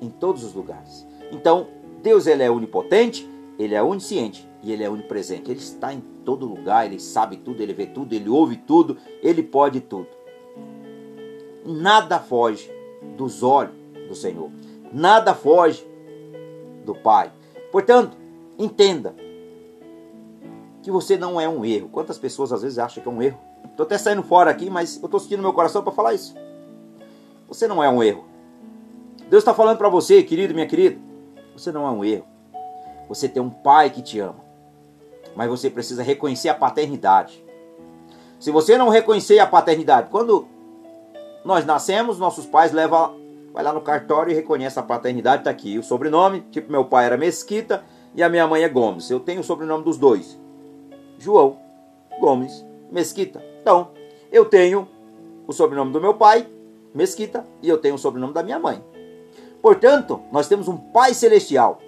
em 0.00 0.08
todos 0.08 0.42
os 0.42 0.54
lugares. 0.54 1.06
Então, 1.30 1.68
Deus 2.02 2.26
ele 2.26 2.42
é 2.42 2.50
onipotente, 2.50 3.28
ele 3.58 3.74
é 3.74 3.82
onisciente 3.82 4.48
e 4.62 4.72
ele 4.72 4.82
é 4.82 4.88
onipresente. 4.88 5.50
Ele 5.50 5.60
está 5.60 5.92
em 5.92 6.00
todo 6.24 6.46
lugar, 6.46 6.86
ele 6.86 6.98
sabe 6.98 7.36
tudo, 7.36 7.62
ele 7.62 7.74
vê 7.74 7.86
tudo, 7.86 8.14
ele 8.14 8.28
ouve 8.28 8.56
tudo, 8.56 8.96
ele 9.22 9.42
pode 9.42 9.80
tudo. 9.80 10.08
Nada 11.64 12.18
foge 12.18 12.77
dos 13.16 13.42
olhos 13.42 13.74
do 14.08 14.14
Senhor. 14.14 14.50
Nada 14.92 15.34
foge 15.34 15.86
do 16.84 16.94
Pai. 16.94 17.30
Portanto, 17.70 18.16
entenda 18.58 19.14
que 20.82 20.90
você 20.90 21.16
não 21.16 21.40
é 21.40 21.48
um 21.48 21.64
erro. 21.64 21.88
Quantas 21.90 22.18
pessoas 22.18 22.52
às 22.52 22.62
vezes 22.62 22.78
acham 22.78 23.02
que 23.02 23.08
é 23.08 23.12
um 23.12 23.22
erro? 23.22 23.38
Estou 23.70 23.84
até 23.84 23.98
saindo 23.98 24.22
fora 24.22 24.50
aqui, 24.50 24.70
mas 24.70 24.96
eu 24.96 25.04
estou 25.04 25.20
sentindo 25.20 25.42
meu 25.42 25.52
coração 25.52 25.82
para 25.82 25.92
falar 25.92 26.14
isso. 26.14 26.34
Você 27.46 27.66
não 27.66 27.82
é 27.82 27.88
um 27.88 28.02
erro. 28.02 28.24
Deus 29.28 29.42
está 29.42 29.52
falando 29.52 29.78
para 29.78 29.88
você, 29.88 30.22
querido, 30.22 30.54
minha 30.54 30.66
querida. 30.66 30.98
Você 31.54 31.70
não 31.70 31.86
é 31.86 31.90
um 31.90 32.04
erro. 32.04 32.24
Você 33.08 33.28
tem 33.28 33.42
um 33.42 33.50
pai 33.50 33.90
que 33.90 34.02
te 34.02 34.18
ama. 34.18 34.40
Mas 35.36 35.48
você 35.48 35.68
precisa 35.68 36.02
reconhecer 36.02 36.48
a 36.48 36.54
paternidade. 36.54 37.44
Se 38.40 38.50
você 38.50 38.78
não 38.78 38.88
reconhecer 38.88 39.38
a 39.38 39.46
paternidade, 39.46 40.08
quando 40.10 40.48
nós 41.48 41.64
nascemos, 41.64 42.18
nossos 42.18 42.44
pais 42.44 42.72
levam, 42.72 43.16
vai 43.54 43.64
lá 43.64 43.72
no 43.72 43.80
cartório 43.80 44.30
e 44.30 44.34
reconhece 44.34 44.78
a 44.78 44.82
paternidade, 44.82 45.40
está 45.40 45.50
aqui 45.50 45.78
o 45.78 45.82
sobrenome, 45.82 46.42
tipo 46.50 46.70
meu 46.70 46.84
pai 46.84 47.06
era 47.06 47.16
Mesquita 47.16 47.82
e 48.14 48.22
a 48.22 48.28
minha 48.28 48.46
mãe 48.46 48.64
é 48.64 48.68
Gomes. 48.68 49.08
Eu 49.08 49.18
tenho 49.18 49.40
o 49.40 49.42
sobrenome 49.42 49.82
dos 49.82 49.96
dois. 49.96 50.38
João 51.18 51.56
Gomes 52.20 52.62
Mesquita. 52.92 53.42
Então, 53.62 53.92
eu 54.30 54.44
tenho 54.44 54.86
o 55.46 55.52
sobrenome 55.54 55.90
do 55.90 55.98
meu 56.02 56.12
pai, 56.12 56.46
Mesquita, 56.94 57.46
e 57.62 57.68
eu 57.70 57.78
tenho 57.78 57.94
o 57.94 57.98
sobrenome 57.98 58.34
da 58.34 58.42
minha 58.42 58.58
mãe. 58.58 58.84
Portanto, 59.62 60.20
nós 60.30 60.48
temos 60.48 60.68
um 60.68 60.76
Pai 60.76 61.14
celestial. 61.14 61.80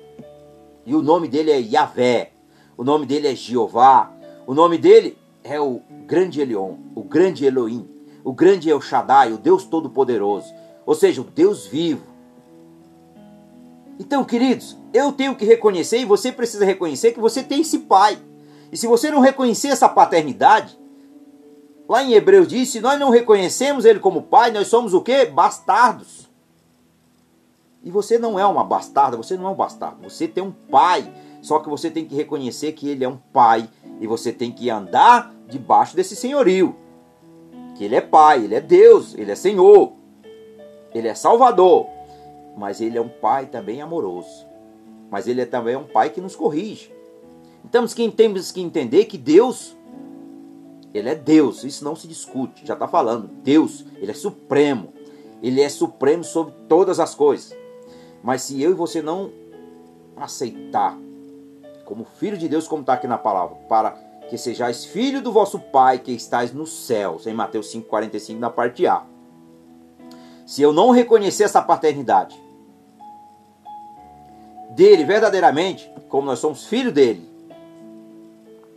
E 0.87 0.95
o 0.95 1.03
nome 1.03 1.29
dele 1.29 1.51
é 1.51 1.61
Yahvé. 1.61 2.31
O 2.79 2.83
nome 2.83 3.05
dele 3.05 3.29
é 3.29 3.35
Jeová. 3.35 4.11
O 4.47 4.55
nome 4.55 4.79
dele 4.79 5.19
é 5.45 5.61
o 5.61 5.83
grande 6.07 6.41
Elion, 6.41 6.77
o 6.95 7.03
grande 7.03 7.45
Elohim, 7.45 7.87
o 8.25 8.33
grande 8.33 8.71
El 8.71 8.81
Shaddai, 8.81 9.33
o 9.33 9.39
Deus 9.39 9.65
Todo-Poderoso. 9.65 10.53
Ou 10.87 10.95
seja, 10.95 11.21
o 11.21 11.25
Deus 11.25 11.67
vivo. 11.67 12.05
Então, 13.99 14.25
queridos, 14.25 14.77
eu 14.95 15.13
tenho 15.13 15.35
que 15.35 15.45
reconhecer 15.45 15.99
e 15.99 16.05
você 16.05 16.33
precisa 16.33 16.65
reconhecer 16.65 17.13
que 17.13 17.21
você 17.21 17.43
tem 17.43 17.61
esse 17.61 17.81
pai. 17.81 18.19
E 18.73 18.77
se 18.77 18.87
você 18.87 19.11
não 19.11 19.21
reconhecer 19.21 19.69
essa 19.69 19.89
paternidade, 19.89 20.79
lá 21.89 22.03
em 22.03 22.15
Hebreus 22.15 22.49
diz, 22.49 22.71
se 22.71 22.81
nós 22.81 22.99
não 22.99 23.11
reconhecemos 23.11 23.85
ele 23.85 23.99
como 23.99 24.23
pai, 24.23 24.51
nós 24.51 24.69
somos 24.69 24.95
o 24.95 25.03
quê? 25.03 25.27
Bastardos. 25.27 26.31
E 27.83 27.91
você 27.91 28.19
não 28.19 28.39
é 28.39 28.47
uma 28.47 28.63
bastarda, 28.63 29.17
você 29.17 29.37
não 29.37 29.47
é 29.47 29.51
um 29.51 29.55
bastardo. 29.55 30.03
Você 30.03 30.29
tem 30.29 30.43
um 30.43 30.53
pai. 30.53 31.11
Só 31.41 31.59
que 31.59 31.69
você 31.69 31.91
tem 31.91 32.05
que 32.05 32.15
reconhecer 32.15 32.73
que 32.73 32.89
ele 32.89 33.05
é 33.05 33.09
um 33.09 33.17
pai. 33.17 33.69
E 34.01 34.07
você 34.07 34.33
tem 34.33 34.53
que 34.53 34.69
andar 34.69 35.35
debaixo 35.49 35.97
desse 35.97 36.15
senhorio. 36.15 36.77
Que 37.81 37.87
ele 37.87 37.97
é 37.97 38.01
pai, 38.03 38.45
ele 38.45 38.55
é 38.55 38.61
Deus, 38.61 39.15
ele 39.15 39.33
é 39.33 39.35
Senhor. 39.35 39.95
Ele 40.95 41.09
é 41.09 41.15
Salvador. 41.15 41.87
Mas 42.55 42.79
ele 42.79 42.99
é 42.99 43.01
um 43.01 43.09
pai 43.09 43.47
também 43.47 43.81
amoroso. 43.81 44.47
Mas 45.11 45.27
ele 45.27 45.41
é 45.41 45.47
também 45.47 45.77
um 45.77 45.87
pai 45.87 46.11
que 46.11 46.21
nos 46.21 46.37
corrige. 46.37 46.93
Então 47.65 47.87
temos 48.15 48.53
que 48.53 48.61
entender 48.61 49.07
que 49.07 49.17
Deus, 49.17 49.75
ele 50.93 51.09
é 51.09 51.15
Deus. 51.15 51.65
Isso 51.65 51.83
não 51.83 51.97
se 51.97 52.07
discute. 52.07 52.67
Já 52.67 52.75
está 52.75 52.87
falando. 52.87 53.29
Deus, 53.43 53.87
ele 53.97 54.11
é 54.11 54.15
supremo. 54.15 54.93
Ele 55.43 55.63
é 55.63 55.69
supremo 55.71 56.23
sobre 56.23 56.53
todas 56.69 57.01
as 57.01 57.15
coisas. 57.15 57.57
Mas 58.23 58.43
se 58.43 58.61
eu 58.61 58.73
e 58.73 58.75
você 58.75 59.01
não 59.01 59.31
aceitar 60.19 60.99
como 61.87 62.05
filho 62.05 62.37
de 62.37 62.47
Deus, 62.47 62.69
como 62.69 62.83
está 62.83 62.93
aqui 62.93 63.07
na 63.07 63.17
palavra, 63.17 63.57
para 63.71 64.10
que 64.31 64.39
sejais 64.39 64.85
filho 64.85 65.21
do 65.21 65.33
vosso 65.33 65.59
Pai 65.59 65.99
que 65.99 66.13
estais 66.13 66.53
nos 66.53 66.71
céus, 66.87 67.27
em 67.27 67.35
Mateus 67.35 67.75
5,45, 67.75 68.39
na 68.39 68.49
parte 68.49 68.87
A. 68.87 69.03
Se 70.47 70.63
eu 70.63 70.73
não 70.73 70.91
reconhecer 70.91 71.43
essa 71.43 71.61
paternidade 71.61 72.41
dele 74.71 75.05
verdadeiramente, 75.05 75.93
como 76.09 76.29
nós 76.29 76.39
somos 76.39 76.65
filho 76.65 76.93
dele, 76.93 77.29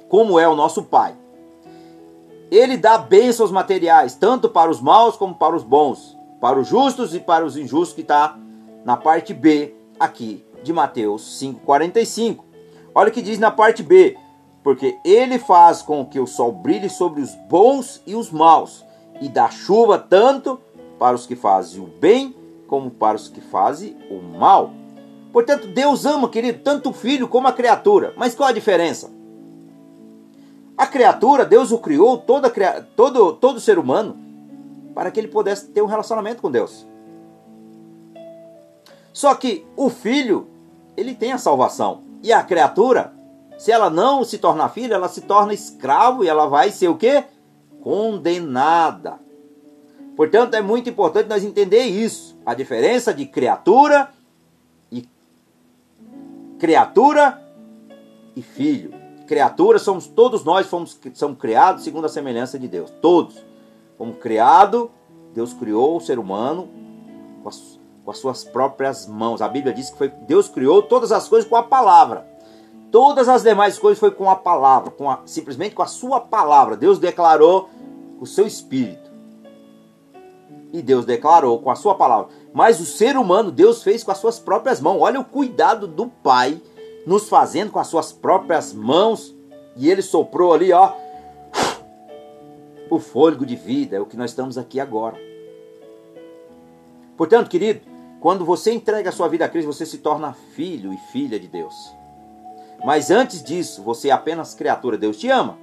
como 0.09 0.39
é 0.39 0.47
o 0.47 0.55
nosso 0.55 0.83
Pai, 0.83 1.15
ele 2.49 2.75
dá 2.75 2.97
bênçãos 2.97 3.51
materiais, 3.51 4.15
tanto 4.15 4.49
para 4.49 4.71
os 4.71 4.81
maus 4.81 5.15
como 5.15 5.35
para 5.35 5.55
os 5.55 5.63
bons, 5.63 6.17
para 6.41 6.59
os 6.59 6.67
justos 6.67 7.13
e 7.13 7.19
para 7.19 7.45
os 7.45 7.55
injustos, 7.55 7.93
que 7.93 8.01
está 8.01 8.37
na 8.83 8.97
parte 8.97 9.35
B 9.35 9.75
aqui 9.99 10.43
de 10.63 10.73
Mateus 10.73 11.39
5,45. 11.39 12.39
Olha 12.95 13.09
o 13.09 13.11
que 13.11 13.21
diz 13.21 13.37
na 13.37 13.51
parte 13.51 13.83
B: 13.83 14.17
porque 14.63 14.97
ele 15.03 15.37
faz 15.37 15.81
com 15.81 16.05
que 16.05 16.19
o 16.19 16.25
sol 16.25 16.51
brilhe 16.51 16.89
sobre 16.89 17.21
os 17.21 17.35
bons 17.49 18.01
e 18.07 18.15
os 18.15 18.31
maus, 18.31 18.85
e 19.19 19.27
dá 19.27 19.49
chuva 19.49 19.99
tanto 19.99 20.59
para 20.97 21.15
os 21.15 21.25
que 21.25 21.35
fazem 21.35 21.81
o 21.81 21.87
bem 21.87 22.33
como 22.67 22.89
para 22.89 23.17
os 23.17 23.27
que 23.27 23.41
fazem 23.41 23.95
o 24.09 24.21
mal. 24.37 24.71
Portanto, 25.31 25.67
Deus 25.67 26.05
ama, 26.05 26.29
querido, 26.29 26.59
tanto 26.63 26.89
o 26.89 26.93
filho 26.93 27.27
como 27.27 27.47
a 27.47 27.53
criatura. 27.53 28.13
Mas 28.15 28.35
qual 28.35 28.49
a 28.49 28.53
diferença? 28.53 29.11
A 30.77 30.87
criatura, 30.87 31.45
Deus 31.45 31.71
o 31.71 31.77
criou, 31.77 32.17
toda, 32.17 32.49
todo, 32.95 33.33
todo 33.33 33.59
ser 33.59 33.77
humano, 33.77 34.17
para 34.93 35.11
que 35.11 35.19
ele 35.19 35.27
pudesse 35.27 35.67
ter 35.67 35.81
um 35.81 35.87
relacionamento 35.87 36.41
com 36.41 36.49
Deus. 36.49 36.87
Só 39.11 39.35
que 39.35 39.65
o 39.75 39.89
filho, 39.89 40.47
ele 40.97 41.13
tem 41.13 41.31
a 41.31 41.37
salvação. 41.37 42.01
E 42.23 42.31
a 42.31 42.41
criatura, 42.41 43.13
se 43.57 43.71
ela 43.71 43.89
não 43.89 44.23
se 44.23 44.37
tornar 44.37 44.69
filha, 44.69 44.95
ela 44.95 45.07
se 45.07 45.21
torna 45.21 45.53
escravo 45.53 46.23
e 46.23 46.27
ela 46.27 46.47
vai 46.47 46.71
ser 46.71 46.87
o 46.87 46.97
quê? 46.97 47.23
Condenada. 47.81 49.19
Portanto, 50.15 50.53
é 50.53 50.61
muito 50.61 50.89
importante 50.89 51.27
nós 51.27 51.43
entender 51.43 51.83
isso. 51.83 52.37
A 52.45 52.53
diferença 52.53 53.13
de 53.13 53.25
criatura 53.25 54.09
e 54.91 55.07
criatura 56.59 57.41
e 58.35 58.41
filho. 58.41 58.93
Criatura 59.27 59.79
somos 59.79 60.07
todos 60.07 60.43
nós, 60.43 60.67
fomos 60.67 60.99
somos 61.13 61.37
criados 61.37 61.83
segundo 61.83 62.05
a 62.05 62.09
semelhança 62.09 62.59
de 62.59 62.67
Deus. 62.67 62.91
Todos. 63.01 63.43
Fomos 63.97 64.17
criados, 64.17 64.89
Deus 65.33 65.53
criou 65.53 65.97
o 65.97 66.01
ser 66.01 66.19
humano 66.19 66.69
com 67.41 67.49
as 67.49 67.79
com 68.03 68.11
as 68.11 68.17
suas 68.17 68.43
próprias 68.43 69.07
mãos. 69.07 69.41
A 69.41 69.47
Bíblia 69.47 69.73
diz 69.73 69.89
que 69.89 69.97
foi, 69.97 70.09
Deus 70.09 70.47
criou 70.47 70.81
todas 70.81 71.11
as 71.11 71.27
coisas 71.27 71.49
com 71.49 71.55
a 71.55 71.63
palavra. 71.63 72.27
Todas 72.93 73.27
as 73.27 73.41
demais 73.41 73.79
coisas 73.79 73.97
foi 73.97 74.11
com 74.11 74.29
a 74.29 74.35
palavra, 74.35 74.91
com 74.91 75.09
a, 75.09 75.21
simplesmente 75.25 75.73
com 75.73 75.81
a 75.81 75.87
sua 75.87 76.19
palavra. 76.19 76.77
Deus 76.77 76.99
declarou 76.99 77.67
o 78.19 78.27
seu 78.27 78.45
espírito. 78.45 79.09
E 80.71 80.79
Deus 80.79 81.03
declarou 81.03 81.59
com 81.59 81.71
a 81.71 81.75
sua 81.75 81.95
palavra. 81.95 82.31
Mas 82.53 82.79
o 82.79 82.85
ser 82.85 83.17
humano 83.17 83.51
Deus 83.51 83.81
fez 83.81 84.03
com 84.03 84.11
as 84.11 84.19
suas 84.19 84.37
próprias 84.37 84.79
mãos. 84.79 85.01
Olha 85.01 85.19
o 85.19 85.25
cuidado 85.25 85.87
do 85.87 86.05
Pai 86.05 86.61
nos 87.03 87.27
fazendo 87.27 87.71
com 87.71 87.79
as 87.79 87.87
suas 87.87 88.13
próprias 88.13 88.71
mãos. 88.71 89.35
E 89.75 89.89
ele 89.89 90.03
soprou 90.03 90.53
ali, 90.53 90.71
ó, 90.71 90.93
o 92.91 92.99
fôlego 92.99 93.43
de 93.43 93.55
vida. 93.55 93.95
É 93.95 93.99
o 93.99 94.05
que 94.05 94.15
nós 94.15 94.29
estamos 94.29 94.55
aqui 94.55 94.79
agora. 94.79 95.17
Portanto, 97.17 97.49
querido, 97.49 97.81
quando 98.21 98.45
você 98.45 98.71
entrega 98.71 99.09
a 99.09 99.11
sua 99.11 99.27
vida 99.27 99.45
a 99.45 99.49
Cristo, 99.49 99.73
você 99.73 99.83
se 99.83 99.97
torna 99.97 100.33
filho 100.33 100.93
e 100.93 100.97
filha 101.11 101.39
de 101.39 101.47
Deus. 101.47 102.02
Mas 102.83 103.09
antes 103.09 103.41
disso, 103.41 103.81
você 103.81 104.09
é 104.09 104.11
apenas 104.11 104.53
criatura. 104.53 104.97
Deus 104.97 105.17
te 105.17 105.29
ama. 105.29 105.57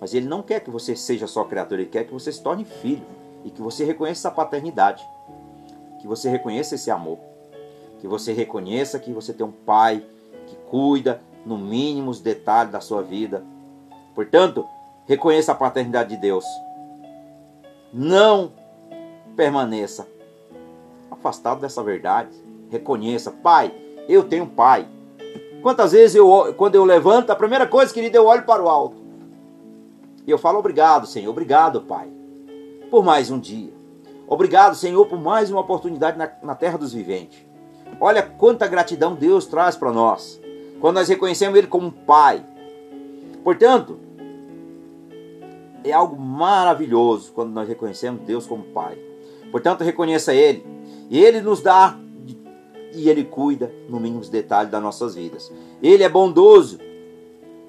Mas 0.00 0.12
Ele 0.12 0.26
não 0.26 0.42
quer 0.42 0.60
que 0.60 0.70
você 0.70 0.94
seja 0.94 1.26
só 1.26 1.44
criatura, 1.44 1.80
Ele 1.80 1.90
quer 1.90 2.04
que 2.04 2.12
você 2.12 2.30
se 2.30 2.42
torne 2.42 2.64
filho. 2.64 3.04
E 3.44 3.50
que 3.50 3.62
você 3.62 3.84
reconheça 3.84 4.28
essa 4.28 4.34
paternidade. 4.34 5.02
Que 6.00 6.06
você 6.06 6.28
reconheça 6.28 6.74
esse 6.74 6.90
amor. 6.90 7.18
Que 8.00 8.06
você 8.06 8.32
reconheça 8.32 8.98
que 8.98 9.12
você 9.12 9.32
tem 9.32 9.46
um 9.46 9.52
pai 9.52 10.04
que 10.46 10.56
cuida, 10.68 11.20
no 11.44 11.56
mínimo, 11.56 12.10
os 12.10 12.20
detalhes 12.20 12.72
da 12.72 12.80
sua 12.80 13.02
vida. 13.02 13.44
Portanto, 14.14 14.66
reconheça 15.06 15.52
a 15.52 15.54
paternidade 15.54 16.10
de 16.10 16.16
Deus. 16.16 16.44
Não 17.92 18.52
permaneça 19.36 20.06
afastado 21.10 21.60
dessa 21.60 21.82
verdade. 21.82 22.30
Reconheça, 22.68 23.30
pai, 23.30 23.72
eu 24.08 24.24
tenho 24.24 24.44
um 24.44 24.48
pai. 24.48 24.88
Quantas 25.62 25.92
vezes 25.92 26.14
eu, 26.14 26.54
quando 26.56 26.74
eu 26.74 26.84
levanto, 26.84 27.30
a 27.30 27.36
primeira 27.36 27.66
coisa, 27.66 27.92
querido, 27.92 28.16
eu 28.16 28.26
olho 28.26 28.44
para 28.44 28.62
o 28.62 28.68
alto. 28.68 28.96
E 30.26 30.30
eu 30.30 30.38
falo 30.38 30.58
obrigado, 30.58 31.06
Senhor, 31.06 31.30
obrigado, 31.30 31.82
pai, 31.82 32.08
por 32.90 33.04
mais 33.04 33.30
um 33.30 33.38
dia. 33.38 33.72
Obrigado, 34.28 34.74
Senhor, 34.74 35.06
por 35.06 35.20
mais 35.20 35.50
uma 35.50 35.60
oportunidade 35.60 36.18
na, 36.18 36.28
na 36.42 36.54
terra 36.54 36.76
dos 36.76 36.92
viventes. 36.92 37.38
Olha 38.00 38.22
quanta 38.22 38.66
gratidão 38.66 39.14
Deus 39.14 39.46
traz 39.46 39.76
para 39.76 39.92
nós. 39.92 40.40
Quando 40.80 40.96
nós 40.96 41.08
reconhecemos 41.08 41.56
Ele 41.56 41.68
como 41.68 41.92
pai. 41.92 42.44
Portanto, 43.44 43.98
é 45.84 45.92
algo 45.92 46.20
maravilhoso 46.20 47.32
quando 47.32 47.52
nós 47.52 47.68
reconhecemos 47.68 48.22
Deus 48.22 48.46
como 48.46 48.64
pai. 48.64 48.98
Portanto, 49.52 49.84
reconheça 49.84 50.34
Ele. 50.34 50.66
E 51.08 51.18
Ele 51.18 51.40
nos 51.40 51.62
dá 51.62 51.96
e 52.96 53.08
Ele 53.08 53.24
cuida 53.24 53.72
no 53.88 54.00
mínimo 54.00 54.22
detalhes 54.22 54.70
das 54.70 54.82
nossas 54.82 55.14
vidas. 55.14 55.52
Ele 55.82 56.02
é 56.02 56.08
bondoso 56.08 56.78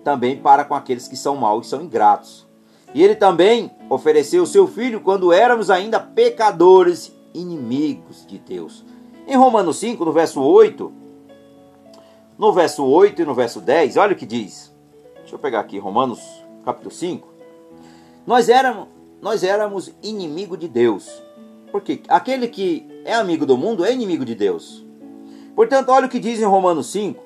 também 0.04 0.38
para 0.38 0.64
com 0.64 0.74
aqueles 0.74 1.08
que 1.08 1.18
são 1.18 1.36
maus 1.36 1.68
e 1.68 1.70
são 1.70 1.82
ingratos. 1.82 2.48
E 2.94 3.04
Ele 3.04 3.16
também 3.16 3.70
ofereceu 3.90 4.44
o 4.44 4.48
seu 4.48 4.68
Filho 4.68 5.02
quando 5.02 5.34
éramos 5.34 5.70
ainda 5.70 6.00
pecadores, 6.00 7.14
inimigos 7.34 8.26
de 8.26 8.38
Deus. 8.38 8.86
Em 9.28 9.36
Romanos 9.36 9.78
5, 9.78 10.06
no 10.06 10.14
verso 10.14 10.42
8, 10.42 10.92
no 12.38 12.54
verso 12.54 12.86
8 12.86 13.22
e 13.22 13.26
no 13.26 13.36
verso 13.36 13.60
10, 13.60 13.98
olha 13.98 14.14
o 14.14 14.16
que 14.16 14.26
diz. 14.26 14.74
Deixa 15.18 15.36
eu 15.36 15.40
pegar 15.40 15.60
aqui 15.60 15.78
Romanos 15.78 16.22
capítulo 16.64 16.92
5. 16.92 17.28
Nós 18.26 18.48
éramos, 18.48 18.88
nós 19.22 19.44
éramos 19.44 19.94
inimigo 20.02 20.56
de 20.56 20.68
Deus. 20.68 21.22
Porque 21.72 22.02
aquele 22.08 22.48
que 22.48 22.88
é 23.04 23.14
amigo 23.14 23.46
do 23.46 23.58
mundo 23.58 23.84
é 23.84 23.92
inimigo 23.92 24.24
de 24.24 24.34
Deus. 24.34 24.87
Portanto, 25.58 25.90
olha 25.90 26.06
o 26.06 26.10
que 26.10 26.20
diz 26.20 26.40
em 26.40 26.46
Romanos 26.46 26.92
5. 26.92 27.20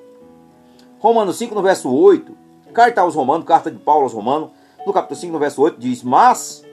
Romanos 0.98 1.36
5, 1.36 1.54
no 1.54 1.60
verso 1.60 1.94
8. 1.94 2.34
Carta 2.72 3.02
aos 3.02 3.14
Romanos, 3.14 3.44
carta 3.44 3.70
de 3.70 3.78
Paulo 3.78 4.04
aos 4.04 4.14
Romanos, 4.14 4.52
no 4.86 4.92
capítulo 4.94 5.20
5, 5.20 5.32
no 5.34 5.38
verso 5.38 5.60
8, 5.60 5.78
diz: 5.78 6.02
Mas 6.02 6.64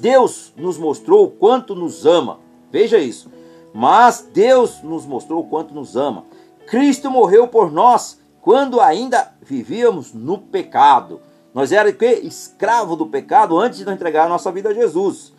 Deus 0.00 0.52
nos 0.54 0.76
mostrou 0.76 1.24
o 1.24 1.30
quanto 1.30 1.74
nos 1.74 2.04
ama. 2.04 2.40
Veja 2.70 2.98
isso. 2.98 3.32
Mas 3.72 4.28
Deus 4.34 4.82
nos 4.82 5.06
mostrou 5.06 5.40
o 5.40 5.48
quanto 5.48 5.72
nos 5.72 5.96
ama. 5.96 6.26
Cristo 6.66 7.10
morreu 7.10 7.48
por 7.48 7.72
nós 7.72 8.20
quando 8.42 8.82
ainda 8.82 9.32
vivíamos 9.40 10.12
no 10.12 10.36
pecado. 10.36 11.22
Nós 11.54 11.72
éramos 11.72 11.96
escravo 12.22 12.96
do 12.96 13.06
pecado 13.06 13.58
antes 13.58 13.78
de 13.82 13.90
entregar 13.90 14.26
a 14.26 14.28
nossa 14.28 14.52
vida 14.52 14.68
a 14.68 14.74
Jesus. 14.74 15.32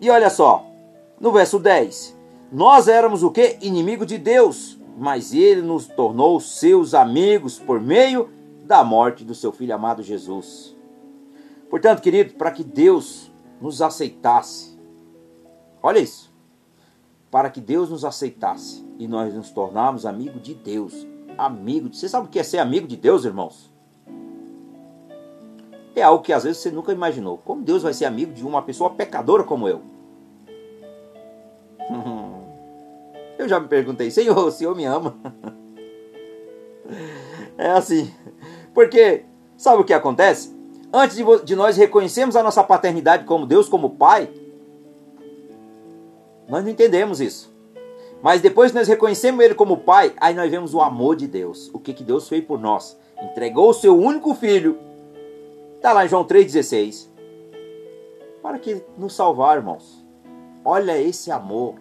E 0.00 0.08
olha 0.08 0.30
só, 0.30 0.64
no 1.20 1.32
verso 1.32 1.58
10, 1.58 2.16
nós 2.50 2.88
éramos 2.88 3.22
o 3.22 3.30
que? 3.30 3.58
Inimigo 3.60 4.06
de 4.06 4.16
Deus, 4.16 4.78
mas 4.96 5.34
ele 5.34 5.60
nos 5.60 5.86
tornou 5.86 6.40
seus 6.40 6.94
amigos 6.94 7.58
por 7.58 7.80
meio 7.80 8.30
da 8.64 8.82
morte 8.82 9.24
do 9.24 9.34
seu 9.34 9.52
filho 9.52 9.74
amado 9.74 10.02
Jesus. 10.02 10.74
Portanto, 11.68 12.00
querido, 12.00 12.34
para 12.34 12.50
que 12.50 12.64
Deus 12.64 13.30
nos 13.60 13.82
aceitasse, 13.82 14.78
olha 15.82 15.98
isso, 15.98 16.32
para 17.30 17.50
que 17.50 17.60
Deus 17.60 17.90
nos 17.90 18.04
aceitasse 18.04 18.82
e 18.98 19.06
nós 19.06 19.34
nos 19.34 19.50
tornarmos 19.50 20.06
amigo 20.06 20.40
de 20.40 20.54
Deus, 20.54 21.06
amigo. 21.36 21.92
Você 21.92 22.08
sabe 22.08 22.26
o 22.26 22.30
que 22.30 22.38
é 22.38 22.42
ser 22.42 22.58
amigo 22.58 22.86
de 22.86 22.96
Deus, 22.96 23.26
irmãos? 23.26 23.70
É 25.94 26.02
algo 26.02 26.22
que 26.22 26.32
às 26.32 26.44
vezes 26.44 26.62
você 26.62 26.70
nunca 26.70 26.92
imaginou. 26.92 27.38
Como 27.38 27.62
Deus 27.62 27.82
vai 27.82 27.92
ser 27.92 28.06
amigo 28.06 28.32
de 28.32 28.46
uma 28.46 28.62
pessoa 28.62 28.90
pecadora 28.90 29.44
como 29.44 29.68
eu? 29.68 29.82
Eu 33.38 33.48
já 33.48 33.60
me 33.60 33.68
perguntei, 33.68 34.10
Senhor, 34.10 34.36
o 34.36 34.50
Senhor 34.50 34.74
me 34.74 34.84
ama? 34.84 35.16
É 37.56 37.70
assim. 37.70 38.14
Porque, 38.72 39.24
sabe 39.56 39.82
o 39.82 39.84
que 39.84 39.92
acontece? 39.92 40.56
Antes 40.92 41.16
de, 41.44 41.56
nós 41.56 41.76
reconhecermos 41.76 42.36
a 42.36 42.42
nossa 42.42 42.62
paternidade 42.62 43.24
como 43.24 43.44
Deus, 43.44 43.68
como 43.68 43.90
Pai, 43.90 44.30
nós 46.48 46.64
não 46.64 46.70
entendemos 46.70 47.20
isso. 47.20 47.52
Mas 48.22 48.40
depois 48.40 48.70
que 48.70 48.78
nós 48.78 48.88
reconhecemos 48.88 49.44
Ele 49.44 49.54
como 49.54 49.78
Pai, 49.78 50.14
aí 50.18 50.34
nós 50.34 50.50
vemos 50.50 50.72
o 50.72 50.80
amor 50.80 51.14
de 51.14 51.26
Deus. 51.26 51.70
O 51.74 51.78
que, 51.78 51.92
que 51.92 52.02
Deus 52.02 52.28
fez 52.28 52.44
por 52.44 52.58
nós? 52.58 52.98
Entregou 53.20 53.70
o 53.70 53.74
seu 53.74 53.98
único 53.98 54.34
filho. 54.34 54.78
Está 55.76 55.92
lá 55.92 56.04
em 56.04 56.08
João 56.08 56.24
3,16. 56.24 57.08
Para 58.42 58.58
que 58.58 58.82
nos 58.96 59.14
salvar, 59.14 59.58
irmãos. 59.58 60.07
Olha 60.68 61.00
esse 61.00 61.30
amor. 61.30 61.76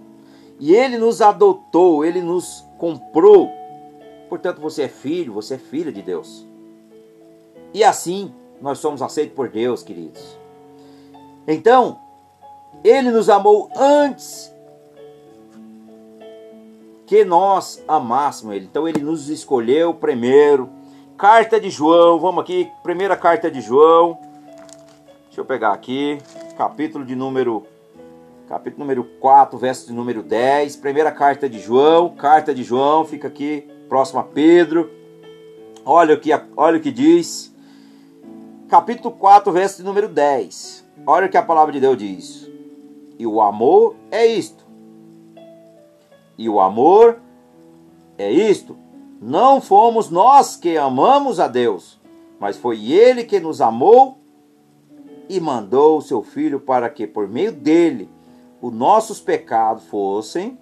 E 0.58 0.74
Ele 0.74 0.98
nos 0.98 1.22
adotou, 1.22 2.06
Ele 2.06 2.22
nos 2.22 2.66
comprou. 2.78 3.52
Portanto, 4.30 4.62
você 4.62 4.84
é 4.84 4.88
filho, 4.88 5.34
você 5.34 5.56
é 5.56 5.58
filha 5.58 5.92
de 5.92 6.02
Deus. 6.02 6.48
E 7.74 7.84
assim 7.84 8.34
nós 8.62 8.80
somos 8.80 9.02
aceitos 9.02 9.36
por 9.36 9.50
Deus, 9.50 9.84
queridos. 9.84 10.40
Então, 11.46 12.00
Ele 12.82 13.12
nos 13.12 13.30
amou 13.30 13.70
antes 13.76 14.50
que 17.06 17.26
nós 17.26 17.84
amássemos 17.86 18.56
Ele. 18.56 18.68
Então, 18.68 18.88
Ele 18.88 19.02
nos 19.02 19.30
escolheu 19.30 19.94
primeiro. 19.94 20.70
Carta 21.18 21.60
de 21.60 21.70
João, 21.70 22.20
vamos 22.20 22.42
aqui, 22.42 22.72
primeira 22.84 23.18
carta 23.18 23.52
de 23.52 23.60
João. 23.60 24.18
Deixa 25.26 25.42
eu 25.42 25.46
pegar 25.46 25.74
aqui, 25.74 26.20
capítulo 26.58 27.04
de 27.04 27.18
número 27.18 27.66
capítulo 28.48 28.80
número 28.80 29.04
4, 29.20 29.58
verso 29.58 29.88
de 29.88 29.94
número 29.94 30.24
10, 30.24 30.78
primeira 30.78 31.12
carta 31.12 31.50
de 31.50 31.60
João, 31.60 32.16
carta 32.16 32.56
de 32.56 32.64
João, 32.64 33.04
fica 33.04 33.28
aqui, 33.28 33.68
próximo 33.90 34.22
a 34.22 34.24
Pedro. 34.24 34.90
Olha 35.84 36.16
o 36.16 36.20
que, 36.20 36.32
olha 36.56 36.78
o 36.78 36.82
que 36.82 36.92
diz. 36.92 37.54
Capítulo 38.70 39.14
4, 39.16 39.52
verso 39.52 39.78
de 39.78 39.84
número 39.84 40.08
10. 40.08 40.88
Olha 41.06 41.28
o 41.28 41.30
que 41.30 41.38
a 41.38 41.44
palavra 41.44 41.74
de 41.74 41.82
Deus 41.82 41.98
diz. 41.98 42.50
E 43.20 43.28
o 43.28 43.42
amor 43.42 43.96
é 44.10 44.26
isto. 44.26 44.66
E 46.38 46.48
o 46.48 46.62
amor 46.62 47.20
é 48.18 48.32
isto. 48.32 48.78
Não 49.22 49.60
fomos 49.60 50.10
nós 50.10 50.56
que 50.56 50.78
amamos 50.78 51.40
a 51.40 51.48
Deus, 51.50 52.00
mas 52.40 52.56
foi 52.56 52.92
Ele 52.94 53.26
que 53.26 53.42
nos 53.42 53.60
amou 53.60 54.20
e 55.28 55.38
mandou 55.40 55.98
o 55.98 56.02
seu 56.02 56.24
Filho 56.24 56.62
para 56.62 56.90
que, 56.90 57.06
por 57.06 57.28
meio 57.28 57.52
dele, 57.52 58.10
os 58.62 58.74
nossos 58.74 59.20
pecados 59.20 59.86
fossem 59.86 60.58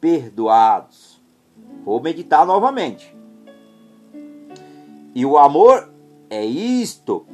perdoados. 0.00 1.22
Vou 1.84 2.00
meditar 2.00 2.46
novamente. 2.46 3.14
E 5.14 5.24
o 5.24 5.38
amor 5.38 5.90
é 6.28 6.44
isto. 6.44 7.26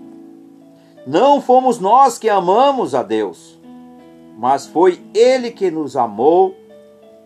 Não 1.06 1.40
fomos 1.40 1.78
nós 1.78 2.18
que 2.18 2.28
amamos 2.28 2.94
a 2.94 3.02
Deus, 3.02 3.58
mas 4.38 4.66
foi 4.66 5.00
Ele 5.14 5.50
que 5.50 5.70
nos 5.70 5.96
amou 5.96 6.54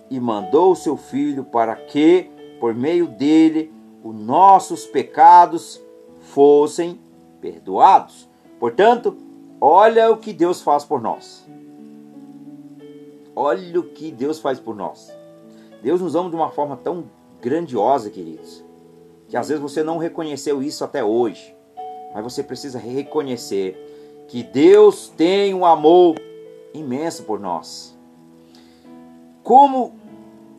e 0.08 0.20
mandou 0.20 0.72
o 0.72 0.76
seu 0.76 0.96
Filho 0.96 1.44
para 1.44 1.74
que, 1.74 2.30
por 2.60 2.74
meio 2.74 3.08
dele, 3.08 3.72
os 4.02 4.14
nossos 4.14 4.86
pecados 4.86 5.82
fossem 6.20 7.00
perdoados. 7.40 8.28
Portanto, 8.60 9.16
olha 9.60 10.10
o 10.10 10.16
que 10.16 10.32
Deus 10.32 10.62
faz 10.62 10.84
por 10.84 11.00
nós. 11.00 11.44
Olha 13.36 13.80
o 13.80 13.82
que 13.82 14.10
Deus 14.10 14.38
faz 14.38 14.60
por 14.60 14.76
nós. 14.76 15.12
Deus 15.82 16.00
nos 16.00 16.14
ama 16.14 16.30
de 16.30 16.36
uma 16.36 16.50
forma 16.50 16.76
tão 16.76 17.04
grandiosa, 17.40 18.08
queridos, 18.08 18.64
que 19.28 19.36
às 19.36 19.48
vezes 19.48 19.60
você 19.60 19.82
não 19.82 19.98
reconheceu 19.98 20.62
isso 20.62 20.84
até 20.84 21.02
hoje. 21.02 21.54
Mas 22.14 22.22
você 22.22 22.42
precisa 22.42 22.78
reconhecer 22.78 24.24
que 24.28 24.42
Deus 24.42 25.12
tem 25.16 25.52
um 25.52 25.66
amor 25.66 26.14
imenso 26.72 27.24
por 27.24 27.40
nós. 27.40 27.94
Como 29.42 29.94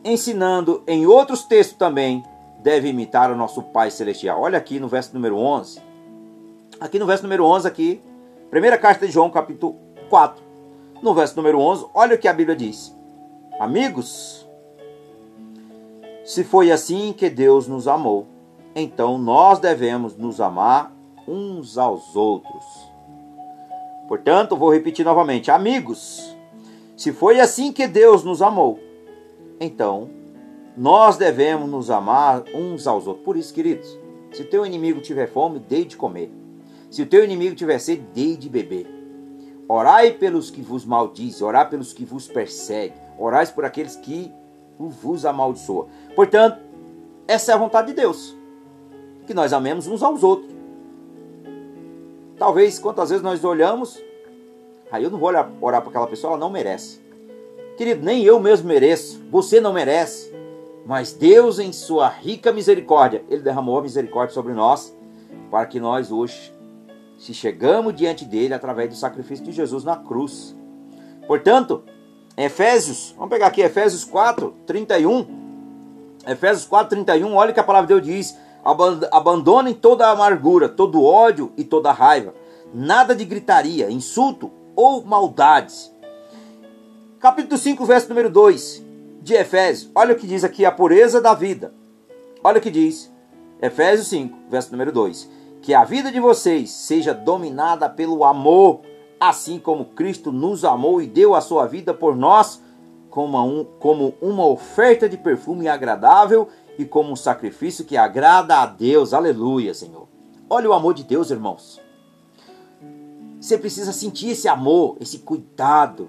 ensinando 0.04 0.82
em 0.86 1.06
outros 1.06 1.44
textos 1.44 1.76
também, 1.76 2.22
deve 2.62 2.88
imitar 2.88 3.32
o 3.32 3.36
nosso 3.36 3.62
Pai 3.62 3.90
Celestial. 3.90 4.40
Olha 4.40 4.58
aqui 4.58 4.78
no 4.78 4.86
verso 4.86 5.14
número 5.14 5.36
11. 5.36 5.80
Aqui 6.78 6.98
no 6.98 7.06
verso 7.06 7.22
número 7.22 7.44
11, 7.44 7.66
aqui, 7.66 8.02
primeira 8.50 8.76
carta 8.76 9.06
de 9.06 9.12
João, 9.12 9.30
capítulo 9.30 9.76
4 10.10 10.45
no 11.02 11.14
verso 11.14 11.36
número 11.36 11.60
11, 11.60 11.86
olha 11.94 12.16
o 12.16 12.18
que 12.18 12.28
a 12.28 12.32
Bíblia 12.32 12.56
diz: 12.56 12.96
Amigos, 13.58 14.46
se 16.24 16.42
foi 16.44 16.70
assim 16.70 17.12
que 17.12 17.30
Deus 17.30 17.68
nos 17.68 17.86
amou, 17.86 18.26
então 18.74 19.18
nós 19.18 19.58
devemos 19.58 20.16
nos 20.16 20.40
amar 20.40 20.94
uns 21.26 21.78
aos 21.78 22.14
outros. 22.16 22.64
Portanto, 24.08 24.56
vou 24.56 24.72
repetir 24.72 25.04
novamente: 25.04 25.50
Amigos, 25.50 26.36
se 26.96 27.12
foi 27.12 27.40
assim 27.40 27.72
que 27.72 27.86
Deus 27.86 28.24
nos 28.24 28.42
amou, 28.42 28.78
então 29.60 30.08
nós 30.76 31.16
devemos 31.16 31.70
nos 31.70 31.90
amar 31.90 32.44
uns 32.54 32.86
aos 32.86 33.06
outros. 33.06 33.24
Por 33.24 33.36
isso, 33.36 33.54
queridos, 33.54 33.98
se 34.32 34.42
o 34.42 34.46
teu 34.46 34.66
inimigo 34.66 35.00
tiver 35.00 35.26
fome, 35.26 35.58
dê 35.58 35.84
de 35.84 35.96
comer. 35.96 36.30
Se 36.90 37.02
o 37.02 37.06
teu 37.06 37.24
inimigo 37.24 37.54
tiver 37.54 37.78
sede, 37.78 38.02
dê 38.14 38.36
de 38.36 38.48
beber. 38.48 38.95
Orai 39.68 40.12
pelos 40.12 40.50
que 40.50 40.62
vos 40.62 40.84
maldizem, 40.84 41.46
orai 41.46 41.68
pelos 41.68 41.92
que 41.92 42.04
vos 42.04 42.28
perseguem, 42.28 42.96
orai 43.18 43.46
por 43.48 43.64
aqueles 43.64 43.96
que 43.96 44.32
vos 44.78 45.26
amaldiçoam. 45.26 45.88
Portanto, 46.14 46.60
essa 47.26 47.50
é 47.50 47.54
a 47.54 47.58
vontade 47.58 47.88
de 47.88 47.94
Deus, 47.94 48.36
que 49.26 49.34
nós 49.34 49.52
amemos 49.52 49.88
uns 49.88 50.02
aos 50.02 50.22
outros. 50.22 50.54
Talvez 52.38 52.78
quantas 52.78 53.08
vezes 53.08 53.24
nós 53.24 53.42
olhamos, 53.44 54.00
aí 54.92 55.02
eu 55.02 55.10
não 55.10 55.18
vou 55.18 55.28
orar, 55.28 55.50
orar 55.60 55.80
para 55.80 55.90
aquela 55.90 56.06
pessoa, 56.06 56.32
ela 56.32 56.40
não 56.40 56.50
merece. 56.50 57.00
Querido, 57.76 58.04
nem 58.04 58.22
eu 58.22 58.38
mesmo 58.38 58.68
mereço, 58.68 59.20
você 59.30 59.60
não 59.60 59.72
merece. 59.72 60.32
Mas 60.86 61.12
Deus, 61.12 61.58
em 61.58 61.72
sua 61.72 62.08
rica 62.08 62.52
misericórdia, 62.52 63.24
Ele 63.28 63.42
derramou 63.42 63.78
a 63.78 63.82
misericórdia 63.82 64.32
sobre 64.32 64.52
nós, 64.52 64.96
para 65.50 65.66
que 65.66 65.80
nós 65.80 66.12
hoje 66.12 66.54
se 67.16 67.32
chegamos 67.32 67.94
diante 67.94 68.24
dele 68.24 68.54
através 68.54 68.88
do 68.90 68.96
sacrifício 68.96 69.44
de 69.44 69.52
Jesus 69.52 69.84
na 69.84 69.96
cruz. 69.96 70.56
Portanto, 71.26 71.82
Efésios, 72.36 73.14
vamos 73.16 73.30
pegar 73.30 73.46
aqui 73.46 73.62
Efésios 73.62 74.04
4, 74.04 74.54
31. 74.66 75.26
Efésios 76.26 76.66
4, 76.66 76.90
31, 76.90 77.34
olha 77.34 77.52
que 77.52 77.60
a 77.60 77.64
palavra 77.64 77.86
de 77.86 77.94
Deus 77.94 78.16
diz: 78.16 78.38
abandonem 79.12 79.74
toda 79.74 80.06
a 80.06 80.10
amargura, 80.10 80.68
todo 80.68 81.04
ódio 81.04 81.52
e 81.56 81.64
toda 81.64 81.92
raiva, 81.92 82.34
nada 82.74 83.14
de 83.14 83.24
gritaria, 83.24 83.90
insulto 83.90 84.50
ou 84.74 85.04
maldades. 85.04 85.92
Capítulo 87.20 87.56
5, 87.56 87.84
verso 87.84 88.08
número 88.08 88.28
2 88.28 88.84
de 89.22 89.34
Efésios, 89.34 89.90
olha 89.94 90.14
o 90.14 90.16
que 90.16 90.26
diz 90.26 90.44
aqui: 90.44 90.64
a 90.64 90.72
pureza 90.72 91.20
da 91.20 91.32
vida 91.32 91.72
Olha 92.46 92.58
o 92.58 92.60
que 92.60 92.70
diz 92.70 93.12
Efésios 93.60 94.06
5, 94.06 94.38
verso 94.48 94.70
número 94.70 94.92
2: 94.92 95.28
Que 95.62 95.74
a 95.74 95.84
vida 95.84 96.12
de 96.12 96.20
vocês 96.20 96.70
seja 96.70 97.12
dominada 97.12 97.88
pelo 97.88 98.24
amor, 98.24 98.80
assim 99.18 99.58
como 99.58 99.86
Cristo 99.86 100.30
nos 100.30 100.64
amou 100.64 101.02
e 101.02 101.06
deu 101.06 101.34
a 101.34 101.40
sua 101.40 101.66
vida 101.66 101.92
por 101.92 102.14
nós, 102.14 102.62
como, 103.10 103.42
um, 103.42 103.64
como 103.78 104.14
uma 104.20 104.46
oferta 104.46 105.08
de 105.08 105.16
perfume 105.16 105.68
agradável 105.68 106.48
e 106.78 106.84
como 106.84 107.12
um 107.12 107.16
sacrifício 107.16 107.84
que 107.84 107.96
agrada 107.96 108.58
a 108.58 108.66
Deus. 108.66 109.14
Aleluia, 109.14 109.72
Senhor. 109.74 110.06
Olha 110.48 110.68
o 110.68 110.72
amor 110.72 110.94
de 110.94 111.02
Deus, 111.02 111.30
irmãos. 111.30 111.80
Você 113.40 113.58
precisa 113.58 113.92
sentir 113.92 114.30
esse 114.30 114.48
amor, 114.48 114.96
esse 115.00 115.18
cuidado 115.18 116.08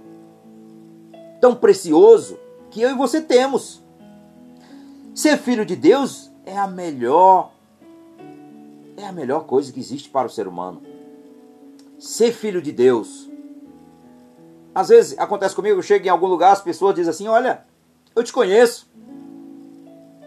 tão 1.40 1.56
precioso 1.56 2.38
que 2.70 2.82
eu 2.82 2.90
e 2.90 2.96
você 2.96 3.22
temos. 3.22 3.84
Ser 5.14 5.38
filho 5.38 5.66
de 5.66 5.76
Deus 5.76 6.32
é 6.46 6.58
a 6.58 6.68
melhor 6.68 7.52
é 8.98 9.06
a 9.06 9.12
melhor 9.12 9.46
coisa 9.46 9.72
que 9.72 9.80
existe 9.80 10.10
para 10.10 10.28
o 10.28 10.30
ser 10.30 10.48
humano. 10.48 10.82
Ser 12.00 12.32
filho 12.34 12.62
de 12.62 12.72
Deus. 12.72 13.30
Às 14.74 14.90
vezes 14.90 15.18
acontece 15.18 15.56
comigo, 15.56 15.78
eu 15.78 15.84
chego 15.84 16.06
em 16.06 16.10
algum 16.10 16.28
lugar, 16.28 16.52
as 16.52 16.62
pessoas 16.62 16.96
dizem 16.96 17.12
assim: 17.12 17.28
"Olha, 17.28 17.66
eu 18.16 18.24
te 18.24 18.34
conheço". 18.34 18.90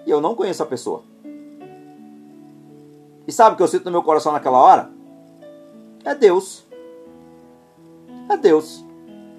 E 0.06 0.10
eu 0.10 0.20
não 0.20 0.34
conheço 0.34 0.62
a 0.62 0.66
pessoa. 0.66 1.02
E 3.26 3.32
sabe 3.32 3.54
o 3.54 3.56
que 3.56 3.62
eu 3.62 3.68
sinto 3.68 3.84
no 3.84 3.90
meu 3.90 4.02
coração 4.02 4.32
naquela 4.32 4.58
hora? 4.58 4.90
É 6.04 6.14
Deus. 6.14 6.64
É 8.28 8.36
Deus. 8.36 8.84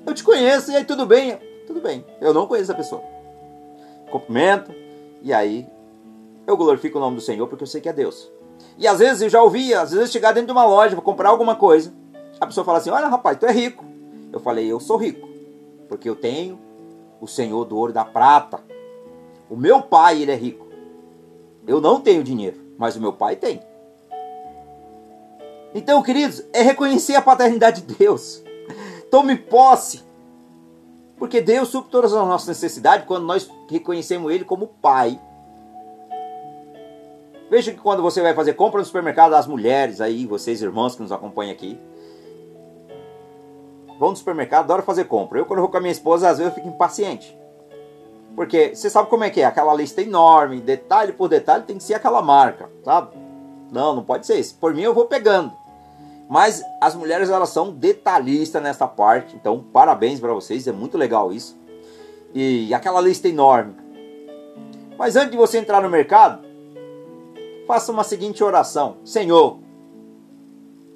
Eu 0.05 0.13
te 0.13 0.23
conheço, 0.23 0.71
e 0.71 0.75
aí 0.75 0.85
tudo 0.85 1.05
bem? 1.05 1.37
Tudo 1.65 1.81
bem. 1.81 2.05
Eu 2.19 2.33
não 2.33 2.47
conheço 2.47 2.71
a 2.71 2.75
pessoa. 2.75 3.01
Cumprimento, 4.11 4.73
e 5.21 5.33
aí 5.33 5.67
eu 6.45 6.57
glorifico 6.57 6.97
o 6.97 7.01
nome 7.01 7.15
do 7.15 7.21
Senhor 7.21 7.47
porque 7.47 7.63
eu 7.63 7.67
sei 7.67 7.81
que 7.81 7.89
é 7.89 7.93
Deus. 7.93 8.31
E 8.77 8.87
às 8.87 8.99
vezes 8.99 9.21
eu 9.21 9.29
já 9.29 9.41
ouvi, 9.41 9.73
às 9.73 9.91
vezes 9.91 10.11
chegar 10.11 10.31
dentro 10.31 10.47
de 10.47 10.51
uma 10.51 10.65
loja 10.65 10.95
para 10.95 11.03
comprar 11.03 11.29
alguma 11.29 11.55
coisa, 11.55 11.93
a 12.39 12.45
pessoa 12.45 12.65
fala 12.65 12.79
assim: 12.79 12.89
Olha, 12.89 13.07
rapaz, 13.07 13.37
tu 13.37 13.45
é 13.45 13.51
rico. 13.51 13.85
Eu 14.31 14.39
falei: 14.39 14.71
Eu 14.71 14.79
sou 14.79 14.97
rico, 14.97 15.27
porque 15.87 16.09
eu 16.09 16.15
tenho 16.15 16.59
o 17.19 17.27
Senhor 17.27 17.63
do 17.65 17.77
ouro 17.77 17.91
e 17.91 17.93
da 17.93 18.03
prata. 18.03 18.59
O 19.49 19.55
meu 19.55 19.81
pai, 19.81 20.21
ele 20.21 20.31
é 20.31 20.35
rico. 20.35 20.65
Eu 21.67 21.79
não 21.79 21.99
tenho 21.99 22.23
dinheiro, 22.23 22.59
mas 22.77 22.95
o 22.95 23.01
meu 23.01 23.13
pai 23.13 23.35
tem. 23.35 23.61
Então, 25.73 26.01
queridos, 26.01 26.43
é 26.51 26.61
reconhecer 26.61 27.15
a 27.15 27.21
paternidade 27.21 27.81
de 27.81 27.95
Deus. 27.95 28.43
Tome 29.09 29.35
posse. 29.35 30.03
Porque 31.17 31.39
Deus 31.39 31.69
supre 31.69 31.91
todas 31.91 32.13
as 32.13 32.27
nossas 32.27 32.47
necessidades 32.47 33.05
quando 33.05 33.25
nós 33.25 33.49
reconhecemos 33.69 34.31
Ele 34.33 34.43
como 34.43 34.67
Pai. 34.67 35.19
Veja 37.51 37.73
que 37.73 37.81
quando 37.81 38.01
você 38.01 38.21
vai 38.21 38.33
fazer 38.33 38.53
compra 38.53 38.79
no 38.79 38.85
supermercado, 38.85 39.33
as 39.33 39.45
mulheres 39.45 39.99
aí, 39.99 40.25
vocês 40.25 40.61
irmãos 40.61 40.95
que 40.95 41.01
nos 41.01 41.11
acompanham 41.11 41.51
aqui, 41.51 41.77
vão 43.99 44.11
no 44.11 44.15
supermercado, 44.15 44.63
adoro 44.63 44.83
fazer 44.83 45.03
compra. 45.03 45.37
Eu, 45.37 45.45
quando 45.45 45.59
vou 45.59 45.67
com 45.67 45.75
a 45.75 45.81
minha 45.81 45.91
esposa, 45.91 46.29
às 46.29 46.37
vezes 46.37 46.53
eu 46.53 46.55
fico 46.55 46.73
impaciente. 46.73 47.37
Porque 48.37 48.73
você 48.73 48.89
sabe 48.89 49.09
como 49.09 49.25
é 49.25 49.29
que 49.29 49.41
é, 49.41 49.45
aquela 49.45 49.73
lista 49.73 50.01
enorme, 50.01 50.61
detalhe 50.61 51.11
por 51.11 51.27
detalhe, 51.27 51.65
tem 51.65 51.77
que 51.77 51.83
ser 51.83 51.95
aquela 51.95 52.21
marca, 52.21 52.69
sabe? 52.85 53.17
Não, 53.69 53.93
não 53.93 54.03
pode 54.05 54.25
ser 54.25 54.39
isso. 54.39 54.55
Por 54.55 54.73
mim 54.73 54.83
eu 54.83 54.93
vou 54.93 55.07
pegando. 55.07 55.51
Mas 56.29 56.63
as 56.79 56.95
mulheres 56.95 57.29
elas 57.29 57.49
são 57.49 57.69
detalhistas 57.69 58.63
nessa 58.63 58.87
parte, 58.87 59.35
então 59.35 59.61
parabéns 59.73 60.21
para 60.21 60.33
vocês, 60.33 60.67
é 60.67 60.71
muito 60.71 60.97
legal 60.97 61.33
isso. 61.33 61.59
E 62.33 62.73
aquela 62.73 63.01
lista 63.01 63.27
enorme. 63.27 63.75
Mas 64.97 65.17
antes 65.17 65.31
de 65.31 65.37
você 65.37 65.57
entrar 65.57 65.81
no 65.81 65.89
mercado, 65.89 66.49
faça 67.71 67.89
uma 67.89 68.03
seguinte 68.03 68.43
oração: 68.43 68.97
Senhor, 69.05 69.57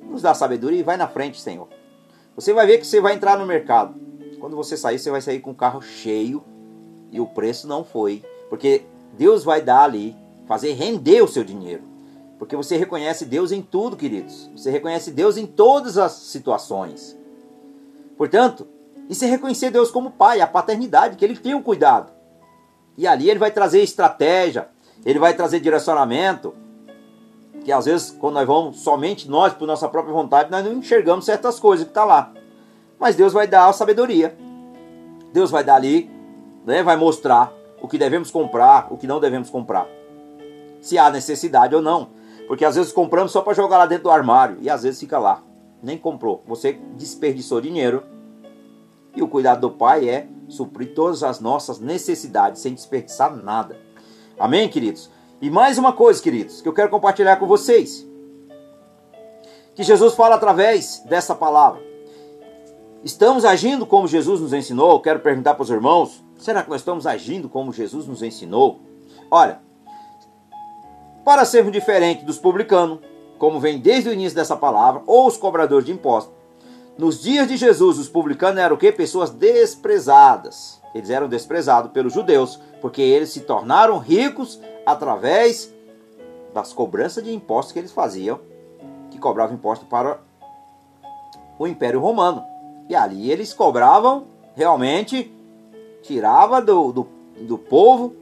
nos 0.03 0.21
dá 0.21 0.33
sabedoria 0.33 0.81
e 0.81 0.83
vai 0.83 0.97
na 0.97 1.07
frente, 1.07 1.39
Senhor. 1.39 1.69
Você 2.35 2.51
vai 2.51 2.67
ver 2.67 2.79
que 2.79 2.85
você 2.85 2.99
vai 2.99 3.13
entrar 3.13 3.37
no 3.37 3.45
mercado. 3.45 3.95
Quando 4.41 4.57
você 4.57 4.75
sair, 4.75 4.99
você 4.99 5.09
vai 5.09 5.21
sair 5.21 5.39
com 5.39 5.51
o 5.51 5.55
carro 5.55 5.81
cheio 5.81 6.43
e 7.13 7.21
o 7.21 7.25
preço 7.25 7.65
não 7.65 7.85
foi, 7.85 8.25
porque 8.49 8.83
Deus 9.17 9.45
vai 9.45 9.61
dar 9.61 9.83
ali, 9.83 10.17
fazer 10.45 10.73
render 10.73 11.21
o 11.21 11.29
seu 11.29 11.45
dinheiro. 11.45 11.81
Porque 12.37 12.57
você 12.57 12.75
reconhece 12.75 13.23
Deus 13.23 13.53
em 13.53 13.61
tudo, 13.61 13.95
queridos. 13.95 14.51
Você 14.53 14.69
reconhece 14.69 15.11
Deus 15.11 15.37
em 15.37 15.45
todas 15.45 15.97
as 15.97 16.11
situações. 16.11 17.17
Portanto, 18.17 18.67
isso 19.09 19.23
é 19.23 19.29
reconhecer 19.29 19.71
Deus 19.71 19.89
como 19.89 20.11
Pai, 20.11 20.41
a 20.41 20.47
paternidade, 20.47 21.15
que 21.15 21.23
Ele 21.23 21.37
tem 21.37 21.53
um 21.53 21.63
cuidado. 21.63 22.11
E 22.97 23.07
ali 23.07 23.29
Ele 23.29 23.39
vai 23.39 23.51
trazer 23.51 23.81
estratégia, 23.81 24.67
Ele 25.05 25.19
vai 25.19 25.33
trazer 25.33 25.61
direcionamento. 25.61 26.64
Que 27.65 27.71
às 27.71 27.85
vezes, 27.85 28.11
quando 28.11 28.35
nós 28.35 28.45
vamos 28.45 28.79
somente 28.79 29.27
nós, 29.27 29.51
por 29.51 29.67
nossa 29.67 29.89
própria 29.89 30.13
vontade, 30.13 30.51
nós 30.51 30.63
não 30.63 30.73
enxergamos 30.73 31.25
certas 31.25 31.59
coisas 31.59 31.83
que 31.83 31.89
está 31.89 32.05
lá. 32.05 32.31
Mas 32.99 33.15
Deus 33.15 33.33
vai 33.33 33.47
dar 33.47 33.67
a 33.67 33.73
sabedoria. 33.73 34.37
Deus 35.33 35.49
vai 35.49 35.63
dar 35.63 35.75
ali, 35.75 36.09
né, 36.63 36.83
vai 36.83 36.95
mostrar 36.95 37.51
o 37.81 37.87
que 37.87 37.97
devemos 37.97 38.29
comprar, 38.29 38.87
o 38.91 38.97
que 38.97 39.07
não 39.07 39.19
devemos 39.19 39.49
comprar. 39.49 39.87
Se 40.79 40.95
há 40.99 41.09
necessidade 41.09 41.75
ou 41.75 41.81
não. 41.81 42.09
Porque 42.47 42.63
às 42.63 42.75
vezes 42.75 42.93
compramos 42.93 43.31
só 43.31 43.41
para 43.41 43.55
jogar 43.55 43.79
lá 43.79 43.87
dentro 43.87 44.03
do 44.03 44.11
armário 44.11 44.57
e 44.61 44.69
às 44.69 44.83
vezes 44.83 44.99
fica 44.99 45.17
lá. 45.17 45.41
Nem 45.81 45.97
comprou. 45.97 46.43
Você 46.47 46.73
desperdiçou 46.95 47.59
dinheiro. 47.59 48.03
E 49.15 49.23
o 49.23 49.27
cuidado 49.27 49.61
do 49.61 49.71
pai 49.71 50.07
é 50.07 50.27
suprir 50.47 50.93
todas 50.93 51.23
as 51.23 51.39
nossas 51.39 51.79
necessidades 51.79 52.61
sem 52.61 52.75
desperdiçar 52.75 53.35
nada. 53.35 53.75
Amém, 54.37 54.69
queridos? 54.69 55.09
E 55.45 55.49
mais 55.51 55.77
uma 55.77 55.93
coisa, 55.93 56.19
queridos, 56.23 56.59
que 56.59 56.67
eu 56.67 56.73
quero 56.73 56.89
compartilhar 56.89 57.35
com 57.35 57.45
vocês. 57.45 58.03
Que 59.75 59.83
Jesus 59.83 60.15
fala 60.15 60.33
através 60.33 61.03
dessa 61.05 61.35
palavra. 61.35 61.83
Estamos 63.03 63.45
agindo 63.45 63.85
como 63.85 64.07
Jesus 64.07 64.41
nos 64.41 64.53
ensinou? 64.53 64.99
Quero 64.99 65.19
perguntar 65.19 65.53
para 65.53 65.61
os 65.61 65.69
irmãos: 65.69 66.25
será 66.39 66.63
que 66.63 66.69
nós 66.71 66.81
estamos 66.81 67.05
agindo 67.05 67.47
como 67.47 67.71
Jesus 67.71 68.07
nos 68.07 68.23
ensinou? 68.23 68.79
Olha, 69.29 69.59
para 71.23 71.45
sermos 71.45 71.71
diferentes 71.71 72.25
dos 72.25 72.39
publicanos, 72.39 72.97
como 73.37 73.59
vem 73.59 73.77
desde 73.77 74.09
o 74.09 74.13
início 74.13 74.35
dessa 74.35 74.57
palavra, 74.57 75.03
ou 75.05 75.27
os 75.27 75.37
cobradores 75.37 75.85
de 75.85 75.91
impostos. 75.91 76.33
Nos 76.97 77.21
dias 77.21 77.47
de 77.47 77.55
Jesus, 77.55 77.99
os 77.99 78.09
publicanos 78.09 78.57
eram 78.57 78.75
o 78.75 78.79
quê? 78.79 78.91
Pessoas 78.91 79.29
desprezadas. 79.29 80.81
Eles 80.95 81.09
eram 81.09 81.27
desprezados 81.27 81.91
pelos 81.91 82.13
judeus, 82.13 82.57
porque 82.79 83.01
eles 83.01 83.27
se 83.29 83.41
tornaram 83.41 83.97
ricos 83.97 84.61
através 84.85 85.75
das 86.53 86.71
cobranças 86.71 87.21
de 87.21 87.33
impostos 87.33 87.73
que 87.73 87.79
eles 87.79 87.91
faziam, 87.91 88.39
que 89.11 89.19
cobravam 89.19 89.55
impostos 89.55 89.85
para 89.89 90.21
o 91.59 91.67
Império 91.67 91.99
Romano. 91.99 92.45
E 92.87 92.95
ali 92.95 93.29
eles 93.29 93.53
cobravam 93.53 94.27
realmente, 94.55 95.29
tirava 96.01 96.61
do, 96.61 96.93
do, 96.93 97.07
do 97.41 97.57
povo 97.57 98.15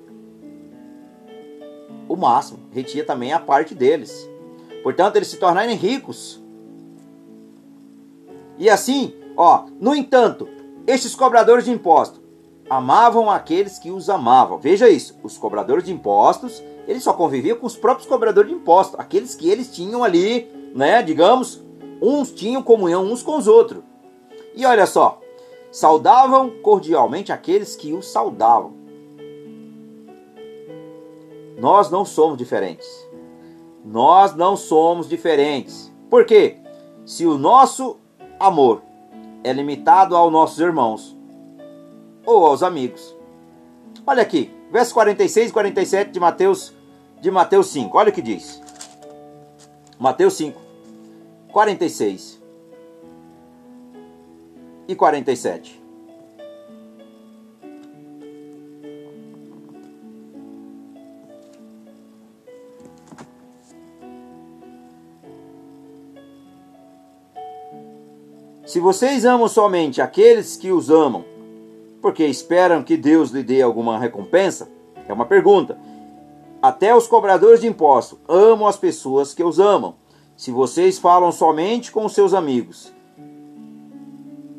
o 2.10 2.16
máximo, 2.16 2.58
retia 2.72 3.06
também 3.06 3.34
a 3.34 3.40
parte 3.40 3.76
deles. 3.76 4.28
Portanto, 4.82 5.18
eles 5.18 5.28
se 5.28 5.38
tornarem 5.38 5.76
ricos. 5.76 6.42
E 8.58 8.68
assim, 8.68 9.14
ó, 9.38 9.66
no 9.80 9.94
entanto, 9.94 10.50
estes 10.88 11.14
cobradores 11.16 11.66
de 11.66 11.72
impostos 11.72 12.23
amavam 12.70 13.30
aqueles 13.30 13.78
que 13.78 13.92
os 13.92 14.10
amavam. 14.10 14.58
Veja 14.58 14.90
isso, 14.90 15.18
os 15.24 15.38
cobradores 15.38 15.84
de 15.84 15.94
impostos, 15.94 16.64
eles 16.88 17.04
só 17.04 17.14
conviviam 17.14 17.58
com 17.58 17.66
os 17.66 17.76
próprios 17.76 18.08
cobradores 18.08 18.50
de 18.50 18.56
impostos, 18.56 19.00
aqueles 19.00 19.36
que 19.36 19.50
eles 19.50 19.74
tinham 19.74 20.04
ali, 20.04 20.50
né, 20.74 21.02
digamos, 21.02 21.62
uns 22.02 22.32
tinham 22.32 22.62
comunhão 22.62 23.04
uns 23.04 23.24
com 23.24 23.38
os 23.38 23.48
outros. 23.48 23.84
E 24.56 24.66
olha 24.66 24.86
só, 24.86 25.20
saudavam 25.72 26.52
cordialmente 26.62 27.32
aqueles 27.32 27.76
que 27.76 27.94
os 27.94 28.08
saudavam. 28.08 28.74
Nós 31.58 31.90
não 31.90 32.04
somos 32.04 32.38
diferentes. 32.38 32.88
Nós 33.86 34.36
não 34.36 34.56
somos 34.56 35.08
diferentes. 35.08 35.92
Por 36.10 36.26
quê? 36.26 36.58
Se 37.06 37.26
o 37.26 37.38
nosso 37.38 37.98
amor 38.40 38.82
é 39.44 39.52
limitado 39.52 40.16
aos 40.16 40.32
nossos 40.32 40.60
irmãos 40.60 41.18
ou 42.26 42.46
aos 42.46 42.64
amigos. 42.64 43.16
Olha 44.06 44.22
aqui, 44.22 44.52
verso 44.72 44.94
46 44.94 45.50
e 45.50 45.54
47 45.54 46.12
de 46.12 46.20
Mateus, 46.20 46.74
de 47.22 47.32
Mateus 47.32 47.68
5. 47.68 47.98
Olha 47.98 48.10
o 48.10 48.14
que 48.14 48.22
diz. 48.22 48.62
Mateus 50.00 50.34
5, 50.34 50.60
46 51.52 52.42
e 54.88 54.96
47. 54.96 55.84
Se 68.66 68.80
vocês 68.80 69.24
amam 69.24 69.48
somente 69.48 70.02
aqueles 70.02 70.58
que 70.58 70.72
os 70.72 70.90
amam, 70.90 71.24
porque 72.04 72.26
esperam 72.26 72.84
que 72.84 72.98
Deus 72.98 73.30
lhe 73.30 73.42
dê 73.42 73.62
alguma 73.62 73.98
recompensa, 73.98 74.70
é 75.08 75.14
uma 75.14 75.26
pergunta. 75.26 75.80
Até 76.62 76.94
os 76.94 77.08
cobradores 77.08 77.62
de 77.62 77.68
impostos 77.68 78.20
amam 78.28 78.68
as 78.68 78.76
pessoas 78.76 79.34
que 79.34 79.42
os 79.42 79.58
amam. 79.58 79.96
Se 80.36 80.52
vocês 80.52 81.00
falam 81.00 81.32
somente 81.32 81.94
com 81.94 82.10
seus 82.10 82.34
amigos, 82.34 82.92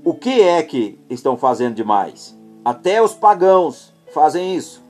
o 0.02 0.14
que 0.14 0.40
é 0.40 0.62
que 0.62 0.98
estão 1.10 1.36
fazendo 1.36 1.74
demais? 1.74 2.34
Até 2.64 3.02
os 3.02 3.12
pagãos 3.12 3.92
fazem 4.14 4.56
isso. 4.56 4.82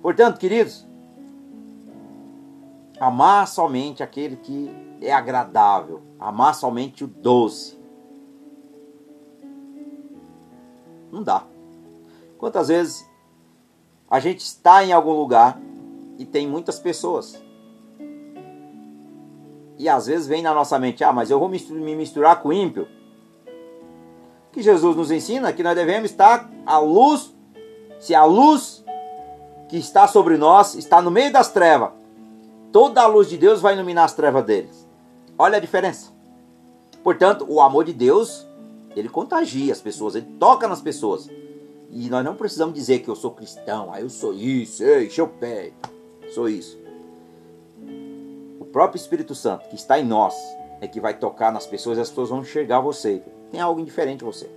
Portanto, 0.00 0.38
queridos, 0.38 0.86
amar 3.00 3.48
somente 3.48 4.04
aquele 4.04 4.36
que 4.36 4.70
é 5.00 5.12
agradável, 5.12 6.02
amar 6.20 6.54
somente 6.54 7.02
o 7.02 7.08
doce. 7.08 7.76
Não 11.10 11.24
dá. 11.24 11.55
Quantas 12.38 12.68
vezes 12.68 13.08
a 14.08 14.20
gente 14.20 14.40
está 14.40 14.84
em 14.84 14.92
algum 14.92 15.12
lugar 15.12 15.60
e 16.18 16.24
tem 16.24 16.46
muitas 16.46 16.78
pessoas. 16.78 17.42
E 19.78 19.88
às 19.88 20.06
vezes 20.06 20.26
vem 20.26 20.42
na 20.42 20.54
nossa 20.54 20.78
mente, 20.78 21.04
ah, 21.04 21.12
mas 21.12 21.30
eu 21.30 21.38
vou 21.38 21.48
me 21.48 21.96
misturar 21.96 22.40
com 22.40 22.48
o 22.48 22.52
ímpio. 22.52 22.88
Que 24.52 24.62
Jesus 24.62 24.96
nos 24.96 25.10
ensina 25.10 25.52
que 25.52 25.62
nós 25.62 25.74
devemos 25.74 26.10
estar 26.10 26.50
à 26.64 26.78
luz, 26.78 27.34
se 27.98 28.14
a 28.14 28.24
luz 28.24 28.84
que 29.68 29.76
está 29.76 30.06
sobre 30.06 30.38
nós 30.38 30.74
está 30.74 31.02
no 31.02 31.10
meio 31.10 31.30
das 31.30 31.50
trevas, 31.50 31.90
toda 32.72 33.02
a 33.02 33.06
luz 33.06 33.28
de 33.28 33.36
Deus 33.36 33.60
vai 33.60 33.74
iluminar 33.74 34.04
as 34.04 34.14
trevas 34.14 34.44
deles. 34.44 34.88
Olha 35.36 35.58
a 35.58 35.60
diferença. 35.60 36.10
Portanto, 37.02 37.44
o 37.48 37.60
amor 37.60 37.84
de 37.84 37.92
Deus, 37.92 38.46
ele 38.94 39.08
contagia 39.08 39.72
as 39.72 39.80
pessoas, 39.80 40.14
ele 40.14 40.26
toca 40.38 40.66
nas 40.66 40.80
pessoas. 40.80 41.28
E 41.90 42.08
nós 42.10 42.24
não 42.24 42.34
precisamos 42.34 42.74
dizer 42.74 43.00
que 43.00 43.08
eu 43.08 43.16
sou 43.16 43.30
cristão, 43.30 43.92
ah, 43.92 44.00
eu 44.00 44.08
sou 44.08 44.34
isso, 44.34 44.82
ei, 44.82 45.08
o 45.20 45.28
pé, 45.28 45.72
sou 46.34 46.48
isso. 46.48 46.78
O 48.58 48.64
próprio 48.64 48.98
Espírito 48.98 49.34
Santo 49.34 49.68
que 49.68 49.76
está 49.76 49.98
em 49.98 50.04
nós 50.04 50.34
é 50.80 50.86
que 50.86 51.00
vai 51.00 51.14
tocar 51.14 51.52
nas 51.52 51.66
pessoas 51.66 51.98
e 51.98 52.00
as 52.00 52.08
pessoas 52.08 52.30
vão 52.30 52.40
enxergar 52.40 52.80
você. 52.80 53.22
Tem 53.50 53.60
algo 53.60 53.80
indiferente 53.80 54.22
em 54.22 54.26
você. 54.26 54.50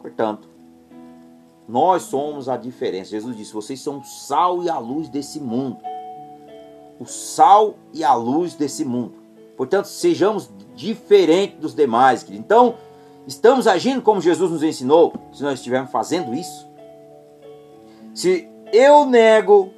Portanto, 0.00 0.48
nós 1.68 2.02
somos 2.02 2.48
a 2.48 2.56
diferença. 2.56 3.10
Jesus 3.10 3.36
disse: 3.36 3.52
vocês 3.52 3.80
são 3.80 3.98
o 3.98 4.04
sal 4.04 4.62
e 4.62 4.68
a 4.68 4.78
luz 4.78 5.08
desse 5.08 5.40
mundo. 5.40 5.78
O 6.98 7.06
sal 7.06 7.76
e 7.92 8.04
a 8.04 8.14
luz 8.14 8.54
desse 8.54 8.84
mundo. 8.84 9.14
Portanto, 9.56 9.86
sejamos 9.86 10.50
diferentes 10.74 11.58
dos 11.58 11.74
demais. 11.74 12.22
Querido. 12.22 12.44
Então, 12.44 12.74
Estamos 13.26 13.66
agindo 13.66 14.02
como 14.02 14.20
Jesus 14.20 14.50
nos 14.50 14.62
ensinou 14.62 15.14
se 15.32 15.42
nós 15.42 15.54
estivermos 15.54 15.90
fazendo 15.90 16.34
isso? 16.34 16.68
Se 18.14 18.48
eu 18.72 19.06
nego 19.06 19.72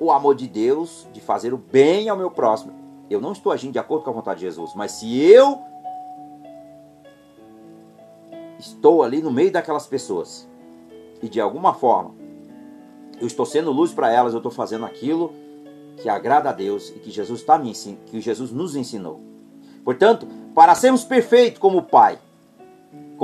o 0.00 0.10
amor 0.10 0.34
de 0.34 0.48
Deus, 0.48 1.06
de 1.12 1.20
fazer 1.20 1.54
o 1.54 1.58
bem 1.58 2.08
ao 2.08 2.16
meu 2.16 2.30
próximo, 2.30 2.72
eu 3.08 3.20
não 3.20 3.32
estou 3.32 3.52
agindo 3.52 3.72
de 3.72 3.78
acordo 3.78 4.04
com 4.04 4.10
a 4.10 4.14
vontade 4.14 4.40
de 4.40 4.46
Jesus. 4.46 4.72
Mas 4.74 4.92
se 4.92 5.22
eu 5.22 5.60
estou 8.58 9.02
ali 9.02 9.22
no 9.22 9.30
meio 9.30 9.52
daquelas 9.52 9.86
pessoas 9.86 10.48
e 11.22 11.28
de 11.28 11.40
alguma 11.40 11.74
forma 11.74 12.14
eu 13.20 13.26
estou 13.26 13.46
sendo 13.46 13.70
luz 13.70 13.92
para 13.92 14.10
elas, 14.10 14.32
eu 14.32 14.38
estou 14.38 14.50
fazendo 14.50 14.84
aquilo 14.84 15.32
que 15.96 16.08
agrada 16.08 16.50
a 16.50 16.52
Deus 16.52 16.90
e 16.90 16.98
que 16.98 17.10
Jesus 17.10 17.40
está 17.40 17.56
me 17.56 17.72
que 18.06 18.20
Jesus 18.20 18.50
nos 18.50 18.74
ensinou. 18.74 19.20
Portanto, 19.84 20.26
para 20.54 20.74
sermos 20.74 21.04
perfeitos 21.04 21.60
como 21.60 21.78
o 21.78 21.82
Pai, 21.82 22.18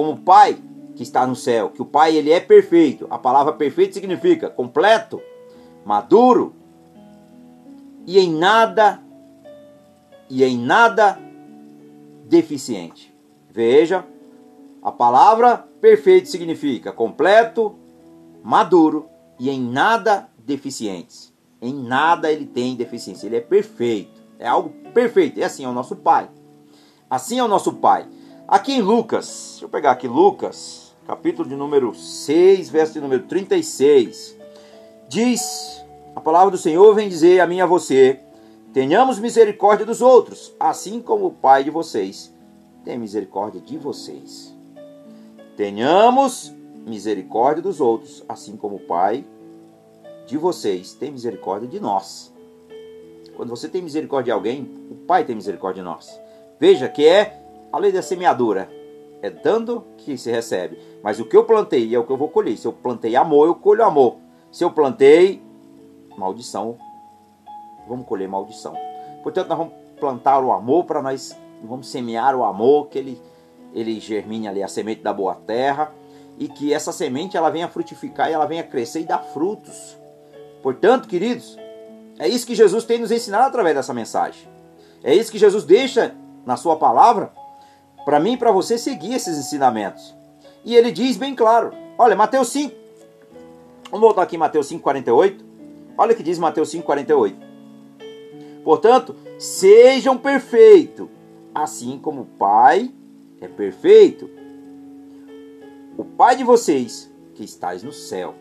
como 0.01 0.13
o 0.13 0.17
Pai 0.17 0.57
que 0.97 1.03
está 1.03 1.27
no 1.27 1.37
céu, 1.37 1.69
que 1.69 1.83
o 1.83 1.85
Pai 1.85 2.17
ele 2.17 2.33
é 2.33 2.41
perfeito. 2.41 3.07
A 3.11 3.19
palavra 3.19 3.53
perfeito 3.53 3.93
significa 3.93 4.49
completo, 4.49 5.21
maduro 5.85 6.55
e 8.07 8.19
em 8.19 8.33
nada 8.33 9.03
e 10.31 10.43
em 10.43 10.57
nada 10.57 11.21
deficiente. 12.25 13.15
Veja, 13.51 14.07
a 14.83 14.91
palavra 14.91 15.69
perfeito 15.83 16.31
significa 16.31 16.93
completo, 16.93 17.75
maduro 18.43 19.07
e 19.39 19.51
em 19.51 19.61
nada 19.61 20.31
deficientes. 20.39 21.31
Em 21.61 21.75
nada 21.75 22.33
ele 22.33 22.47
tem 22.47 22.75
deficiência, 22.75 23.27
ele 23.27 23.37
é 23.37 23.41
perfeito. 23.43 24.19
É 24.39 24.49
algo 24.49 24.71
perfeito. 24.95 25.39
É 25.39 25.45
assim 25.45 25.63
é 25.63 25.69
o 25.69 25.75
nosso 25.75 25.95
Pai. 25.95 26.31
Assim 27.11 27.39
é 27.39 27.45
o 27.45 27.49
nosso 27.49 27.75
Pai. 27.75 28.09
Aqui 28.51 28.73
em 28.73 28.83
Lucas, 28.83 29.51
deixa 29.51 29.65
eu 29.65 29.69
pegar 29.69 29.93
aqui 29.93 30.09
Lucas, 30.09 30.93
capítulo 31.07 31.49
de 31.49 31.55
número 31.55 31.95
6, 31.95 32.69
verso 32.69 32.95
de 32.95 33.01
número 33.01 33.23
36. 33.23 34.37
Diz: 35.09 35.85
A 36.17 36.21
palavra 36.21 36.51
do 36.51 36.59
Senhor 36.59 36.93
vem 36.93 37.09
dizer 37.09 37.39
a 37.39 37.47
mim 37.47 37.59
e 37.59 37.61
a 37.61 37.67
você: 37.67 38.19
Tenhamos 38.73 39.21
misericórdia 39.21 39.87
dos 39.87 40.03
outros, 40.03 40.53
assim 40.59 41.01
como 41.01 41.27
o 41.27 41.31
Pai 41.31 41.63
de 41.63 41.71
vocês 41.71 42.35
tem 42.85 42.99
misericórdia 42.99 43.61
de 43.61 43.79
vocês. 43.79 44.53
Tenhamos 45.57 46.53
misericórdia 46.85 47.63
dos 47.63 47.81
outros, 47.81 48.25
assim 48.29 48.57
como 48.57 48.77
o 48.77 48.81
Pai 48.81 49.25
de 50.27 50.37
vocês 50.37 50.93
tem 50.93 51.13
misericórdia 51.13 51.69
de 51.69 51.79
nós. 51.79 52.33
Quando 53.37 53.51
você 53.51 53.69
tem 53.69 53.81
misericórdia 53.81 54.33
de 54.33 54.37
alguém, 54.37 54.69
o 54.91 54.97
Pai 55.07 55.23
tem 55.23 55.37
misericórdia 55.37 55.85
de 55.85 55.89
nós. 55.89 56.21
Veja 56.59 56.89
que 56.89 57.07
é 57.07 57.40
a 57.73 57.79
lei 57.79 57.93
da 57.93 58.03
semeadura 58.03 58.71
é 59.23 59.31
dando 59.31 59.85
que 59.97 60.17
se 60.17 60.31
recebe. 60.31 60.79
Mas 61.03 61.21
o 61.21 61.25
que 61.25 61.37
eu 61.37 61.45
plantei 61.45 61.95
é 61.95 61.99
o 61.99 62.05
que 62.05 62.13
eu 62.13 62.17
vou 62.17 62.29
colher. 62.29 62.57
Se 62.57 62.67
eu 62.67 62.73
plantei 62.73 63.17
amor, 63.17 63.47
eu 63.47 63.55
colho 63.55 63.85
amor. 63.85 64.17
Se 64.51 64.65
eu 64.65 64.71
plantei 64.71 65.43
maldição, 66.17 66.77
vamos 67.89 68.07
colher 68.07 68.29
maldição. 68.29 68.75
Portanto, 69.23 69.49
nós 69.49 69.59
vamos 69.59 69.75
plantar 69.99 70.43
o 70.43 70.53
amor 70.53 70.85
para 70.85 71.03
nós, 71.03 71.37
vamos 71.63 71.89
semear 71.89 72.35
o 72.35 72.45
amor, 72.45 72.89
que 72.89 72.99
ele, 72.99 73.21
ele 73.75 74.01
germine 74.01 74.49
ali 74.49 74.63
a 74.63 74.69
semente 74.69 75.03
da 75.03 75.13
boa 75.13 75.35
terra 75.35 75.93
e 76.39 76.49
que 76.49 76.73
essa 76.73 76.91
semente 76.91 77.37
ela 77.37 77.51
venha 77.51 77.69
frutificar 77.69 78.31
e 78.31 78.33
ela 78.33 78.47
venha 78.47 78.63
crescer 78.63 79.01
e 79.01 79.05
dar 79.05 79.19
frutos. 79.19 79.97
Portanto, 80.63 81.07
queridos, 81.07 81.57
é 82.19 82.27
isso 82.27 82.47
que 82.47 82.55
Jesus 82.55 82.85
tem 82.85 82.99
nos 82.99 83.11
ensinado 83.11 83.47
através 83.47 83.77
dessa 83.77 83.95
mensagem. 83.95 84.49
É 85.03 85.15
isso 85.15 85.31
que 85.31 85.39
Jesus 85.39 85.65
deixa 85.65 86.15
na 86.45 86.57
sua 86.57 86.77
palavra 86.77 87.33
para 88.05 88.21
mim 88.21 88.33
e 88.33 88.37
para 88.37 88.51
você 88.51 88.79
seguir 88.79 89.15
esses 89.15 89.39
ensinamentos. 89.39 90.15
E 90.65 90.75
ele 90.75 90.93
diz 90.93 91.17
bem 91.17 91.35
claro: 91.35 91.73
olha, 91.99 92.17
Mateus 92.17 92.49
5. 92.49 92.75
Vamos 93.91 94.01
voltar 94.01 94.23
aqui 94.23 94.37
em 94.37 94.39
Mateus 94.39 94.67
5, 94.69 94.83
48. 94.83 95.45
Olha 95.99 96.13
o 96.13 96.17
que 96.17 96.23
diz 96.23 96.39
Mateus 96.39 96.71
5, 96.71 96.85
48. 96.85 97.37
Portanto, 98.63 99.17
sejam 99.39 100.17
perfeitos, 100.17 101.09
assim 101.55 101.99
como 101.99 102.23
o 102.23 102.27
Pai 102.27 102.93
é 103.41 103.49
perfeito. 103.49 104.31
O 105.97 106.05
Pai 106.05 106.37
de 106.37 106.45
vocês, 106.45 107.11
que 107.35 107.43
estais 107.43 107.83
no 107.83 107.93
céu. 107.93 108.35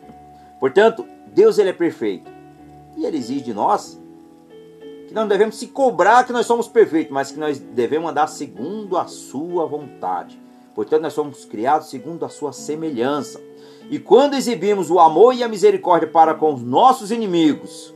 Portanto, 0.59 1.05
Deus 1.33 1.57
ele 1.57 1.69
é 1.69 1.73
perfeito. 1.73 2.29
E 2.95 3.05
ele 3.05 3.17
exige 3.17 3.41
de 3.41 3.53
nós 3.53 3.98
que 5.09 5.15
não 5.15 5.27
devemos 5.27 5.55
se 5.55 5.65
cobrar 5.65 6.23
que 6.23 6.31
nós 6.31 6.45
somos 6.45 6.67
perfeitos, 6.67 7.11
mas 7.11 7.31
que 7.31 7.39
nós 7.39 7.57
devemos 7.57 8.11
andar 8.11 8.27
segundo 8.27 8.95
a 8.95 9.07
sua 9.07 9.65
vontade. 9.65 10.39
Portanto, 10.75 11.01
nós 11.01 11.13
somos 11.13 11.45
criados 11.45 11.89
segundo 11.89 12.23
a 12.23 12.29
sua 12.29 12.53
semelhança. 12.53 13.41
E 13.89 13.97
quando 13.97 14.35
exibimos 14.35 14.91
o 14.91 14.99
amor 14.99 15.33
e 15.33 15.41
a 15.41 15.47
misericórdia 15.47 16.07
para 16.07 16.35
com 16.35 16.53
os 16.53 16.61
nossos 16.61 17.09
inimigos, 17.09 17.91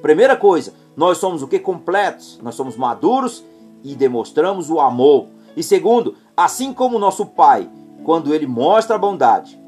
primeira 0.00 0.34
coisa, 0.34 0.72
nós 0.96 1.18
somos 1.18 1.42
o 1.42 1.46
que 1.46 1.58
completos, 1.58 2.40
nós 2.42 2.54
somos 2.54 2.74
maduros 2.74 3.44
e 3.84 3.94
demonstramos 3.94 4.70
o 4.70 4.80
amor. 4.80 5.26
E 5.54 5.62
segundo, 5.62 6.14
assim 6.34 6.72
como 6.72 6.98
nosso 6.98 7.26
Pai, 7.26 7.68
quando 8.02 8.34
ele 8.34 8.46
mostra 8.46 8.96
a 8.96 8.98
bondade 8.98 9.60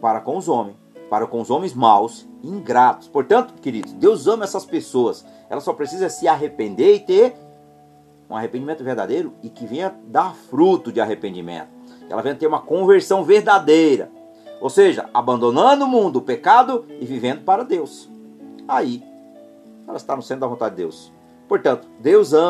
para 0.00 0.22
com 0.22 0.38
os 0.38 0.48
homens, 0.48 0.79
para 1.10 1.26
com 1.26 1.40
os 1.40 1.50
homens 1.50 1.74
maus 1.74 2.26
e 2.42 2.48
ingratos. 2.48 3.08
Portanto, 3.08 3.52
queridos, 3.60 3.92
Deus 3.92 4.26
ama 4.26 4.44
essas 4.44 4.64
pessoas 4.64 5.26
ela 5.50 5.60
só 5.60 5.72
precisa 5.72 6.08
se 6.08 6.28
arrepender 6.28 6.94
e 6.94 7.00
ter 7.00 7.36
um 8.30 8.36
arrependimento 8.36 8.84
verdadeiro 8.84 9.34
e 9.42 9.50
que 9.50 9.66
venha 9.66 9.92
dar 10.06 10.32
fruto 10.32 10.92
de 10.92 11.00
arrependimento. 11.00 11.68
Que 12.06 12.12
ela 12.12 12.22
venha 12.22 12.36
ter 12.36 12.46
uma 12.46 12.60
conversão 12.60 13.24
verdadeira. 13.24 14.08
Ou 14.60 14.70
seja, 14.70 15.10
abandonando 15.12 15.84
o 15.84 15.88
mundo, 15.88 16.20
o 16.20 16.22
pecado 16.22 16.86
e 17.00 17.04
vivendo 17.04 17.42
para 17.42 17.64
Deus. 17.64 18.08
Aí, 18.68 19.02
ela 19.88 19.96
está 19.96 20.14
no 20.14 20.22
centro 20.22 20.42
da 20.42 20.46
vontade 20.46 20.76
de 20.76 20.82
Deus. 20.82 21.12
Portanto, 21.48 21.88
Deus 21.98 22.32
ama 22.32 22.48